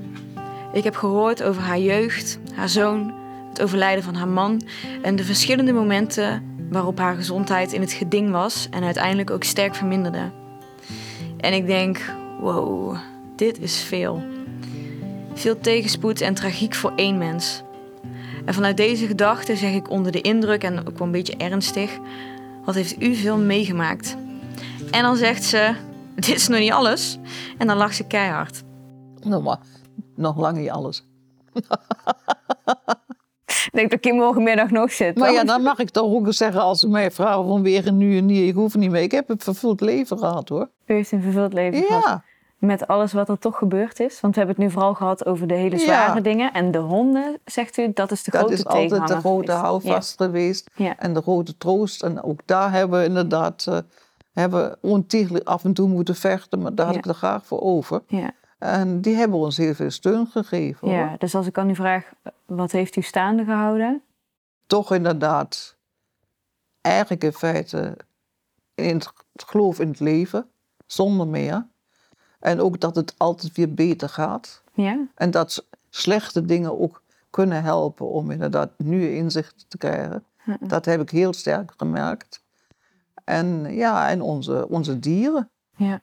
Ik 0.73 0.85
heb 0.85 0.97
gehoord 0.97 1.43
over 1.43 1.63
haar 1.63 1.79
jeugd, 1.79 2.39
haar 2.55 2.69
zoon, 2.69 3.15
het 3.49 3.63
overlijden 3.63 4.05
van 4.05 4.15
haar 4.15 4.29
man 4.29 4.63
en 5.03 5.17
de 5.17 5.25
verschillende 5.25 5.73
momenten 5.73 6.43
waarop 6.71 6.99
haar 6.99 7.15
gezondheid 7.15 7.73
in 7.73 7.81
het 7.81 7.93
geding 7.93 8.31
was 8.31 8.69
en 8.71 8.83
uiteindelijk 8.83 9.31
ook 9.31 9.45
sterk 9.45 9.75
verminderde. 9.75 10.31
En 11.37 11.53
ik 11.53 11.67
denk, 11.67 12.13
wow, 12.41 12.97
dit 13.37 13.61
is 13.61 13.83
veel. 13.83 14.23
Veel 15.35 15.61
tegenspoed 15.61 16.21
en 16.21 16.35
tragiek 16.35 16.75
voor 16.75 16.93
één 16.97 17.19
mens. 17.19 17.63
En 18.45 18.55
vanuit 18.55 18.77
deze 18.77 19.07
gedachte 19.07 19.57
zeg 19.57 19.73
ik 19.73 19.91
onder 19.91 20.13
de 20.13 20.21
indruk 20.21 20.65
en 20.65 20.79
ook 20.79 20.99
wel 20.99 21.07
een 21.07 21.13
beetje 21.13 21.37
ernstig: 21.37 21.99
wat 22.65 22.75
heeft 22.75 23.03
u 23.03 23.15
veel 23.15 23.39
meegemaakt? 23.39 24.17
En 24.91 25.03
dan 25.03 25.17
zegt 25.17 25.45
ze: 25.45 25.75
dit 26.27 26.37
is 26.37 26.49
nog 26.49 26.59
niet 26.59 26.73
alles. 26.73 27.19
En 27.59 27.67
dan 27.67 27.77
lacht 27.77 27.95
ze 27.97 28.07
keihard. 28.07 28.63
Nou, 29.23 29.43
maar 29.43 29.59
nog 30.17 30.37
lang 30.39 30.57
niet 30.59 30.71
alles. 30.71 31.05
Ik 33.65 33.71
denk 33.73 33.91
dat 33.91 34.01
Kim 34.01 34.15
morgenmiddag 34.17 34.71
nog 34.71 34.93
zit. 34.93 35.17
Maar 35.17 35.33
ja, 35.33 35.45
dan 35.45 35.63
mag 35.63 35.79
ik 35.79 35.91
toch 35.91 36.13
ook 36.13 36.33
zeggen 36.33 36.61
als 36.61 36.79
ze 36.81 36.89
mij 36.89 37.11
vragen 37.11 37.47
van 37.47 37.63
weer 37.63 37.87
een 37.87 37.97
nu 37.97 38.17
en 38.19 38.27
niet. 38.27 38.49
Ik 38.49 38.55
hoef 38.55 38.75
niet 38.75 38.91
mee. 38.91 39.03
Ik 39.03 39.11
heb 39.11 39.29
een 39.31 39.41
vervuld 39.41 39.81
leven 39.81 40.19
gehad 40.19 40.49
hoor. 40.49 40.69
U 40.87 40.95
heeft 40.95 41.13
een 41.13 41.23
vervuld 41.23 41.53
leven 41.53 41.83
gehad. 41.83 42.03
Ja, 42.05 42.23
Met 42.59 42.87
alles 42.87 43.13
wat 43.13 43.29
er 43.29 43.39
toch 43.39 43.59
gebeurd 43.59 44.01
is. 44.01 44.21
Want 44.21 44.35
we 44.35 44.41
hebben 44.41 44.57
het 44.59 44.65
nu 44.67 44.73
vooral 44.73 44.95
gehad 44.95 45.27
over 45.27 45.47
de 45.47 45.55
hele 45.55 45.77
Ja. 45.77 45.83
zware 45.83 46.21
dingen. 46.21 46.53
En 46.53 46.71
de 46.71 46.79
honden, 46.79 47.39
zegt 47.45 47.77
u, 47.79 47.91
dat 47.95 48.11
is 48.11 48.23
de 48.23 48.31
dat 48.31 48.41
grote 48.41 48.55
is 48.55 48.65
altijd 48.65 48.83
de 48.83 48.97
tegenhanger 48.97 49.21
grote 49.25 49.47
geweest. 49.53 49.65
houvast 49.67 50.17
geweest. 50.17 50.71
Ja. 50.75 50.99
En 50.99 51.15
de 51.15 51.23
grote 51.23 51.57
troost. 51.57 52.03
En 52.03 52.23
ook 52.23 52.41
daar 52.45 52.73
hebben 52.73 53.01
we 53.01 53.07
inderdaad 53.07 53.67
eh, 53.69 53.79
hebben 54.33 54.79
ontiegelijk 54.81 55.47
af 55.47 55.65
en 55.65 55.73
toe 55.73 55.89
moeten 55.89 56.15
vechten. 56.15 56.63
Maar 56.63 56.75
daar 56.75 56.87
had 56.87 56.97
ik 56.97 57.07
er 57.07 57.15
graag 57.15 57.47
voor 57.47 57.61
over. 57.61 58.03
Ja, 58.07 58.31
En 58.59 59.01
die 59.01 59.15
hebben 59.15 59.39
ons 59.39 59.57
heel 59.57 59.75
veel 59.75 59.91
steun 59.91 60.27
gegeven. 60.27 60.89
hoor. 60.89 60.97
ja. 60.97 61.15
Dus 61.19 61.35
als 61.35 61.47
ik 61.47 61.59
aan 61.59 61.71
u 61.71 61.75
vraag, 61.75 62.13
wat 62.47 62.71
heeft 62.73 62.97
u 62.97 63.03
staande 63.03 63.45
gehouden? 63.45 64.03
Toch 64.67 64.95
inderdaad, 64.95 65.77
eigenlijk 66.81 67.25
in 67.25 67.33
feite, 67.33 67.97
in 68.75 68.97
het 68.97 69.13
geloof 69.47 69.81
in 69.81 69.89
het 69.89 70.01
leven, 70.01 70.47
zonder 70.87 71.27
meer. 71.27 71.67
En 72.41 72.61
ook 72.61 72.81
dat 72.81 72.97
het 72.97 73.15
altijd 73.17 73.57
weer 73.57 73.75
beter 73.75 74.09
gaat. 74.09 74.63
Ja, 74.73 75.07
En 75.15 75.31
dat 75.31 75.67
slechte 75.91 76.45
dingen 76.45 76.81
ook 76.81 77.03
kunnen 77.31 77.63
helpen 77.63 78.09
om 78.09 78.31
inderdaad 78.31 78.71
nieuwe 78.77 79.17
inzichten 79.17 79.69
te 79.69 79.79
krijgen. 79.79 80.25
Dat 80.61 80.85
heb 80.85 81.01
ik 81.01 81.11
heel 81.11 81.33
sterk 81.33 81.73
gemerkt. 81.77 82.43
En 83.31 83.75
ja, 83.75 84.09
en 84.09 84.23
onze, 84.23 84.69
onze 84.69 84.99
dieren. 84.99 85.51
ja. 85.77 86.01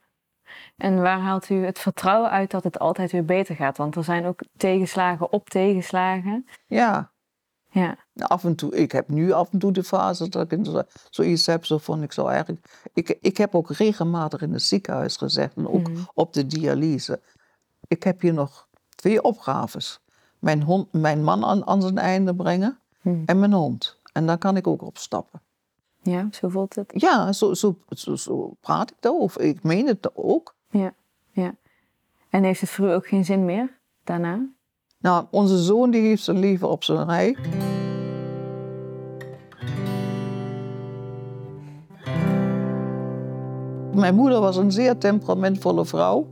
En 0.78 1.02
waar 1.02 1.20
haalt 1.20 1.50
u 1.50 1.66
het 1.66 1.80
vertrouwen 1.80 2.30
uit 2.30 2.52
dat 2.52 2.64
het 2.64 2.80
altijd 2.80 3.12
weer 3.12 3.26
beter 3.26 3.56
gaat? 3.56 3.78
Want 3.78 3.96
er 3.96 4.04
zijn 4.04 4.26
ook 4.26 4.40
tegenslagen 4.58 5.32
op 5.32 5.50
tegenslagen. 5.50 6.46
Ja, 6.68 7.12
Ja, 7.70 7.98
af 8.18 8.44
en 8.44 8.56
toe, 8.56 8.76
ik 8.76 8.92
heb 8.92 9.10
nu 9.10 9.32
af 9.32 9.52
en 9.52 9.60
toe 9.60 9.72
de 9.72 9.84
fase 9.84 10.30
dat 10.30 10.52
ik 10.52 10.84
zoiets 11.10 11.46
heb, 11.46 11.66
zo 11.66 11.78
van 11.78 12.04
ik 12.04 12.12
zou 12.12 12.30
eigenlijk... 12.30 12.66
Ik, 12.94 13.18
ik 13.22 13.38
heb 13.38 13.56
ook 13.56 13.72
regelmatig 13.72 14.42
in 14.42 14.54
het 14.54 14.62
ziekenhuis 14.62 15.18
gezegd 15.18 15.56
en 15.56 15.68
ook 15.68 15.88
Mhm. 15.90 16.02
op 16.14 16.34
de 16.34 16.48
dialyse. 16.48 17.22
Ik 17.88 18.04
heb 18.04 18.22
hier 18.22 18.34
nog 18.34 18.68
twee 18.96 19.22
opgaves. 19.22 20.00
Mijn, 20.40 20.62
hond, 20.64 20.94
mijn 20.94 21.24
man 21.24 21.46
aan, 21.46 21.68
aan 21.68 21.82
zijn 21.82 21.98
einde 21.98 22.36
brengen 22.36 22.80
Mhm. 23.02 23.22
en 23.26 23.40
mijn 23.40 23.54
hond. 23.54 24.00
En 24.14 24.26
daar 24.26 24.38
kan 24.38 24.58
ik 24.58 24.68
ook 24.68 24.82
op 24.82 24.98
stappen. 24.98 25.42
Ja 26.12 26.28
zo 26.32 26.50
voelt 26.50 26.76
het. 26.76 26.94
Ja, 26.96 27.34
zo, 27.34 27.54
zo, 27.54 27.78
zo, 27.90 28.16
zo 28.16 28.54
praat 28.62 28.92
ik 28.92 28.98
daarover. 29.00 29.42
Ik 29.42 29.64
meen 29.64 29.88
het 29.88 30.10
ook. 30.16 30.56
Ja, 30.70 30.94
ja. 31.32 31.56
En 32.30 32.44
heeft 32.44 32.62
het 32.62 32.70
voor 32.70 32.88
u 32.88 32.92
ook 32.92 33.08
geen 33.08 33.26
zin 33.26 33.46
meer 33.46 33.78
daarna? 34.04 34.46
Nou, 35.00 35.26
onze 35.32 35.64
zoon 35.64 35.92
die 35.92 36.02
heeft 36.02 36.24
zijn 36.24 36.40
leven 36.40 36.70
op 36.70 36.84
zijn 36.84 37.06
rij. 37.06 37.38
Mijn 43.94 44.16
moeder 44.16 44.40
was 44.40 44.58
een 44.58 44.72
zeer 44.72 44.98
temperamentvolle 44.98 45.86
vrouw. 45.86 46.28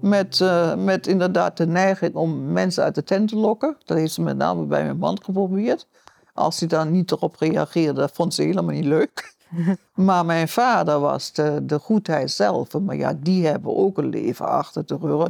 Met, 0.00 0.40
eh, 0.40 0.74
met 0.74 1.06
inderdaad 1.06 1.56
de 1.56 1.66
neiging 1.66 2.14
om 2.14 2.52
mensen 2.52 2.84
uit 2.84 2.94
de 2.94 3.02
tent 3.02 3.28
te 3.28 3.36
lokken. 3.36 3.76
Dat 3.84 3.96
heeft 3.96 4.12
ze 4.12 4.22
met 4.22 4.36
name 4.36 4.64
bij 4.64 4.84
mijn 4.84 4.98
man 4.98 5.22
geprobeerd. 5.22 5.86
Als 6.32 6.58
hij 6.58 6.68
daar 6.68 6.86
niet 6.86 7.10
erop 7.10 7.36
reageerde, 7.38 8.00
dat 8.00 8.12
vond 8.12 8.34
ze 8.34 8.42
helemaal 8.42 8.74
niet 8.74 8.84
leuk. 8.84 9.34
Maar 9.94 10.24
mijn 10.24 10.48
vader 10.48 11.00
was 11.00 11.32
de, 11.32 11.60
de 11.62 11.78
goedheid 11.78 12.30
zelf. 12.30 12.78
Maar 12.78 12.96
ja, 12.96 13.12
die 13.18 13.46
hebben 13.46 13.76
ook 13.76 13.98
een 13.98 14.08
leven 14.08 14.48
achter 14.48 14.86
de 14.86 14.96
rug. 15.00 15.28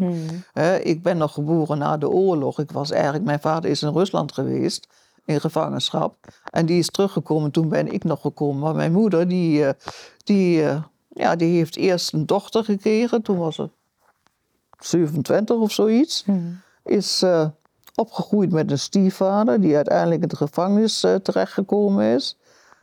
Hè, 0.53 0.77
ik 0.77 1.03
ben 1.03 1.17
nog 1.17 1.33
geboren 1.33 1.79
na 1.79 1.97
de 1.97 2.09
oorlog. 2.09 2.59
Ik 2.59 2.71
was 2.71 2.91
eigenlijk, 2.91 3.25
mijn 3.25 3.41
vader 3.41 3.71
is 3.71 3.83
in 3.83 3.93
Rusland 3.93 4.33
geweest, 4.33 4.89
in 5.25 5.41
gevangenschap. 5.41 6.17
En 6.51 6.67
die 6.67 6.79
is 6.79 6.91
teruggekomen, 6.91 7.51
toen 7.51 7.69
ben 7.69 7.93
ik 7.93 8.05
nog 8.05 8.21
gekomen. 8.21 8.61
Maar 8.61 8.75
mijn 8.75 8.93
moeder, 8.93 9.29
die, 9.29 9.67
eh, 9.67 9.73
die, 10.25 10.65
eh, 10.65 10.83
ja, 11.09 11.37
die 11.37 11.57
heeft 11.57 11.77
eerst 11.77 12.13
een 12.13 12.27
dochter 12.27 12.65
gekregen. 12.65 13.23
Toen 13.23 13.39
was 13.39 13.55
ze 13.55 13.71
27 14.79 15.57
of 15.57 15.73
zoiets. 15.73 16.25
Mhm. 16.25 16.39
Is 16.85 17.23
eh, 17.23 17.47
opgegroeid 18.03 18.53
met 18.53 18.71
een 18.71 18.79
stiefvader, 18.79 19.61
die 19.61 19.77
uiteindelijk 19.77 20.23
in 20.23 20.29
de 20.29 20.37
gevangenis 20.37 21.05
eh, 21.05 21.15
terechtgekomen 21.15 22.15
is. 22.15 22.39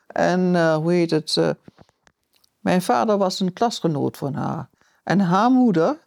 En 0.08 0.56
eh, 0.56 0.76
hoe 0.76 0.92
heet 0.92 1.12
het? 1.12 1.38
eh, 1.38 1.50
mijn 2.60 2.82
vader 2.82 3.18
was 3.18 3.40
een 3.40 3.54
klasgenoot 3.54 4.18
van 4.18 4.34
haar. 4.34 4.70
En 5.04 5.20
haar 5.20 5.52
moeder, 5.52 5.98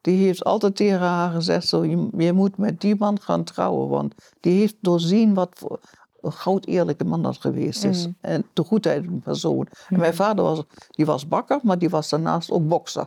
die 0.00 0.24
heeft 0.24 0.44
altijd 0.44 0.76
tegen 0.76 1.00
haar 1.00 1.30
gezegd: 1.30 1.66
zo, 1.66 1.84
je, 1.84 2.08
je 2.16 2.32
moet 2.32 2.56
met 2.56 2.80
die 2.80 2.96
man 2.98 3.20
gaan 3.20 3.44
trouwen. 3.44 3.88
Want 3.88 4.14
die 4.40 4.58
heeft 4.58 4.76
doorzien 4.80 5.34
wat 5.34 5.50
voor 5.54 5.80
een 6.20 6.32
groot 6.32 6.66
eerlijke 6.66 7.04
man 7.04 7.22
dat 7.22 7.36
geweest 7.40 7.84
is. 7.84 8.06
Mm. 8.06 8.16
En 8.20 8.46
de 8.52 8.64
goedheid 8.64 9.04
van 9.04 9.20
persoon. 9.20 9.66
En 9.88 9.98
mijn 9.98 10.14
vader 10.14 10.44
was, 10.44 10.62
die 10.90 11.06
was 11.06 11.28
bakker, 11.28 11.60
maar 11.62 11.78
die 11.78 11.90
was 11.90 12.08
daarnaast 12.08 12.50
ook 12.50 12.68
bokser. 12.68 13.06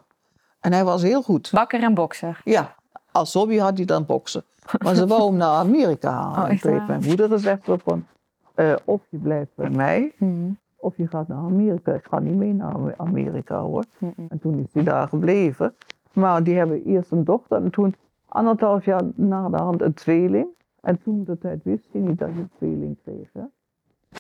En 0.59 0.73
hij 0.73 0.83
was 0.83 1.01
heel 1.01 1.21
goed. 1.21 1.49
Bakker 1.51 1.83
en 1.83 1.93
bokser. 1.93 2.41
Ja, 2.43 2.75
als 3.11 3.33
hobby 3.33 3.57
had 3.57 3.77
hij 3.77 3.85
dan 3.85 4.05
boksen. 4.05 4.43
Maar 4.83 4.95
ze 4.95 5.07
wou 5.07 5.29
hem 5.29 5.35
naar 5.37 5.55
Amerika 5.55 6.11
halen. 6.11 6.43
Oh, 6.43 6.49
en 6.49 6.59
toen 6.59 6.71
heeft 6.71 6.87
mijn 6.87 7.03
moeder 7.05 7.29
gezegd 7.29 7.67
van, 7.83 8.05
eh, 8.53 8.73
of 8.85 9.01
je 9.09 9.17
blijft 9.17 9.51
bij 9.55 9.69
mij, 9.69 10.13
Mhm. 10.17 10.51
of 10.75 10.97
je 10.97 11.07
gaat 11.07 11.27
naar 11.27 11.37
Amerika. 11.37 11.93
Ik 11.93 12.05
ga 12.09 12.19
niet 12.19 12.35
mee 12.35 12.53
naar 12.53 12.93
Amerika 12.97 13.59
hoor. 13.61 13.83
Mhm. 13.97 14.11
En 14.29 14.39
toen 14.39 14.59
is 14.59 14.73
hij 14.73 14.83
daar 14.83 15.07
gebleven. 15.07 15.75
Maar 16.13 16.43
die 16.43 16.55
hebben 16.57 16.83
eerst 16.83 17.11
een 17.11 17.23
dochter 17.23 17.63
en 17.63 17.69
toen 17.69 17.95
anderhalf 18.27 18.85
jaar 18.85 19.01
na 19.15 19.49
de 19.49 19.57
hand 19.57 19.81
een 19.81 19.93
tweeling. 19.93 20.47
En 20.81 21.01
toen 21.03 21.23
de 21.23 21.37
tijd 21.37 21.63
wist 21.63 21.85
hij 21.91 22.01
niet 22.01 22.19
dat 22.19 22.29
je 22.33 22.39
een 22.39 22.49
tweeling 22.57 22.97
kreeg. 23.03 23.29
Hè? 23.33 23.41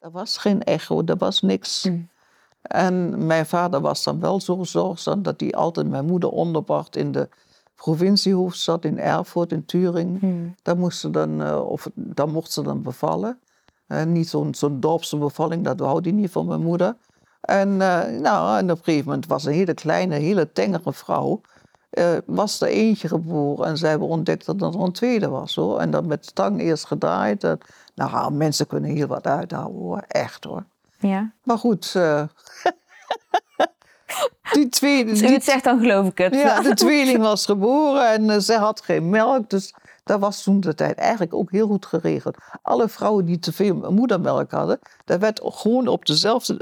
Er 0.03 0.11
was 0.11 0.37
geen 0.37 0.63
echo, 0.63 1.01
er 1.05 1.17
was 1.17 1.41
niks. 1.41 1.85
Mm. 1.89 2.07
En 2.61 3.25
mijn 3.25 3.45
vader 3.45 3.81
was 3.81 4.03
dan 4.03 4.19
wel 4.19 4.39
zo 4.41 4.63
zorgzaam 4.63 5.21
dat 5.21 5.39
hij 5.39 5.51
altijd 5.51 5.89
mijn 5.89 6.05
moeder 6.05 6.29
onderbracht 6.29 6.95
in 6.95 7.11
de 7.11 7.29
provinciehoofdstad 7.75 8.85
in 8.85 8.99
Erfurt 8.99 9.51
in 9.51 9.65
Turingen. 9.65 10.17
Mhm. 10.21 10.49
Daar 10.61 10.77
moest 10.77 10.99
ze 10.99 11.09
dan, 11.09 11.43
eh, 11.43 11.69
of, 11.69 11.89
daar 11.93 12.29
mocht 12.29 12.51
ze 12.51 12.61
dan 12.61 12.81
bevallen. 12.81 13.39
Eh, 13.87 14.03
niet 14.03 14.29
zo'n 14.29 14.53
zo'n 14.53 14.79
dorpse 14.79 15.17
bevalling, 15.17 15.63
dat 15.63 15.79
wou 15.79 15.99
hij 16.01 16.11
niet 16.11 16.31
van 16.31 16.45
mijn 16.45 16.61
moeder. 16.61 16.95
En, 17.41 17.81
eh, 17.81 18.19
nou, 18.19 18.57
en 18.57 18.71
op 18.71 18.77
een 18.77 18.83
gegeven 18.83 19.05
moment 19.05 19.27
was 19.27 19.45
een 19.45 19.53
hele 19.53 19.73
kleine, 19.73 20.15
hele 20.15 20.51
tengere 20.51 20.93
vrouw. 20.93 21.41
was 22.25 22.61
er 22.61 22.67
eentje 22.67 23.07
geboren 23.07 23.67
en 23.67 23.77
zij 23.77 23.89
hebben 23.89 24.07
ontdekt 24.07 24.45
dat 24.45 24.61
er 24.61 24.79
een 24.79 24.91
tweede 24.91 25.29
was. 25.29 25.55
Hoor. 25.55 25.79
En 25.79 25.91
dan 25.91 26.07
met 26.07 26.25
stang 26.25 26.61
eerst 26.61 26.85
gedraaid. 26.85 27.43
En, 27.43 27.57
nou, 27.95 28.31
mensen 28.33 28.67
kunnen 28.67 28.89
heel 28.89 29.07
wat 29.07 29.27
uithouden 29.27 29.81
hoor, 29.81 30.03
echt 30.07 30.43
hoor. 30.43 30.63
Ja. 30.99 31.31
Maar 31.43 31.57
goed, 31.57 31.85
die. 34.53 35.09
Als 35.09 35.21
u 35.21 35.27
het 35.27 35.43
zegt, 35.43 35.63
dan 35.63 35.79
geloof 35.79 36.07
ik 36.07 36.17
het. 36.17 36.33
ja, 36.33 36.61
de 36.61 36.73
tweeling 36.85 37.17
was 37.17 37.45
geboren 37.45 38.09
en 38.09 38.29
eh, 38.29 38.37
zij 38.39 38.57
had 38.57 38.81
geen 38.81 39.09
melk. 39.09 39.49
Dus 39.49 39.73
dat 40.03 40.19
was 40.19 40.43
toen 40.43 40.59
de 40.59 40.73
tijd 40.73 40.97
eigenlijk 40.97 41.33
ook 41.33 41.51
heel 41.51 41.67
goed 41.67 41.85
geregeld. 41.85 42.37
Alle 42.61 42.89
vrouwen 42.89 43.25
die 43.25 43.39
te 43.39 43.53
veel 43.53 43.91
moedermelk 43.91 44.51
hadden, 44.51 44.79
dat 45.05 45.19
werd 45.19 45.41
gewoon 45.43 45.87
op 45.87 46.05
dezelfde 46.05 46.57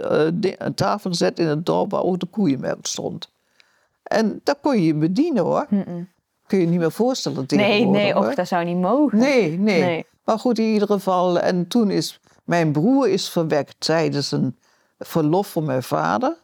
eh, 0.57 0.67
tafel 0.75 1.09
gezet 1.09 1.39
in 1.39 1.47
het 1.47 1.65
dorp 1.65 1.91
waar 1.91 2.03
ook 2.03 2.19
de 2.19 2.25
koeienmelk 2.25 2.85
stond. 2.85 3.31
En 4.03 4.39
daar 4.43 4.55
kon 4.61 4.75
je 4.75 4.85
je 4.85 4.95
bedienen 4.95 5.43
hoor. 5.43 5.65
Mhm. 5.69 6.03
Kun 6.47 6.57
je 6.57 6.63
je 6.63 6.69
niet 6.69 6.79
meer 6.79 6.91
voorstellen 6.91 7.37
Nee, 7.37 7.45
tegenwoordig. 7.47 8.01
nee, 8.03 8.13
hoor. 8.13 8.27
och, 8.27 8.33
dat 8.35 8.47
zou 8.47 8.65
niet 8.65 8.77
mogen. 8.77 9.17
Nee, 9.17 9.57
nee, 9.59 9.81
Nee. 9.81 10.05
Maar 10.23 10.39
goed, 10.39 10.59
in 10.59 10.65
ieder 10.65 10.87
geval. 10.87 11.39
En 11.39 11.67
toen 11.67 11.89
is 11.91 12.19
mijn 12.43 12.71
broer 12.71 13.09
is 13.09 13.29
verwekt 13.29 13.75
tijdens 13.77 14.31
een 14.31 14.57
verlof 14.99 15.51
van 15.51 15.63
mijn 15.65 15.83
vader. 15.83 16.35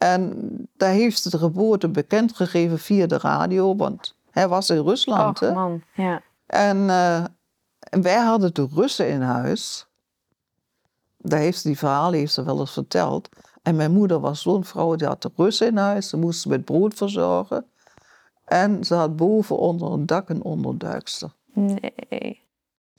En 0.00 0.48
daar 0.76 0.92
heeft 0.92 1.22
ze 1.22 1.30
de 1.30 1.38
geboorte 1.38 1.88
bekendgegeven 1.88 2.78
via 2.78 3.06
de 3.06 3.18
radio, 3.18 3.76
want 3.76 4.16
hij 4.30 4.48
was 4.48 4.70
in 4.70 4.82
Rusland. 4.82 5.42
Och, 5.42 5.54
man. 5.54 5.82
Ja. 5.94 6.22
En, 6.46 6.90
en 7.78 8.02
wij 8.02 8.18
hadden 8.18 8.54
de 8.54 8.68
Russen 8.74 9.08
in 9.08 9.20
huis. 9.20 9.86
Daar 11.16 11.40
heeft 11.40 11.60
ze 11.60 11.68
die 11.68 11.78
verhalen 11.78 12.18
heeft 12.18 12.32
ze 12.32 12.44
wel 12.44 12.60
eens 12.60 12.72
verteld. 12.72 13.28
En 13.62 13.76
mijn 13.76 13.92
moeder 13.92 14.20
was 14.20 14.42
zo'n 14.42 14.64
vrouw, 14.64 14.94
die 14.94 15.06
had 15.06 15.22
de 15.22 15.30
Russen 15.36 15.66
in 15.66 15.76
huis. 15.76 16.08
Ze 16.08 16.16
moest 16.16 16.40
ze 16.40 16.48
met 16.48 16.64
brood 16.64 16.94
verzorgen. 16.94 17.66
En 18.44 18.84
ze 18.84 18.94
had 18.94 19.16
boven 19.16 19.58
onder 19.58 19.92
een 19.92 20.06
dak 20.06 20.28
een 20.28 20.42
onderduikster. 20.42 21.32
Nee. 21.52 22.42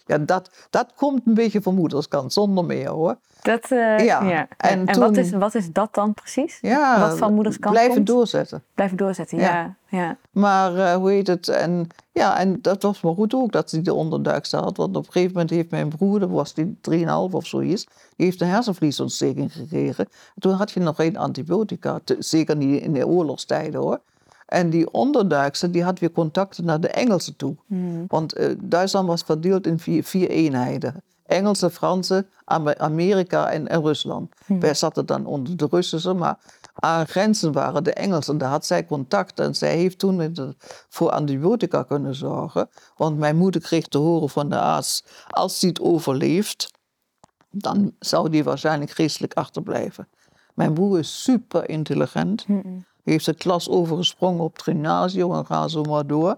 Ja, 0.05 0.17
dat, 0.17 0.49
dat 0.69 0.87
komt 0.95 1.21
een 1.25 1.33
beetje 1.33 1.61
van 1.61 1.75
moederskant, 1.75 2.33
zonder 2.33 2.65
meer 2.65 2.89
hoor. 2.89 3.17
Dat, 3.41 3.63
eh, 3.63 3.77
Ja, 4.05 4.23
ja. 4.23 4.47
en 4.57 4.69
En, 4.69 4.85
toen- 4.85 5.01
wat, 5.03 5.17
is, 5.17 5.31
wat 5.31 5.55
is 5.55 5.71
dat 5.71 5.93
dan 5.93 6.13
precies? 6.13 6.57
Ja, 6.61 6.99
Wat 6.99 7.17
van 7.17 7.33
moeders 7.33 7.59
kant 7.59 7.73
blijven 7.73 7.95
komt? 7.95 8.07
doorzetten. 8.07 8.63
Blijven 8.75 8.97
doorzetten, 8.97 9.37
Ja. 9.37 9.75
ja. 9.89 9.97
ja. 9.99 10.17
Maar 10.31 10.75
eh, 10.75 10.95
hoe 10.95 11.11
heet 11.11 11.27
het? 11.27 11.47
En, 11.47 11.87
ja, 12.11 12.39
en 12.39 12.61
dat 12.61 12.81
was 12.81 13.01
maar 13.01 13.13
goed 13.13 13.33
ook 13.33 13.51
dat 13.51 13.71
hij 13.71 13.81
de 13.81 13.93
onderduikste 13.93 14.57
had. 14.57 14.77
Want 14.77 14.95
op 14.95 15.05
een 15.05 15.11
gegeven 15.11 15.31
moment 15.33 15.49
heeft 15.49 15.71
mijn 15.71 15.89
broer, 15.89 16.27
was 16.29 16.53
die 16.53 16.77
3,5 16.81 17.05
of 17.31 17.45
zoiets, 17.45 17.85
die 18.15 18.25
heeft 18.25 18.41
een 18.41 18.47
hersenvliesontsteking 18.47 19.53
gekregen. 19.53 20.07
Toen 20.39 20.53
had 20.53 20.71
je 20.71 20.79
nog 20.79 20.95
geen 20.95 21.17
antibiotica, 21.17 21.99
zeker 22.19 22.55
niet 22.55 22.81
in 22.81 22.93
de 22.93 23.07
oorlogstijden 23.07 23.81
hoor. 23.81 23.99
En 24.51 24.69
die 24.69 24.91
onderduikster 24.91 25.71
die 25.71 25.83
had 25.83 25.99
weer 25.99 26.11
contacten 26.11 26.65
naar 26.65 26.79
de 26.79 26.87
Engelsen 26.87 27.35
toe. 27.35 27.55
Hmm. 27.67 28.05
Want 28.07 28.33
eh, 28.33 28.55
Duitsland 28.59 29.07
was 29.07 29.21
verdeeld 29.21 29.67
in 29.67 29.79
vier, 29.79 30.03
vier 30.03 30.29
eenheden. 30.29 31.03
Engelse, 31.25 31.69
Franse, 31.69 32.25
Am- 32.43 32.67
Amerika 32.69 33.51
en, 33.51 33.67
en 33.67 33.81
Rusland. 33.81 34.33
Wij 34.47 34.73
zaten 34.73 35.05
dan 35.05 35.25
onder 35.25 35.57
de 35.57 35.67
Russische, 35.69 36.13
maar 36.13 36.37
aan 36.73 37.07
grenzen 37.07 37.51
waren 37.51 37.83
de 37.83 37.93
Engelsen. 37.93 38.37
Daar 38.37 38.49
had 38.49 38.65
zij 38.65 38.85
contact 38.85 39.39
en 39.39 39.55
zij 39.55 39.77
heeft 39.77 39.99
toen 39.99 40.55
voor 40.89 41.09
antibiotica 41.09 41.83
kunnen 41.83 42.15
zorgen. 42.15 42.69
Want 42.97 43.17
mijn 43.17 43.37
moeder 43.37 43.61
kreeg 43.61 43.87
te 43.87 43.97
horen 43.97 44.29
van 44.29 44.49
de 44.49 44.59
arts, 44.59 45.03
als 45.27 45.61
hij 45.61 45.69
het 45.69 45.81
overleeft, 45.81 46.71
dan 47.49 47.93
zou 47.99 48.29
die 48.29 48.43
waarschijnlijk 48.43 48.91
geestelijk 48.91 49.33
achterblijven. 49.33 50.07
Mijn 50.53 50.73
broer 50.73 50.99
is 50.99 51.23
super 51.23 51.69
intelligent. 51.69 52.45
Heeft 53.03 53.25
de 53.25 53.33
klas 53.33 53.69
overgesprongen 53.69 54.43
op 54.43 54.53
het 54.53 54.61
gymnasium 54.61 55.33
en 55.33 55.45
ga 55.45 55.67
zo 55.67 55.83
maar 55.83 56.07
door. 56.07 56.37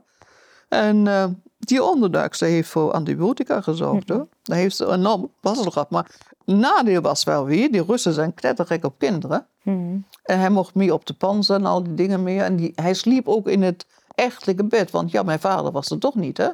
En 0.69 1.07
eh, 1.07 1.25
die 1.59 1.83
onderduikster 1.83 2.47
heeft 2.47 2.69
voor 2.69 2.91
antibiotica 2.91 3.61
gezorgd. 3.61 4.09
Hoor. 4.09 4.27
Daar 4.43 4.57
heeft 4.57 4.75
ze 4.75 4.91
enorm 4.91 5.31
mazzel 5.41 5.71
gehad. 5.71 5.89
Maar 5.89 6.11
het 6.45 6.55
nadeel 6.55 7.01
was 7.01 7.23
wel 7.23 7.45
weer, 7.45 7.71
die 7.71 7.83
Russen 7.83 8.13
zijn 8.13 8.33
knettergek 8.33 8.85
op 8.85 8.95
kinderen. 8.97 9.47
Hmm. 9.61 10.05
En 10.23 10.39
hij 10.39 10.49
mocht 10.49 10.75
mee 10.75 10.93
op 10.93 11.05
de 11.05 11.13
panzer 11.13 11.55
en 11.55 11.65
al 11.65 11.83
die 11.83 11.93
dingen 11.93 12.23
meer. 12.23 12.43
En 12.43 12.55
die, 12.55 12.71
hij 12.75 12.93
sliep 12.93 13.27
ook 13.27 13.47
in 13.47 13.61
het 13.61 13.85
echtelijke 14.15 14.65
bed, 14.65 14.91
want 14.91 15.11
ja, 15.11 15.23
mijn 15.23 15.39
vader 15.39 15.71
was 15.71 15.89
er 15.89 15.99
toch 15.99 16.15
niet, 16.15 16.37
hè. 16.37 16.49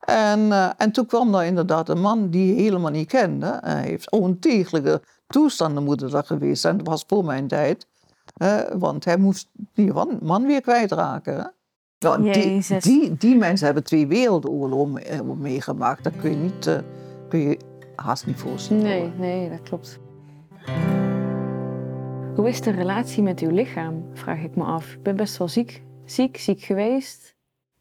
En, 0.00 0.52
eh, 0.52 0.70
en 0.76 0.92
toen 0.92 1.06
kwam 1.06 1.32
daar 1.32 1.46
inderdaad 1.46 1.88
een 1.88 2.00
man 2.00 2.30
die 2.30 2.54
helemaal 2.54 2.90
niet 2.90 3.08
kende. 3.08 3.58
Hij 3.60 3.82
heeft 3.82 4.10
ontegelijke 4.10 5.02
toestanden 5.26 5.84
moeten 5.84 6.10
dat 6.10 6.26
geweest 6.26 6.60
zijn. 6.60 6.76
Dat 6.76 6.86
was 6.86 7.04
voor 7.06 7.24
mijn 7.24 7.48
tijd. 7.48 7.86
Want 8.78 9.04
hij 9.04 9.16
moest 9.16 9.48
die 9.74 9.92
man, 10.20 10.46
weer 10.46 10.60
kwijtraken. 10.60 11.36
Hè. 11.36 11.44
Nou, 11.98 12.32
die, 12.32 12.80
die, 12.80 13.16
die 13.16 13.36
mensen 13.36 13.66
hebben 13.66 13.84
twee 13.84 14.06
wereldoorlogen 14.06 15.04
eh, 15.04 15.20
meegemaakt. 15.20 16.04
Dat 16.04 16.16
kun 16.16 16.30
je, 16.30 16.36
niet, 16.36 16.66
eh, 16.66 16.78
kun 17.28 17.38
je 17.38 17.58
haast 17.94 18.26
niet 18.26 18.38
voorstellen. 18.38 18.82
Nee, 18.82 19.00
hoor. 19.00 19.10
nee, 19.18 19.50
dat 19.50 19.62
klopt. 19.62 19.98
Hoe 22.34 22.48
is 22.48 22.60
de 22.60 22.70
relatie 22.70 23.22
met 23.22 23.40
uw 23.40 23.50
lichaam, 23.50 24.04
vraag 24.12 24.42
ik 24.42 24.56
me 24.56 24.64
af. 24.64 24.92
Ik 24.92 25.02
ben 25.02 25.16
best 25.16 25.36
wel 25.36 25.48
ziek, 25.48 25.82
ziek, 26.04 26.36
ziek 26.36 26.60
geweest. 26.60 27.34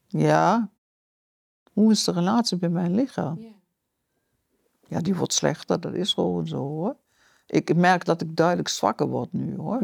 Ja. 0.07 0.69
Hoe 1.73 1.91
is 1.91 2.03
de 2.03 2.11
relatie 2.11 2.57
met 2.61 2.71
mijn 2.71 2.95
lichaam? 2.95 3.39
Ja, 4.87 4.99
die 4.99 5.15
wordt 5.15 5.33
slechter, 5.33 5.79
dat 5.79 5.93
is 5.93 6.13
gewoon 6.13 6.47
zo 6.47 6.57
hoor. 6.57 6.95
Ik 7.47 7.75
merk 7.75 8.05
dat 8.05 8.21
ik 8.21 8.35
duidelijk 8.35 8.67
zwakker 8.67 9.07
word 9.07 9.33
nu 9.33 9.55
hoor. 9.55 9.79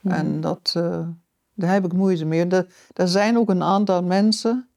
Mhm. 0.00 0.14
En 0.14 0.40
dat, 0.40 0.72
eh, 0.76 1.08
daar 1.54 1.72
heb 1.72 1.84
ik 1.84 1.92
moeite 1.92 2.24
mee. 2.24 2.46
Er, 2.46 2.66
er 2.92 3.08
zijn 3.08 3.38
ook 3.38 3.50
een 3.50 3.62
aantal 3.62 4.02
mensen 4.02 4.68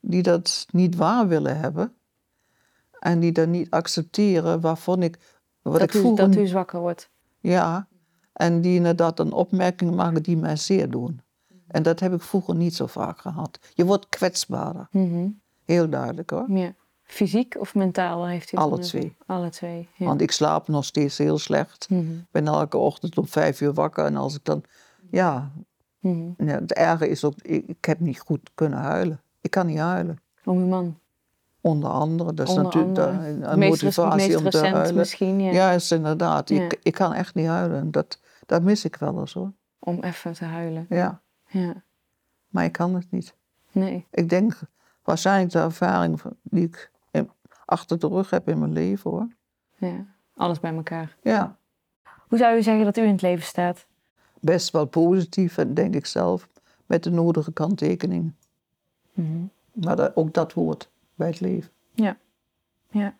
die 0.00 0.22
dat 0.22 0.66
niet 0.70 0.96
waar 0.96 1.28
willen 1.28 1.58
hebben. 1.58 1.92
En 2.98 3.20
die 3.20 3.32
dat 3.32 3.48
niet 3.48 3.70
accepteren 3.70 4.60
waarvan 4.60 5.02
ik... 5.02 5.18
Wat 5.62 5.72
Dat 5.72 5.82
ik 5.82 5.94
u, 5.94 5.98
vroeger, 5.98 6.26
dat 6.26 6.36
u 6.36 6.46
zwakker 6.46 6.80
wordt. 6.80 7.10
Ja, 7.40 7.88
en 8.32 8.60
die 8.60 8.76
inderdaad 8.76 9.18
een 9.18 9.32
opmerking 9.32 9.94
maken 9.94 10.22
die 10.22 10.36
mij 10.36 10.56
zeer 10.56 10.90
doen. 10.90 11.20
En 11.66 11.82
dat 11.82 12.00
heb 12.00 12.12
ik 12.12 12.22
vroeger 12.22 12.54
niet 12.54 12.74
zo 12.74 12.86
vaak 12.86 13.18
gehad. 13.20 13.58
Je 13.74 13.84
wordt 13.84 14.08
kwetsbaarder, 14.08 14.88
Mhm. 14.90 15.28
heel 15.64 15.88
duidelijk 15.88 16.30
hoor. 16.30 16.50
Ja. 16.50 16.74
Fysiek 17.06 17.56
of 17.58 17.74
mentaal 17.74 18.26
heeft 18.26 18.50
het 18.50 18.60
Alle 18.60 18.78
twee. 18.78 19.16
Alle 19.26 19.48
twee, 19.50 19.88
ja. 19.96 20.06
Want 20.06 20.20
ik 20.20 20.30
slaap 20.30 20.68
nog 20.68 20.84
steeds 20.84 21.18
heel 21.18 21.38
slecht. 21.38 21.86
Mhm. 21.90 22.12
Ik 22.12 22.26
ben 22.30 22.46
elke 22.46 22.76
ochtend 22.76 23.18
om 23.18 23.26
vijf 23.28 23.60
uur 23.60 23.72
wakker. 23.72 24.04
En 24.04 24.16
als 24.16 24.34
ik 24.34 24.44
dan, 24.44 24.62
ja, 25.10 25.50
Mhm. 25.98 26.46
ja 26.48 26.54
het 26.60 26.72
erge 26.72 27.08
is 27.08 27.24
ook, 27.24 27.34
ik, 27.42 27.66
ik 27.66 27.84
heb 27.84 28.00
niet 28.00 28.20
goed 28.20 28.50
kunnen 28.54 28.78
huilen. 28.78 29.20
Ik 29.40 29.50
kan 29.50 29.66
niet 29.66 29.78
huilen. 29.78 30.18
Om 30.44 30.58
uw 30.58 30.66
man. 30.66 30.98
Onder 31.60 31.90
andere, 31.90 32.34
dat 32.34 32.48
is 32.48 32.54
Onder 32.54 32.64
natuurlijk 32.64 32.98
andere. 32.98 33.38
de- 33.40 33.46
een 33.46 33.58
meest, 33.58 33.82
motivatie 33.82 34.28
meest 34.28 34.44
om 34.44 34.50
te 34.50 34.66
huilen. 34.66 34.94
misschien, 34.94 35.40
ja. 35.40 35.70
Is 35.70 35.90
inderdaad. 35.90 36.48
Ja. 36.48 36.62
Ik, 36.64 36.78
ik 36.82 36.94
kan 36.94 37.12
echt 37.12 37.34
niet 37.34 37.46
huilen. 37.46 37.90
Dat, 37.90 38.20
dat 38.46 38.62
mis 38.62 38.84
ik 38.84 38.96
wel 38.96 39.18
eens 39.20 39.32
hoor. 39.32 39.52
Om 39.78 40.02
even 40.02 40.32
te 40.32 40.44
huilen. 40.44 40.86
Ja, 40.88 41.20
Ja. 41.46 41.82
maar 42.48 42.64
ik 42.64 42.72
kan 42.72 42.94
het 42.94 43.10
niet. 43.10 43.34
Nee. 43.72 44.06
Ik 44.10 44.28
denk 44.28 44.58
waarschijnlijk 45.02 45.52
de 45.52 45.58
ervaring 45.58 46.20
die 46.42 46.64
ik 46.64 46.90
achter 47.66 47.98
de 47.98 48.08
rug 48.08 48.30
heb 48.30 48.48
in 48.48 48.58
mijn 48.58 48.72
leven 48.72 49.10
hoor. 49.10 49.26
Ja. 49.76 50.04
Alles 50.36 50.60
bij 50.60 50.74
elkaar. 50.74 51.16
Ja, 51.22 51.56
Hoe 52.28 52.38
zou 52.38 52.56
u 52.56 52.62
zeggen 52.62 52.84
dat 52.84 52.96
u 52.96 53.02
in 53.02 53.12
het 53.12 53.22
leven 53.22 53.44
staat? 53.44 53.86
best 54.40 54.70
wel 54.70 54.84
positief 54.84 55.58
en 55.58 55.74
denk 55.74 55.94
ik 55.94 56.06
zelf. 56.06 56.48
Met 56.86 57.02
de 57.02 57.10
nodige 57.10 57.52
kanttekeningen. 57.52 58.36
Mhm. 59.12 59.44
Maar 59.72 59.96
dat, 59.96 60.16
ook 60.16 60.34
dat 60.34 60.52
hoort 60.52 60.88
bij 61.14 61.26
het 61.26 61.40
leven. 61.40 61.70
Ja. 61.94 62.16
Ja. 62.90 63.14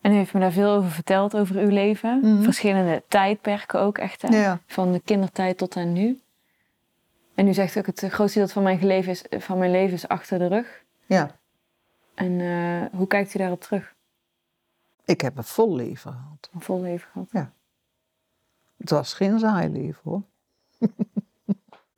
En 0.00 0.12
u 0.12 0.14
heeft 0.14 0.32
me 0.32 0.40
daar 0.40 0.52
veel 0.52 0.70
over 0.70 0.90
verteld, 0.90 1.36
over 1.36 1.56
uw 1.56 1.68
leven. 1.68 2.20
Mhm. 2.22 2.42
Verschillende 2.42 3.02
tijdperken 3.08 3.80
ook 3.80 3.98
echt. 3.98 4.22
Hè? 4.22 4.28
Ja. 4.28 4.60
Van 4.66 4.92
de 4.92 5.00
kindertijd 5.00 5.58
tot 5.58 5.76
aan 5.76 5.92
nu. 5.92 6.20
En 7.34 7.48
u 7.48 7.54
zegt 7.54 7.78
ook, 7.78 7.86
het 7.86 8.04
grootste 8.08 8.38
deel 8.38 8.48
van 8.48 8.62
mijn, 8.62 8.86
leven 8.86 9.10
is, 9.12 9.24
van 9.30 9.58
mijn 9.58 9.70
leven 9.70 9.94
is 9.94 10.08
achter 10.08 10.38
de 10.38 10.46
rug. 10.46 10.84
Ja, 11.06 11.38
En 12.20 12.40
eh, 12.40 12.98
hoe 12.98 13.06
kijkt 13.06 13.34
u 13.34 13.38
daarop 13.38 13.60
terug? 13.60 13.94
ik 15.04 15.20
heb 15.20 15.36
een 15.36 15.44
vol 15.44 15.74
leven 15.74 16.12
gehad. 16.12 16.50
Een 16.52 16.60
vol 16.60 16.80
leven 16.80 17.10
gehad? 17.10 17.50
Het 18.76 18.90
was 18.90 19.14
geen 19.14 19.38
saai 19.38 19.68
leven 19.68 20.00
hoor. 20.04 20.22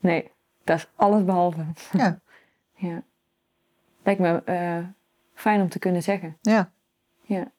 Nee, 0.00 0.30
dat 0.64 0.76
is 0.78 0.88
alles 0.94 1.24
behalve. 1.24 1.66
Ja, 1.92 2.20
Ja. 2.74 3.02
Lijkt 4.02 4.20
me 4.20 4.42
eh, 4.44 4.86
fijn 5.34 5.60
om 5.60 5.68
te 5.68 5.78
kunnen 5.78 6.02
zeggen. 6.02 6.36
ja. 6.40 6.72
Ja. 7.22 7.50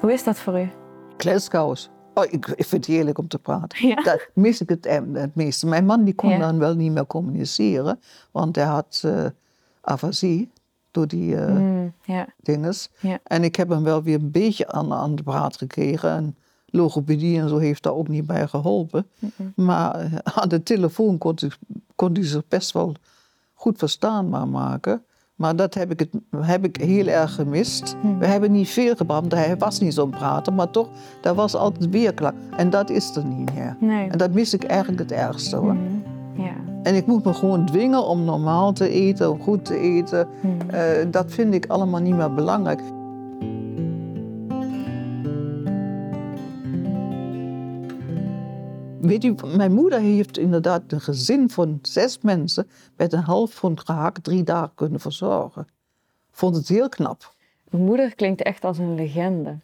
Hoe 0.00 0.12
is 0.12 0.24
dat 0.24 0.38
voor 0.38 0.60
u? 0.60 0.70
Kletskous. 1.16 1.90
Oh, 2.14 2.24
ik, 2.24 2.46
ik 2.46 2.64
vind 2.64 2.86
het 2.86 2.94
heerlijk 2.94 3.18
om 3.18 3.28
te 3.28 3.38
praten. 3.38 3.88
Ja. 3.88 3.94
Dat 4.02 4.28
mis 4.34 4.60
ik 4.60 4.68
het, 4.68 4.84
het 5.12 5.34
meeste. 5.34 5.66
Mijn 5.66 5.84
man 5.86 6.04
die 6.04 6.14
kon 6.14 6.30
Ja. 6.30 6.38
dan 6.38 6.58
wel 6.58 6.74
niet 6.74 6.92
meer 6.92 7.06
communiceren. 7.06 8.00
Want 8.30 8.56
hij 8.56 8.64
had 8.64 9.04
afasie 9.80 10.50
door 10.90 11.06
die 11.08 11.36
Mm, 11.36 11.92
ja. 12.04 12.26
dinges. 12.42 12.90
En 13.24 13.44
ik 13.44 13.56
heb 13.56 13.68
hem 13.68 13.82
wel 13.82 14.02
weer 14.02 14.14
een 14.20 14.30
beetje 14.30 14.68
aan, 14.72 14.92
aan 14.92 15.14
de 15.14 15.22
praat 15.22 15.56
gekregen. 15.56 16.10
En 16.10 16.36
logopedie 16.66 17.40
en 17.40 17.48
zo 17.48 17.58
heeft 17.58 17.82
daar 17.82 17.92
ook 17.94 18.08
niet 18.08 18.26
bij 18.26 18.46
geholpen. 18.48 19.06
Maar 19.56 19.94
eh, 20.00 20.12
aan 20.24 20.48
de 20.48 20.62
telefoon 20.62 21.18
kon, 21.18 21.36
hij- 21.40 21.50
kon 21.96 22.12
hij 22.12 22.24
zich 22.24 22.48
best 22.48 22.72
wel 22.72 22.94
goed 23.54 23.78
verstaanbaar 23.78 24.48
maken. 24.48 25.04
Maar 25.42 25.56
dat 25.56 25.74
heb 25.74 25.90
ik, 25.90 25.98
het, 25.98 26.10
heb 26.36 26.64
ik 26.64 26.76
heel 26.76 27.06
erg 27.06 27.34
gemist. 27.34 27.96
We 28.18 28.26
hebben 28.26 28.52
niet 28.52 28.68
veel 28.68 28.94
gebracht, 28.94 29.32
hij 29.32 29.56
was 29.56 29.80
niet 29.80 29.94
zo'n 29.94 30.10
prater. 30.10 30.52
Maar 30.52 30.70
toch, 30.70 30.88
daar 31.20 31.34
was 31.34 31.54
altijd 31.54 31.90
weerklank. 31.90 32.34
En 32.56 32.70
dat 32.70 32.90
is 32.90 33.16
er 33.16 33.24
niet 33.24 33.54
meer. 33.54 33.76
Nee. 33.80 34.08
En 34.08 34.18
dat 34.18 34.32
mis 34.32 34.54
ik 34.54 34.64
eigenlijk 34.64 35.00
het 35.00 35.12
ergste 35.12 35.56
hoor. 35.56 35.74
Mhm. 35.74 36.42
Ja. 36.42 36.52
En 36.82 36.94
ik 36.94 37.06
moet 37.06 37.24
me 37.24 37.34
gewoon 37.34 37.66
dwingen 37.66 38.06
om 38.06 38.24
normaal 38.24 38.72
te 38.72 38.88
eten, 38.88 39.30
om 39.30 39.40
goed 39.40 39.64
te 39.64 39.78
eten. 39.78 40.28
Mhm. 40.40 40.70
Eh, 40.70 41.06
dat 41.10 41.32
vind 41.32 41.54
ik 41.54 41.66
allemaal 41.66 42.00
niet 42.00 42.16
meer 42.16 42.34
belangrijk. 42.34 42.80
Weet 49.02 49.24
u, 49.24 49.34
mijn 49.56 49.72
moeder 49.72 50.00
heeft 50.00 50.38
inderdaad 50.38 50.82
een 50.92 51.00
gezin 51.00 51.50
van 51.50 51.78
zes 51.82 52.18
mensen 52.20 52.68
met 52.96 53.12
een 53.12 53.22
half 53.22 53.60
pond 53.60 53.80
gehakt 53.80 54.24
drie 54.24 54.42
dagen 54.42 54.74
kunnen 54.74 55.00
verzorgen. 55.00 55.66
Vond 56.30 56.56
het 56.56 56.68
heel 56.68 56.88
knap. 56.88 57.34
Uw 57.70 57.78
moeder 57.78 58.14
klinkt 58.14 58.42
echt 58.42 58.64
als 58.64 58.78
een 58.78 58.94
legende. 58.94 59.58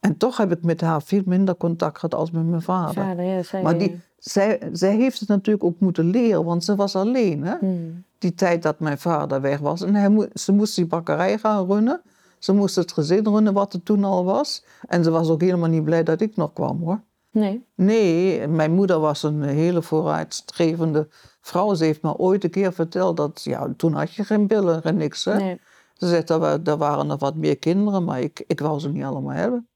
En 0.00 0.16
toch 0.16 0.36
heb 0.36 0.52
ik 0.52 0.62
met 0.62 0.80
haar 0.80 1.02
veel 1.02 1.22
minder 1.24 1.56
contact 1.56 1.98
gehad 1.98 2.14
als 2.14 2.30
met 2.30 2.46
mijn 2.46 2.62
vader. 2.62 3.22
Ja, 3.22 3.62
Maar 3.62 3.78
die, 3.78 4.00
zij, 4.18 4.68
zij 4.72 4.96
heeft 4.96 5.20
het 5.20 5.28
natuurlijk 5.28 5.64
ook 5.64 5.80
moeten 5.80 6.10
leren, 6.10 6.44
want 6.44 6.64
ze 6.64 6.74
was 6.74 6.96
alleen. 6.96 7.44
Hè? 7.44 7.54
Mhm. 7.60 7.90
die 8.18 8.34
tijd 8.34 8.62
dat 8.62 8.80
mijn 8.80 8.98
vader 8.98 9.40
weg 9.40 9.58
was. 9.58 9.82
En 9.82 9.94
hij 9.94 10.28
ze 10.34 10.52
moest 10.52 10.76
die 10.76 10.86
bakkerij 10.86 11.38
gaan 11.38 11.66
runnen. 11.66 12.02
Ze 12.38 12.52
moest 12.52 12.76
het 12.76 12.92
gezin 12.92 13.24
runnen 13.24 13.52
wat 13.52 13.72
er 13.72 13.82
toen 13.82 14.04
al 14.04 14.24
was. 14.24 14.64
En 14.86 15.04
ze 15.04 15.10
was 15.10 15.28
ook 15.28 15.40
helemaal 15.40 15.68
niet 15.68 15.84
blij 15.84 16.02
dat 16.02 16.20
ik 16.20 16.36
nog 16.36 16.52
kwam 16.52 16.82
hoor. 16.82 17.00
Nee. 17.34 17.64
Nee, 17.74 18.48
mijn 18.48 18.72
moeder 18.72 18.98
was 19.00 19.22
een 19.22 19.42
hele 19.42 19.82
vooruitstrevende 19.82 21.08
vrouw. 21.40 21.74
Ze 21.74 21.84
heeft 21.84 22.02
me 22.02 22.16
ooit 22.16 22.44
een 22.44 22.50
keer 22.50 22.72
verteld 22.72 23.16
dat, 23.16 23.42
ja, 23.44 23.68
toen 23.76 23.92
had 23.92 24.14
je 24.14 24.24
geen 24.24 24.46
billen 24.46 24.82
en 24.82 24.96
niks. 24.96 25.24
Hè? 25.24 25.36
nee. 25.36 25.60
Ze 25.94 26.08
zegt, 26.08 26.30
er, 26.30 26.38
wa- 26.38 26.58
er 26.64 26.76
waren 26.76 27.06
nog 27.06 27.20
wat 27.20 27.34
meer 27.34 27.58
kinderen, 27.58 28.04
maar 28.04 28.20
ik, 28.20 28.44
ik 28.46 28.60
wou 28.60 28.80
ze 28.80 28.88
niet 28.88 29.04
allemaal 29.04 29.34
hebben. 29.34 29.68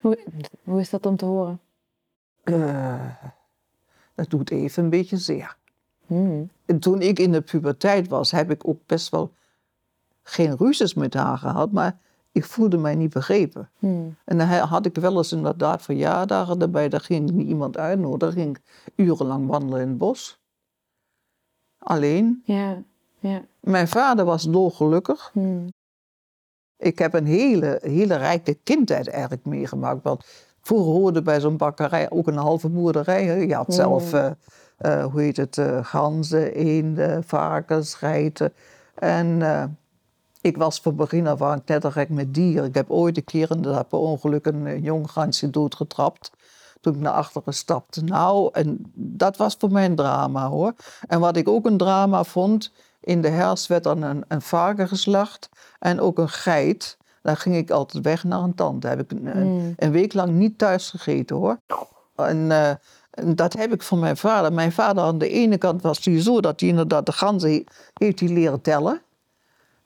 Hoe, 0.00 0.18
hoe 0.64 0.80
is 0.80 0.90
dat 0.90 1.06
om 1.06 1.16
te 1.16 1.24
horen? 1.24 1.60
Eh, 2.42 3.06
dat 4.14 4.30
doet 4.30 4.50
even 4.50 4.84
een 4.84 4.90
beetje 4.90 5.16
zeer. 5.16 5.56
Hmm. 6.06 6.50
En 6.66 6.78
toen 6.78 7.00
ik 7.00 7.18
in 7.18 7.32
de 7.32 7.40
puberteit 7.40 8.08
was, 8.08 8.30
heb 8.30 8.50
ik 8.50 8.68
ook 8.68 8.80
best 8.86 9.08
wel 9.08 9.32
geen 10.22 10.56
ruzies 10.56 10.94
met 10.94 11.14
haar 11.14 11.38
gehad, 11.38 11.72
maar 11.72 11.98
ik 12.32 12.44
voelde 12.44 12.76
mij 12.76 12.94
niet 12.94 13.12
begrepen. 13.12 13.70
Hmm. 13.78 14.16
En 14.24 14.38
dan 14.38 14.46
had 14.46 14.86
ik 14.86 14.94
wel 14.96 15.16
eens 15.16 15.32
inderdaad 15.32 15.82
verjaardagen 15.82 16.60
erbij, 16.60 16.88
daar 16.88 17.00
ging 17.00 17.28
ik 17.28 17.34
niet 17.34 17.48
iemand 17.48 17.76
uitnodigen, 17.76 18.18
daar 18.18 18.32
ging 18.32 18.56
ik 18.56 18.62
urenlang 18.96 19.46
wandelen 19.46 19.80
in 19.80 19.88
het 19.88 19.98
bos. 19.98 20.40
Alleen, 21.78 22.42
Ja, 22.44 22.82
ja. 23.18 23.42
mijn 23.60 23.88
vader 23.88 24.24
was 24.24 24.44
dolgelukkig. 24.44 25.30
Hmm. 25.32 25.68
Ik 26.76 26.98
heb 26.98 27.14
een 27.14 27.26
hele, 27.26 27.78
hele 27.82 28.16
rijke 28.16 28.54
kindheid 28.54 29.08
eigenlijk 29.08 29.44
meegemaakt. 29.44 30.02
Want 30.02 30.24
vroeger 30.60 30.92
hoorde 30.92 31.22
bij 31.22 31.40
zo'n 31.40 31.56
bakkerij 31.56 32.10
ook 32.10 32.26
een 32.26 32.36
halve 32.36 32.68
boerderij. 32.68 33.24
Hè. 33.24 33.34
Je 33.34 33.54
had 33.54 33.74
zelf, 33.74 34.12
eh, 34.12 34.30
eh, 34.76 35.04
hoe 35.04 35.20
heet 35.20 35.36
het, 35.36 35.58
eh, 35.58 35.84
ganzen, 35.84 36.52
eenden, 36.52 37.24
varkens, 37.24 37.94
geiten. 37.94 38.52
En 38.94 39.38
ik 40.40 40.56
was 40.56 40.80
van 40.80 40.96
begin 40.96 41.26
af 41.26 41.42
aan 41.42 41.64
knettergek 41.64 42.08
met 42.08 42.34
dieren. 42.34 42.64
Ik 42.68 42.74
heb 42.74 42.90
ooit 42.90 43.16
een 43.16 43.24
keer 43.24 43.50
inderdaad 43.50 43.88
per 43.88 43.98
ongeluk 43.98 44.46
een 44.46 44.66
eh, 44.66 44.82
jong 44.84 45.10
gansje 45.10 45.50
doodgetrapt. 45.50 46.30
Toen 46.80 46.94
ik 46.94 47.00
naar 47.00 47.12
achteren 47.12 47.54
stapte. 47.54 48.04
Nou, 48.04 48.48
en 48.52 48.92
dat 48.94 49.36
was 49.36 49.56
voor 49.58 49.70
mij 49.70 49.84
een 49.84 49.94
drama 49.96 50.48
hoor. 50.48 50.72
En 51.08 51.20
wat 51.20 51.36
ik 51.36 51.48
ook 51.48 51.66
een 51.66 51.76
drama 51.76 52.24
vond, 52.24 52.72
in 53.00 53.20
de 53.22 53.28
herfst 53.28 53.66
werd 53.66 53.84
dan 53.84 54.02
een, 54.02 54.24
een 54.28 54.42
varken 54.42 54.88
geslacht 54.88 55.48
en 55.78 56.00
ook 56.00 56.18
een 56.18 56.28
geit. 56.28 56.96
Dan 57.22 57.36
ging 57.36 57.56
ik 57.56 57.70
altijd 57.70 58.04
weg 58.04 58.24
naar 58.24 58.40
een 58.40 58.54
tante. 58.54 58.86
Heb 58.86 59.00
ik 59.00 59.10
een, 59.10 59.36
een, 59.36 59.46
Mm. 59.46 59.74
een 59.76 59.90
week 59.90 60.12
lang 60.14 60.30
niet 60.32 60.58
thuis 60.58 60.90
gegeten 60.90 61.36
hoor. 61.36 61.58
En, 62.16 62.50
eh, 62.50 62.68
en 63.10 63.34
dat 63.36 63.52
heb 63.52 63.72
ik 63.72 63.82
van 63.82 63.98
mijn 63.98 64.16
vader. 64.16 64.52
Mijn 64.52 64.72
vader 64.72 65.02
aan 65.04 65.18
de 65.18 65.28
ene 65.28 65.58
kant 65.58 65.82
was 65.82 66.04
hij 66.04 66.20
zo 66.22 66.40
dat 66.40 66.60
hij 66.60 66.68
inderdaad 66.68 67.06
de 67.06 67.12
ganzen 67.12 67.50
he- 67.50 67.64
heeft 67.94 68.20
hij 68.20 68.28
leren 68.28 68.60
tellen. 68.60 69.00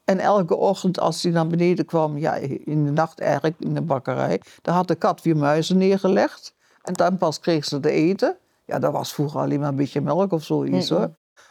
En 0.05 0.19
elke 0.19 0.57
ochtend 0.57 1.01
als 1.01 1.23
hij 1.23 1.33
naar 1.33 1.47
beneden 1.47 1.85
kwam, 1.85 2.19
ja, 2.19 2.35
in 2.65 2.85
de 2.85 2.91
nacht 2.91 3.21
eigenlijk 3.21 3.57
in 3.59 3.75
de 3.75 3.81
bakkerij, 3.81 4.41
daar 4.63 4.75
had 4.75 4.89
de 4.89 4.95
kat 4.95 5.23
weer 5.23 5.37
muizen 5.37 5.77
neergelegd. 5.77 6.55
En 6.83 6.93
dan 6.93 7.17
pas 7.17 7.41
kreeg 7.41 7.65
ze 7.65 7.81
te 7.81 7.91
eten. 7.91 8.37
Ja, 8.65 8.79
dat 8.79 8.93
was 8.93 9.13
vroeger 9.13 9.41
alleen 9.41 9.61
maar 9.61 9.69
een 9.69 9.77
beetje 9.77 10.01
melk 10.01 10.33
of 10.33 10.45
zoiets 10.45 10.89
hoor. 10.89 11.11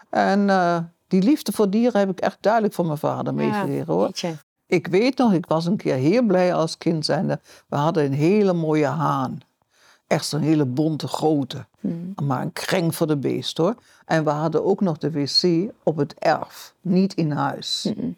En 0.10 0.50
eh, 0.50 0.78
die 1.08 1.22
liefde 1.22 1.52
voor 1.52 1.70
dieren 1.70 2.00
heb 2.00 2.10
ik 2.10 2.20
echt 2.20 2.38
duidelijk 2.40 2.74
van 2.74 2.86
mijn 2.86 2.98
vader 2.98 3.34
meegekregen 3.34 3.94
hoor. 3.94 4.06
jeetje. 4.06 4.36
Ik 4.66 4.88
weet 4.88 5.18
nog, 5.18 5.34
ik 5.34 5.46
was 5.46 5.66
een 5.66 5.78
keer 5.78 5.96
heel 5.96 6.22
blij 6.22 6.54
als 6.54 6.78
kind 6.78 7.06
zijnde. 7.06 7.40
We 7.68 7.76
hadden 7.76 8.06
een 8.06 8.14
hele 8.14 8.54
mooie 8.54 8.86
haan. 8.86 9.40
Echt 10.08 10.26
zo'n 10.26 10.42
hele 10.42 10.66
bonte 10.66 11.08
grote. 11.08 11.66
Hmm. 11.80 12.14
Maar 12.24 12.42
een 12.42 12.54
kreng 12.54 12.96
voor 12.96 13.08
de 13.08 13.18
beest 13.18 13.58
hoor. 13.58 13.76
En 14.06 14.24
we 14.24 14.30
hadden 14.30 14.66
ook 14.66 14.82
nog 14.82 14.98
de 14.98 15.12
wc 15.12 15.72
op 15.84 15.98
het 15.98 16.14
erf, 16.14 16.74
niet 16.82 17.14
in 17.14 17.32
huis. 17.32 17.94
Mm. 17.96 18.16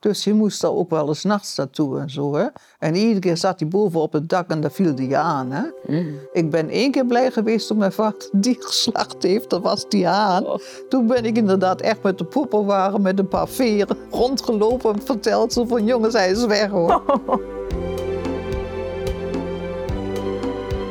Dus 0.00 0.24
je 0.24 0.34
moest 0.34 0.60
daar 0.60 0.70
ook 0.70 0.90
wel 0.90 1.08
eens 1.08 1.24
nachts 1.24 1.56
naartoe 1.56 1.98
en 1.98 2.10
zo. 2.10 2.34
Hè? 2.34 2.46
En 2.78 2.94
iedere 2.94 3.18
keer 3.18 3.36
zat 3.36 3.60
hij 3.60 3.68
boven 3.68 4.00
op 4.00 4.12
het 4.12 4.28
dak 4.28 4.50
en 4.50 4.60
daar 4.60 4.70
viel 4.70 4.94
hij 4.94 5.16
aan. 5.16 5.50
Hè? 5.50 5.62
Hmm. 5.86 6.14
Ik 6.32 6.50
ben 6.50 6.68
één 6.68 6.90
keer 6.90 7.06
blij 7.06 7.30
geweest 7.30 7.66
toen 7.66 7.78
mijn 7.78 7.92
vader 7.92 8.28
die 8.32 8.56
geslacht 8.58 9.22
heeft. 9.22 9.50
Dat 9.50 9.62
was 9.62 9.88
die 9.88 10.06
haan. 10.06 10.46
Oh. 10.46 10.58
Toen 10.88 11.06
ben 11.06 11.24
ik 11.24 11.36
inderdaad 11.36 11.80
echt 11.80 12.02
met 12.02 12.18
de 12.18 12.24
poppenwagen 12.24 13.02
met 13.02 13.18
een 13.18 13.28
paar 13.28 13.48
veren 13.48 13.96
rondgelopen 14.10 14.94
en 14.94 15.02
verteld 15.02 15.52
zo 15.52 15.64
van 15.64 15.84
jongens, 15.84 16.14
hij 16.14 16.30
is 16.30 16.44
weg 16.44 16.70
hoor. 16.70 17.02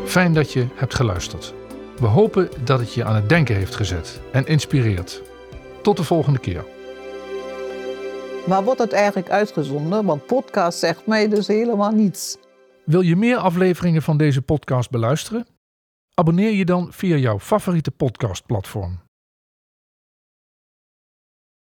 Fijn 0.05 0.33
dat 0.33 0.51
je 0.51 0.67
hebt 0.75 0.95
geluisterd. 0.95 1.53
We 1.99 2.07
hopen 2.07 2.49
dat 2.63 2.79
het 2.79 2.93
je 2.93 3.03
aan 3.03 3.15
het 3.15 3.29
denken 3.29 3.55
heeft 3.55 3.75
gezet 3.75 4.19
en 4.31 4.45
inspireert. 4.45 5.21
Tot 5.81 5.97
de 5.97 6.03
volgende 6.03 6.39
keer. 6.39 6.65
Maar 8.49 8.63
wordt 8.63 8.79
het 8.79 8.91
eigenlijk 8.91 9.29
uitgezonden? 9.29 10.05
Want 10.05 10.25
podcast 10.25 10.79
zegt 10.79 11.05
mij 11.05 11.27
dus 11.29 11.47
helemaal 11.47 11.91
niets. 11.91 12.37
Wil 12.85 13.01
je 13.01 13.15
meer 13.15 13.37
afleveringen 13.37 14.01
van 14.01 14.17
deze 14.17 14.41
podcast 14.41 14.89
beluisteren? 14.89 15.47
Abonneer 16.13 16.51
je 16.51 16.65
dan 16.65 16.87
via 16.91 17.15
jouw 17.15 17.39
favoriete 17.39 17.91
podcastplatform. 17.91 18.99